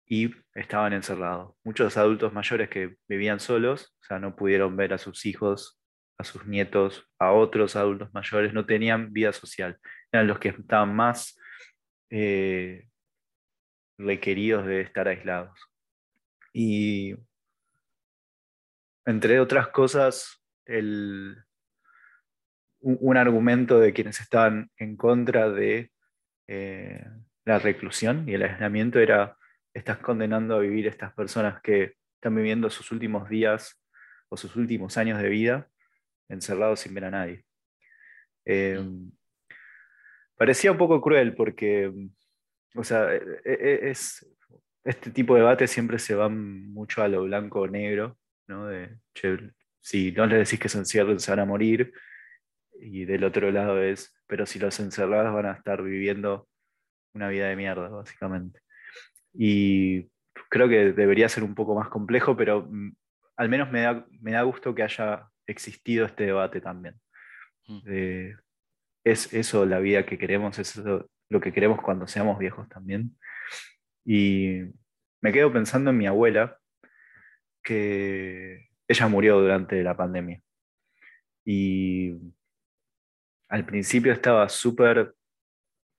y 0.07 0.31
estaban 0.55 0.93
encerrados. 0.93 1.55
Muchos 1.65 1.97
adultos 1.97 2.33
mayores 2.33 2.69
que 2.69 2.97
vivían 3.09 3.41
solos, 3.41 3.97
o 4.03 4.05
sea, 4.05 4.19
no 4.19 4.37
pudieron 4.37 4.77
ver 4.77 4.95
a 4.95 4.99
sus 4.99 5.27
hijos, 5.27 5.81
a 6.19 6.25
sus 6.25 6.47
nietos, 6.47 7.09
a 7.19 7.33
otros 7.33 7.77
adultos 7.77 8.13
mayores, 8.15 8.53
no 8.53 8.65
tenían 8.65 9.13
vida 9.13 9.33
social. 9.33 9.79
Eran 10.13 10.27
los 10.29 10.39
que 10.39 10.51
estaban 10.51 10.95
más 10.95 11.39
eh, 12.11 12.89
requeridos 13.99 14.67
de 14.67 14.81
estar 14.83 15.09
aislados. 15.09 15.59
Y 16.53 17.17
entre 19.05 19.41
otras 19.41 19.69
cosas, 19.69 20.43
el, 20.65 21.37
un, 22.81 23.17
argumento 23.17 23.79
de 23.79 23.93
quienes 23.93 24.21
estaban 24.21 24.71
en 24.79 24.97
contra 24.97 25.51
de 25.51 25.91
eh, 26.49 27.05
la 27.45 27.59
reclusión 27.59 28.29
y 28.29 28.35
el 28.35 28.43
aislamiento 28.43 28.99
era, 28.99 29.37
estás 29.77 29.99
condenando 29.99 30.57
a 30.57 30.61
vivir 30.61 30.87
estas 30.87 31.13
personas 31.13 31.61
que 31.61 31.97
están 32.15 32.35
viviendo 32.35 32.71
sus 32.71 32.91
últimos 32.93 33.29
días 33.29 33.79
o 34.29 34.37
sus 34.37 34.57
últimos 34.57 34.97
años 34.97 35.21
de 35.21 35.29
vida 35.29 35.69
encerrados 36.29 36.81
sin 36.81 36.95
ver 36.95 37.05
a 37.05 37.11
nadie. 37.11 37.45
Eh, 38.45 38.81
parecía 40.37 40.73
un 40.73 40.79
poco 40.79 41.01
cruel 41.01 41.35
porque, 41.35 41.93
o 42.75 42.85
sea, 42.85 43.15
e, 43.15 43.21
e, 43.45 43.91
es, 43.91 44.27
este 44.83 45.11
tipo 45.11 45.35
de 45.35 45.41
debate 45.41 45.67
siempre 45.67 45.99
se 45.99 46.15
va 46.15 46.29
mucho 46.29 47.03
a 47.03 47.09
lo 47.09 47.25
blanco 47.25 47.61
o 47.61 47.69
negro, 47.69 48.19
¿no? 48.47 48.67
De, 48.67 48.97
si 49.81 50.11
no 50.13 50.27
les 50.27 50.49
decís 50.49 50.59
que 50.59 50.69
se 50.69 50.79
encierren, 50.79 51.21
se 51.21 51.31
van 51.31 51.41
a 51.41 51.45
morir, 51.45 51.93
y 52.81 53.05
del 53.05 53.25
otro 53.25 53.51
lado 53.51 53.81
es, 53.83 54.15
pero 54.27 54.47
si 54.47 54.59
los 54.59 54.79
encerrados 54.81 55.33
van 55.35 55.47
a 55.47 55.53
estar 55.53 55.83
viviendo 55.83 56.49
una 57.15 57.29
vida 57.29 57.49
de 57.49 57.57
mierda, 57.57 57.89
básicamente. 57.89 58.66
Y 59.39 60.09
creo 60.49 60.69
que 60.69 60.93
debería 60.93 61.29
ser 61.29 61.43
un 61.45 61.55
poco 61.55 61.75
más 61.75 61.89
complejo, 61.89 62.37
pero 62.37 62.67
mm, 62.71 62.93
al 63.37 63.49
menos 63.49 63.71
me 63.71 63.83
da, 63.83 64.07
me 64.21 64.33
da 64.33 64.43
gusto 64.43 64.75
que 64.75 64.83
haya 64.83 65.29
existido 65.47 66.07
este 66.07 66.27
debate 66.27 66.61
también. 66.61 66.95
Mm. 67.69 67.81
es 69.03 69.33
eso 69.33 69.67
la 69.67 69.81
vida 69.81 70.07
que 70.07 70.19
queremos, 70.19 70.57
es 70.61 70.77
eso 70.77 71.11
lo 71.29 71.41
que 71.41 71.53
queremos 71.53 71.81
cuando 71.83 72.07
seamos 72.07 72.39
viejos 72.39 72.69
también. 72.69 73.17
Y 74.05 74.63
me 75.21 75.33
quedo 75.33 75.53
pensando 75.53 75.91
en 75.91 75.99
mi 75.99 76.07
abuela, 76.07 76.59
que 77.63 78.69
ella 78.87 79.09
murió 79.09 79.41
durante 79.41 79.83
la 79.83 79.97
pandemia. 79.97 80.41
Y 81.45 82.15
al 83.49 83.67
principio 83.67 84.13
estaba 84.13 84.49
súper 84.49 85.15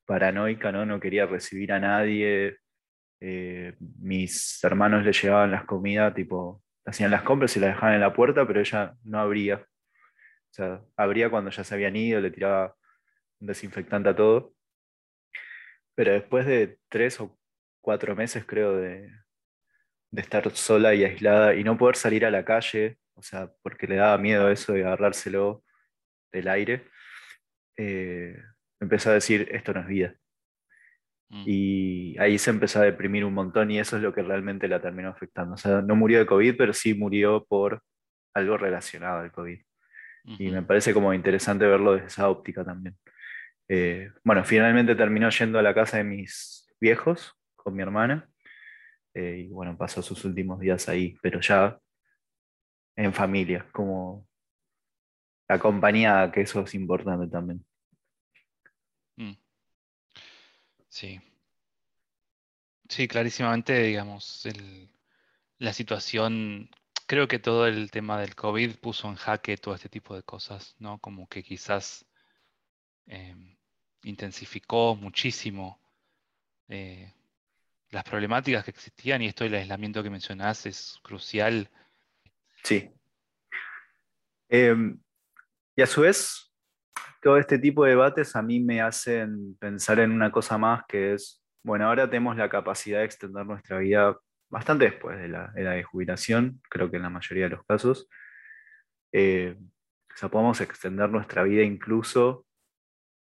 paranoica, 0.06 0.72
¿no? 0.72 0.86
no 0.86 1.00
quería 1.00 1.26
recibir 1.26 1.74
a 1.74 1.80
nadie. 1.80 2.58
Eh, 3.20 3.76
mis 3.80 4.63
hermanos 4.63 5.03
le 5.03 5.11
llevaban 5.11 5.51
las 5.51 5.65
comidas, 5.65 6.13
tipo, 6.13 6.63
hacían 6.86 7.11
las 7.11 7.24
compras 7.24 7.55
y 7.55 7.59
las 7.59 7.76
dejaban 7.76 7.95
en 7.95 8.01
la 8.01 8.13
puerta, 8.13 8.45
pero 8.47 8.59
ella 8.59 8.95
no 9.03 9.20
abría. 9.20 9.57
O 9.57 10.53
sea, 10.53 10.82
abría 10.95 11.30
cuando 11.30 11.51
ya 11.51 11.63
se 11.63 11.74
habían 11.76 11.95
ido, 11.95 12.22
le 12.22 12.32
tiraba 12.32 12.76
un 13.39 13.47
desinfectante 13.47 14.09
a 14.09 14.15
todo. 14.15 14.53
Pero 15.95 16.13
después 16.13 16.45
de 16.45 16.80
tres 16.89 17.20
o 17.20 17.38
cuatro 17.82 18.15
meses, 18.15 18.45
creo, 18.45 18.76
de, 18.78 19.11
estar 20.15 20.49
sola 20.55 20.93
y 20.95 21.03
aislada 21.03 21.55
y 21.55 21.63
no 21.63 21.78
poder 21.78 21.95
salir 21.95 22.26
a 22.26 22.32
la 22.32 22.45
calle, 22.45 22.97
o 23.15 23.22
sea, 23.22 23.51
porque 23.61 23.88
le 23.88 23.95
daba 23.97 24.18
miedo 24.18 24.49
eso 24.49 24.74
de 24.74 24.86
agarrárselo 24.86 25.63
del 26.32 26.47
aire, 26.49 26.88
eh, 27.78 28.36
empezó 28.80 29.11
a 29.11 29.13
decir, 29.13 29.47
esto 29.51 29.74
no 29.74 29.82
es 29.82 29.88
vida. 29.88 30.15
Mm. 31.30 31.44
Y 31.46 32.18
ahí 32.20 32.38
se 32.38 32.52
empezó 32.52 32.80
a 32.80 32.84
deprimir 32.84 33.26
un 33.26 33.34
montón 33.34 33.70
y 33.72 33.80
eso 33.80 33.98
es 33.98 34.04
lo 34.04 34.14
que 34.14 34.22
realmente 34.22 34.68
la 34.68 34.82
terminó 34.82 35.10
afectando. 35.10 35.56
O 35.56 35.58
sea, 35.58 35.82
no 35.82 35.96
murió 35.96 36.20
de 36.20 36.26
COVID, 36.26 36.56
pero 36.58 36.74
sí 36.74 36.94
murió 36.94 37.46
por 37.46 37.84
algo 38.34 38.58
relacionado 38.58 39.20
al 39.20 39.32
COVID. 39.32 39.60
Y 40.40 40.50
me 40.50 40.62
parece 40.62 40.94
como 40.94 41.14
interesante 41.14 41.66
verlo 41.66 41.94
desde 41.94 42.08
esa 42.08 42.30
óptica 42.30 42.66
también. 42.66 42.98
Eh, 43.70 44.12
bueno, 44.26 44.44
finalmente 44.44 44.94
terminó 44.94 45.30
yendo 45.30 45.58
a 45.58 45.62
la 45.62 45.74
casa 45.74 45.98
de 45.98 46.04
mis 46.04 46.68
viejos 46.82 47.34
con 47.56 47.74
mi 47.74 47.82
hermana. 47.82 48.30
Eh, 49.14 49.46
y 49.46 49.48
bueno, 49.48 49.78
pasó 49.78 50.02
sus 50.02 50.26
últimos 50.26 50.60
días 50.60 50.90
ahí, 50.90 51.18
pero 51.22 51.40
ya 51.40 51.80
en 52.98 53.14
familia, 53.14 53.66
como 53.72 54.28
acompañada, 55.48 56.32
que 56.32 56.42
eso 56.42 56.62
es 56.62 56.76
importante 56.76 57.28
también. 57.28 57.66
Mm. 59.16 59.34
Sí. 60.90 61.22
Sí, 62.90 63.08
clarísimamente, 63.08 63.84
digamos, 63.84 64.48
la 65.58 65.74
situación, 65.74 66.70
creo 67.06 67.28
que 67.28 67.40
todo 67.40 67.68
el 67.68 67.92
tema 67.92 68.20
del 68.20 68.36
COVID 68.36 68.78
puso 68.78 69.10
en 69.10 69.16
jaque 69.16 69.58
todo 69.58 69.76
este 69.76 69.90
tipo 69.90 70.16
de 70.16 70.24
cosas, 70.24 70.76
¿no? 70.80 71.00
Como 71.00 71.28
que 71.28 71.44
quizás 71.44 72.06
em, 73.08 73.58
intensificó 74.04 74.96
muchísimo 74.96 75.82
eh, 76.70 77.14
las 77.90 78.04
problemáticas 78.04 78.64
que 78.64 78.72
existían 78.72 79.22
y 79.22 79.28
esto 79.28 79.44
del 79.44 79.56
aislamiento 79.56 80.04
que 80.04 80.10
mencionás 80.10 80.66
es 80.66 81.00
crucial. 81.04 81.70
Sí. 82.64 82.90
Em, 84.50 85.00
y 85.76 85.82
a 85.82 85.88
su 85.88 86.02
vez, 86.02 86.47
todo 87.22 87.38
este 87.38 87.60
tipo 87.60 87.84
de 87.84 87.91
debates 87.91 88.36
a 88.36 88.41
mí 88.41 88.60
me 88.60 88.82
hacen 88.82 89.56
pensar 89.60 90.00
en 90.00 90.12
una 90.12 90.32
cosa 90.32 90.58
más 90.58 90.84
que 90.88 91.14
es, 91.14 91.43
bueno, 91.64 91.88
ahora 91.88 92.10
tenemos 92.10 92.38
la 92.38 92.50
capacidad 92.50 93.00
de 93.00 93.06
extender 93.06 93.45
nuestra 93.45 93.80
vida 93.80 94.18
bastante 94.50 94.86
después 94.86 95.18
de 95.18 95.28
la 95.28 95.52
edad 95.56 95.74
de 95.74 95.84
jubilación, 95.84 96.62
creo 96.70 96.89
que 96.89 96.98
en 96.98 97.04
la 97.04 97.10
mayoría 97.10 97.45
de 97.45 97.50
los 97.52 97.66
casos. 97.66 98.08
Eh, 99.12 99.58
o 99.60 100.18
sea, 100.18 100.30
podemos 100.30 100.62
extender 100.62 101.10
nuestra 101.10 101.43
vida 101.43 101.64
incluso 101.64 102.45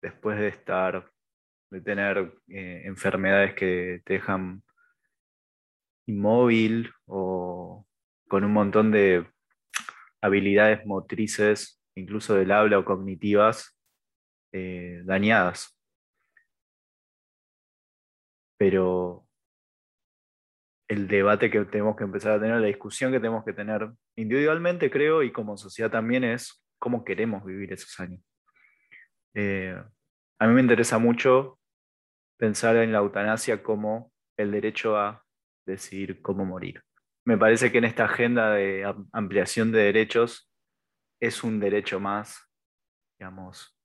después 0.03 0.39
de 0.39 0.49
estar, 0.49 1.11
de 1.71 1.81
tener 1.81 2.35
eh, 2.49 2.83
enfermedades 2.85 3.55
que 3.55 4.03
te 4.05 4.14
dejan 4.14 4.62
inmóvil 6.07 6.93
o 7.07 7.87
con 8.29 8.45
un 8.45 8.53
montón 8.53 8.91
de 8.91 9.27
habilidades 10.21 10.85
motrices, 10.87 11.80
incluso 11.97 12.34
del 12.34 12.53
habla 12.53 12.78
o 12.78 12.84
cognitivas, 12.84 13.76
eh, 14.53 15.03
dañadas. 15.05 15.76
Pero 18.59 19.26
el 20.88 21.07
debate 21.07 21.51
que 21.51 21.64
tenemos 21.66 21.97
que 21.97 22.05
empezar 22.05 22.32
a 22.32 22.41
tener, 22.41 22.61
la 22.61 22.66
discusión 22.66 23.12
que 23.12 23.20
tenemos 23.20 23.45
que 23.45 23.53
tener 23.53 23.88
individualmente, 24.16 24.91
creo, 24.91 25.22
y 25.22 25.32
como 25.32 25.57
sociedad 25.57 25.91
también 25.91 26.24
es 26.24 26.64
cómo 26.78 27.05
queremos 27.05 27.45
vivir 27.45 27.72
esos 27.72 27.99
años. 28.01 28.20
Eh, 29.34 29.80
a 30.38 30.47
mí 30.47 30.55
me 30.55 30.61
interesa 30.61 30.99
mucho 30.99 31.61
pensar 32.38 32.76
en 32.76 32.91
la 32.93 32.99
eutanasia 32.99 33.62
como 33.62 34.12
el 34.36 34.51
derecho 34.51 34.97
a 34.97 35.24
decidir 35.66 36.20
cómo 36.22 36.45
morir. 36.45 36.82
Me 37.24 37.38
parece 37.38 37.70
que 37.70 37.78
en 37.78 37.84
esta 37.84 38.07
agenda 38.07 38.53
de 38.53 38.93
ampliación 39.12 39.70
de 39.70 39.82
derechos 39.84 40.50
es 41.21 41.45
un 41.45 41.61
derecho 41.61 42.01
más, 42.01 42.51
digamos, 43.18 43.77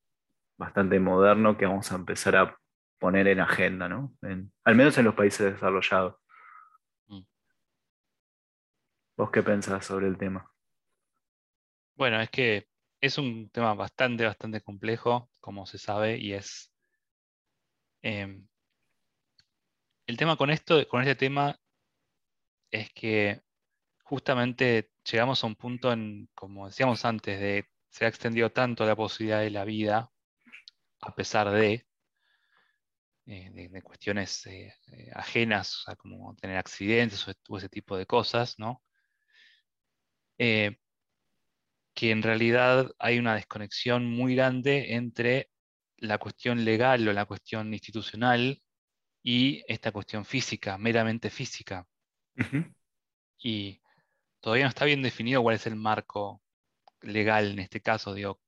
bastante 0.57 0.99
moderno 0.99 1.57
que 1.57 1.65
vamos 1.65 1.91
a 1.91 1.95
empezar 1.95 2.36
a 2.38 2.57
poner 2.97 3.27
en 3.27 3.41
agenda, 3.41 3.89
¿no? 3.89 4.15
al 4.63 4.75
menos 4.75 4.97
en 4.97 5.05
los 5.05 5.15
países 5.15 5.53
desarrollados. 5.53 6.15
Mm. 7.07 7.21
¿Vos 9.17 9.29
qué 9.31 9.43
pensás 9.43 9.86
sobre 9.86 10.07
el 10.07 10.17
tema? 10.17 10.49
Bueno, 11.95 12.19
es 12.21 12.29
que 12.29 12.67
es 13.01 13.17
un 13.17 13.49
tema 13.49 13.73
bastante, 13.73 14.25
bastante 14.25 14.61
complejo, 14.61 15.29
como 15.39 15.65
se 15.65 15.77
sabe, 15.77 16.17
y 16.17 16.33
es... 16.33 16.73
Em, 18.01 18.47
el 20.07 20.17
tema 20.17 20.38
con 20.38 20.51
esto, 20.51 20.88
con 20.88 21.01
este 21.01 21.15
tema, 21.15 21.59
es 22.71 22.91
que 22.93 23.41
justamente 24.03 24.91
llegamos 25.11 25.43
a 25.43 25.47
un 25.47 25.55
punto 25.55 25.91
en, 25.91 26.29
como 26.33 26.67
decíamos 26.67 27.05
antes, 27.05 27.39
de 27.39 27.65
se 27.89 28.05
ha 28.05 28.07
extendido 28.09 28.51
tanto 28.51 28.85
la 28.85 28.95
posibilidad 28.95 29.39
de 29.39 29.51
la 29.51 29.63
vida, 29.63 30.11
a 31.01 31.15
pesar 31.15 31.49
de, 31.51 31.85
eh, 33.27 33.69
de, 33.71 33.81
cuestiones 33.81 34.45
eh, 34.47 34.73
eh, 34.87 35.11
ajenas, 35.13 35.85
como 35.97 36.35
tener 36.35 36.57
accidentes 36.57 37.25
o, 37.27 37.57
ese 37.57 37.69
tipo 37.69 37.97
de 37.97 38.05
cosas, 38.05 38.59
¿no? 38.59 38.83
que 40.37 42.11
en 42.11 42.21
realidad 42.21 42.91
hay 42.99 43.19
una 43.19 43.35
desconexión 43.35 44.05
muy 44.05 44.35
grande 44.35 44.95
entre 44.95 45.49
la 45.95 46.17
cuestión 46.17 46.65
legal 46.65 47.07
o 47.07 47.13
la 47.13 47.23
cuestión 47.25 47.73
institucional 47.73 48.61
y 49.23 49.63
esta 49.67 49.93
cuestión 49.93 50.25
física, 50.25 50.77
meramente 50.77 51.29
física. 51.29 51.87
Y 53.39 53.79
todavía 54.45 54.65
no 54.65 54.69
está 54.69 54.85
bien 54.85 55.01
definido 55.01 55.41
cuál 55.41 55.55
es 55.55 55.65
el 55.65 55.75
marco 55.75 56.39
legal 57.01 57.49
en 57.53 57.57
este 57.57 57.81
caso. 57.81 58.13
Digo, 58.13 58.39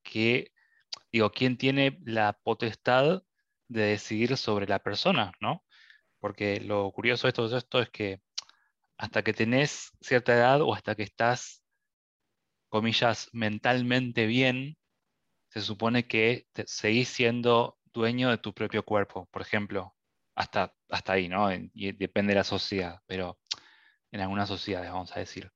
digo 1.11 1.31
¿quién 1.31 1.57
tiene 1.57 1.97
la 2.05 2.33
potestad 2.33 3.23
de 3.67 3.81
decidir 3.81 4.37
sobre 4.37 4.67
la 4.67 4.77
persona? 4.77 5.31
¿no? 5.39 5.65
Porque 6.19 6.59
lo 6.61 6.91
curioso 6.91 7.25
de 7.25 7.33
todo 7.33 7.57
esto 7.57 7.81
es 7.81 7.89
que 7.89 8.21
hasta 8.99 9.23
que 9.23 9.33
tenés 9.33 9.91
cierta 9.99 10.35
edad 10.35 10.61
o 10.61 10.75
hasta 10.75 10.93
que 10.93 11.01
estás 11.01 11.63
comillas, 12.69 13.29
mentalmente 13.33 14.27
bien, 14.27 14.77
se 15.49 15.61
supone 15.61 16.07
que 16.07 16.45
seguís 16.67 17.09
siendo 17.09 17.79
dueño 17.85 18.29
de 18.29 18.37
tu 18.37 18.53
propio 18.53 18.83
cuerpo, 18.85 19.27
por 19.31 19.41
ejemplo, 19.41 19.95
hasta, 20.35 20.75
hasta 20.89 21.13
ahí, 21.13 21.27
¿no? 21.27 21.51
Y 21.51 21.93
depende 21.93 22.33
de 22.33 22.39
la 22.39 22.43
sociedad, 22.43 22.99
pero 23.07 23.39
en 24.11 24.21
algunas 24.21 24.47
sociedades, 24.47 24.91
vamos 24.91 25.15
a 25.15 25.19
decir. 25.21 25.51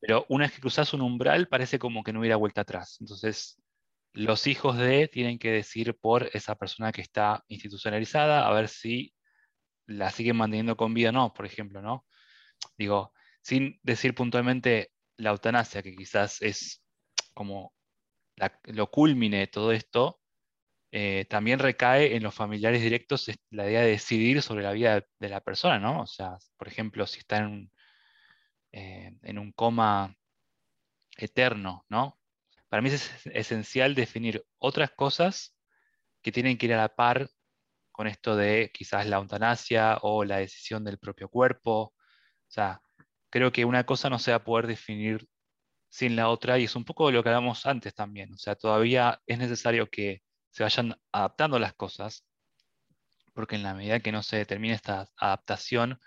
Pero 0.00 0.26
una 0.28 0.46
vez 0.46 0.54
que 0.54 0.60
cruzas 0.60 0.92
un 0.94 1.02
umbral, 1.02 1.48
parece 1.48 1.78
como 1.78 2.02
que 2.02 2.12
no 2.12 2.20
hubiera 2.20 2.36
vuelta 2.36 2.62
atrás. 2.62 2.96
Entonces, 3.00 3.60
los 4.12 4.46
hijos 4.46 4.76
de 4.76 5.08
tienen 5.08 5.38
que 5.38 5.50
decir 5.50 5.96
por 5.96 6.30
esa 6.32 6.54
persona 6.54 6.92
que 6.92 7.02
está 7.02 7.44
institucionalizada, 7.48 8.46
a 8.46 8.52
ver 8.52 8.68
si 8.68 9.14
la 9.86 10.10
siguen 10.10 10.36
manteniendo 10.36 10.76
con 10.76 10.94
vida 10.94 11.10
o 11.10 11.12
no, 11.12 11.34
por 11.34 11.46
ejemplo, 11.46 11.82
¿no? 11.82 12.06
Digo, 12.78 13.12
sin 13.42 13.78
decir 13.82 14.14
puntualmente 14.14 14.92
la 15.16 15.30
eutanasia, 15.30 15.82
que 15.82 15.94
quizás 15.94 16.40
es 16.42 16.82
como 17.34 17.74
lo 18.64 18.90
culmine 18.90 19.38
de 19.38 19.46
todo 19.46 19.72
esto, 19.72 20.20
eh, 20.92 21.26
también 21.28 21.58
recae 21.58 22.14
en 22.16 22.22
los 22.22 22.34
familiares 22.34 22.80
directos 22.80 23.28
la 23.50 23.68
idea 23.68 23.80
de 23.80 23.88
decidir 23.88 24.42
sobre 24.42 24.62
la 24.62 24.72
vida 24.72 25.04
de, 25.18 25.28
la 25.28 25.40
persona, 25.40 25.78
¿no? 25.80 26.02
O 26.02 26.06
sea, 26.06 26.38
por 26.56 26.68
ejemplo, 26.68 27.06
si 27.06 27.18
está 27.18 27.38
en, 27.38 27.70
eh, 28.76 29.12
en 29.22 29.38
un 29.38 29.52
coma 29.52 30.16
eterno, 31.16 31.84
¿no? 31.88 32.18
Para 32.68 32.82
mí 32.82 32.90
es 32.90 33.24
esencial 33.26 33.94
definir 33.94 34.44
otras 34.58 34.90
cosas 34.90 35.56
que 36.22 36.32
tienen 36.32 36.58
que 36.58 36.66
ir 36.66 36.74
a 36.74 36.78
la 36.78 36.88
par 36.88 37.30
con 37.92 38.08
esto 38.08 38.34
de 38.34 38.72
quizás 38.74 39.06
la 39.06 39.18
eutanasia 39.18 39.98
o 40.02 40.24
la 40.24 40.38
decisión 40.38 40.82
del 40.84 40.98
propio 40.98 41.28
cuerpo. 41.28 41.72
O 41.82 41.94
sea, 42.48 42.82
creo 43.30 43.52
que 43.52 43.64
una 43.64 43.86
cosa 43.86 44.10
no 44.10 44.18
se 44.18 44.32
va 44.32 44.38
a 44.38 44.44
poder 44.44 44.66
definir 44.66 45.28
sin 45.88 46.16
la 46.16 46.28
otra 46.28 46.58
y 46.58 46.64
es 46.64 46.74
un 46.74 46.84
poco 46.84 47.12
lo 47.12 47.22
que 47.22 47.28
hablamos 47.28 47.66
antes 47.66 47.94
también. 47.94 48.32
O 48.34 48.38
sea, 48.38 48.56
todavía 48.56 49.22
es 49.26 49.38
necesario 49.38 49.88
que 49.88 50.22
se 50.50 50.64
vayan 50.64 50.96
adaptando 51.12 51.60
las 51.60 51.74
cosas, 51.74 52.26
porque 53.34 53.54
en 53.54 53.62
la 53.62 53.74
medida 53.74 54.00
que 54.00 54.10
no 54.12 54.22
se 54.24 54.38
determine 54.38 54.74
esta 54.74 55.08
adaptación, 55.16 56.00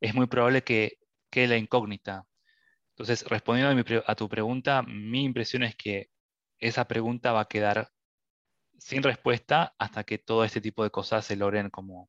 es 0.00 0.14
muy 0.14 0.26
probable 0.26 0.62
que 0.62 0.98
quede 1.36 1.48
la 1.48 1.58
incógnita. 1.58 2.24
Entonces, 2.94 3.28
respondiendo 3.28 4.00
a, 4.06 4.10
a 4.10 4.14
tu 4.14 4.26
pregunta, 4.26 4.80
mi 4.80 5.22
impresión 5.22 5.64
es 5.64 5.76
que 5.76 6.08
esa 6.58 6.88
pregunta 6.88 7.32
va 7.32 7.42
a 7.42 7.48
quedar 7.48 7.90
sin 8.78 9.02
respuesta 9.02 9.74
hasta 9.78 10.02
que 10.04 10.16
todo 10.16 10.44
este 10.44 10.62
tipo 10.62 10.82
de 10.82 10.90
cosas 10.90 11.26
se 11.26 11.36
logren 11.36 11.68
como 11.68 12.08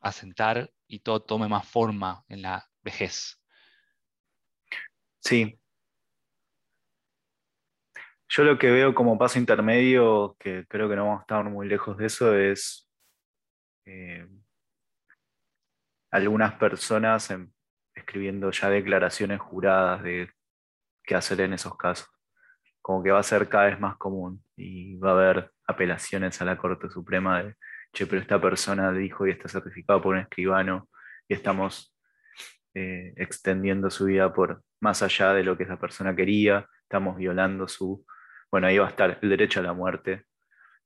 asentar 0.00 0.70
y 0.86 0.98
todo 0.98 1.22
tome 1.22 1.48
más 1.48 1.66
forma 1.66 2.22
en 2.28 2.42
la 2.42 2.68
vejez. 2.82 3.40
Sí. 5.20 5.58
Yo 8.28 8.42
lo 8.42 8.58
que 8.58 8.70
veo 8.70 8.94
como 8.94 9.16
paso 9.16 9.38
intermedio, 9.38 10.36
que 10.38 10.66
creo 10.68 10.86
que 10.86 10.96
no 10.96 11.06
vamos 11.06 11.20
a 11.20 11.22
estar 11.22 11.44
muy 11.44 11.66
lejos 11.66 11.96
de 11.96 12.04
eso, 12.04 12.36
es 12.36 12.90
eh, 13.86 14.28
algunas 16.10 16.52
personas 16.56 17.30
escribiendo 18.06 18.50
ya 18.52 18.70
declaraciones 18.70 19.40
juradas 19.40 20.02
de 20.04 20.30
qué 21.02 21.16
hacer 21.16 21.40
en 21.40 21.54
esos 21.54 21.76
casos. 21.76 22.08
Como 22.80 23.02
que 23.02 23.10
va 23.10 23.18
a 23.18 23.24
ser 23.24 23.48
cada 23.48 23.66
vez 23.66 23.80
más 23.80 23.96
común 23.96 24.44
y 24.56 24.96
va 24.96 25.10
a 25.10 25.14
haber 25.14 25.50
apelaciones 25.66 26.40
a 26.40 26.44
la 26.44 26.56
Corte 26.56 26.88
Suprema 26.88 27.42
de, 27.42 27.56
che, 27.92 28.06
pero 28.06 28.22
esta 28.22 28.40
persona 28.40 28.92
dijo 28.92 29.26
y 29.26 29.30
está 29.30 29.48
certificado 29.48 30.00
por 30.00 30.14
un 30.14 30.20
escribano 30.20 30.88
y 31.28 31.34
estamos 31.34 31.96
eh, 32.74 33.12
extendiendo 33.16 33.90
su 33.90 34.04
vida 34.04 34.32
por 34.32 34.62
más 34.80 35.02
allá 35.02 35.32
de 35.34 35.42
lo 35.42 35.56
que 35.56 35.64
esa 35.64 35.78
persona 35.78 36.14
quería, 36.14 36.68
estamos 36.82 37.16
violando 37.16 37.66
su, 37.66 38.06
bueno, 38.52 38.68
ahí 38.68 38.78
va 38.78 38.86
a 38.86 38.90
estar 38.90 39.18
el 39.20 39.28
derecho 39.28 39.58
a 39.60 39.64
la 39.64 39.72
muerte. 39.72 40.26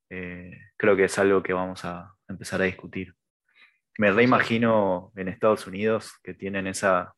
Eh, 0.08 0.52
creo 0.76 0.96
que 0.96 1.04
es 1.04 1.18
algo 1.18 1.42
que 1.42 1.52
vamos 1.52 1.84
a 1.84 2.14
empezar 2.28 2.62
a 2.62 2.64
discutir. 2.64 3.14
Me 3.98 4.10
reimagino 4.12 5.12
en 5.16 5.28
Estados 5.28 5.66
Unidos 5.66 6.12
que 6.22 6.34
tienen 6.34 6.66
esa, 6.66 7.14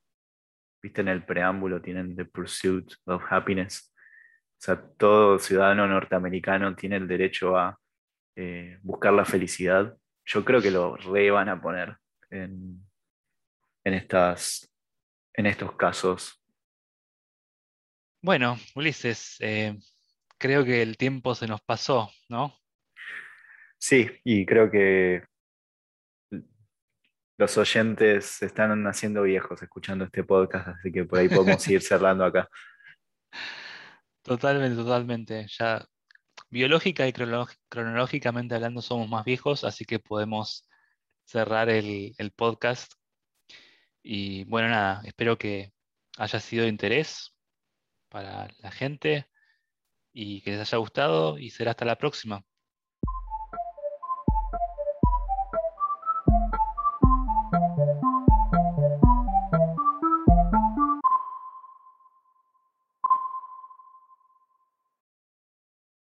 viste 0.82 1.00
en 1.00 1.08
el 1.08 1.24
preámbulo, 1.24 1.80
tienen 1.80 2.16
The 2.16 2.24
Pursuit 2.24 2.92
of 3.06 3.22
Happiness. 3.30 3.92
O 3.94 4.64
sea, 4.64 4.82
todo 4.96 5.38
ciudadano 5.38 5.86
norteamericano 5.86 6.74
tiene 6.74 6.96
el 6.96 7.08
derecho 7.08 7.56
a 7.56 7.78
eh, 8.36 8.78
buscar 8.82 9.12
la 9.12 9.24
felicidad. 9.24 9.96
Yo 10.24 10.44
creo 10.44 10.62
que 10.62 10.70
lo 10.70 10.96
re 10.96 11.30
van 11.30 11.48
a 11.48 11.60
poner 11.60 11.96
en, 12.30 12.80
en, 13.84 13.94
estas, 13.94 14.72
en 15.34 15.46
estos 15.46 15.76
casos. 15.76 16.42
Bueno, 18.22 18.56
Ulises, 18.76 19.36
eh, 19.40 19.76
creo 20.38 20.64
que 20.64 20.80
el 20.80 20.96
tiempo 20.96 21.34
se 21.34 21.46
nos 21.46 21.60
pasó, 21.60 22.10
¿no? 22.28 22.56
Sí, 23.78 24.08
y 24.22 24.46
creo 24.46 24.70
que 24.70 25.24
los 27.42 27.58
oyentes 27.58 28.26
se 28.26 28.46
están 28.46 28.86
haciendo 28.86 29.22
viejos 29.22 29.60
escuchando 29.60 30.04
este 30.04 30.22
podcast, 30.22 30.68
así 30.68 30.92
que 30.92 31.04
por 31.04 31.18
ahí 31.18 31.28
podemos 31.28 31.66
ir 31.66 31.82
cerrando 31.82 32.24
acá. 32.24 32.48
Totalmente, 34.22 34.76
totalmente. 34.80 35.46
Ya 35.48 35.84
biológica 36.50 37.08
y 37.08 37.12
cronológicamente 37.12 38.54
hablando 38.54 38.80
somos 38.80 39.08
más 39.08 39.24
viejos, 39.24 39.64
así 39.64 39.84
que 39.84 39.98
podemos 39.98 40.68
cerrar 41.24 41.68
el, 41.68 42.14
el 42.16 42.30
podcast. 42.30 42.92
Y 44.04 44.44
bueno, 44.44 44.68
nada, 44.68 45.02
espero 45.04 45.36
que 45.36 45.72
haya 46.18 46.38
sido 46.38 46.62
de 46.62 46.68
interés 46.68 47.34
para 48.08 48.46
la 48.60 48.70
gente 48.70 49.26
y 50.12 50.42
que 50.42 50.52
les 50.52 50.60
haya 50.60 50.78
gustado 50.78 51.38
y 51.38 51.50
será 51.50 51.72
hasta 51.72 51.84
la 51.86 51.96
próxima. 51.98 52.44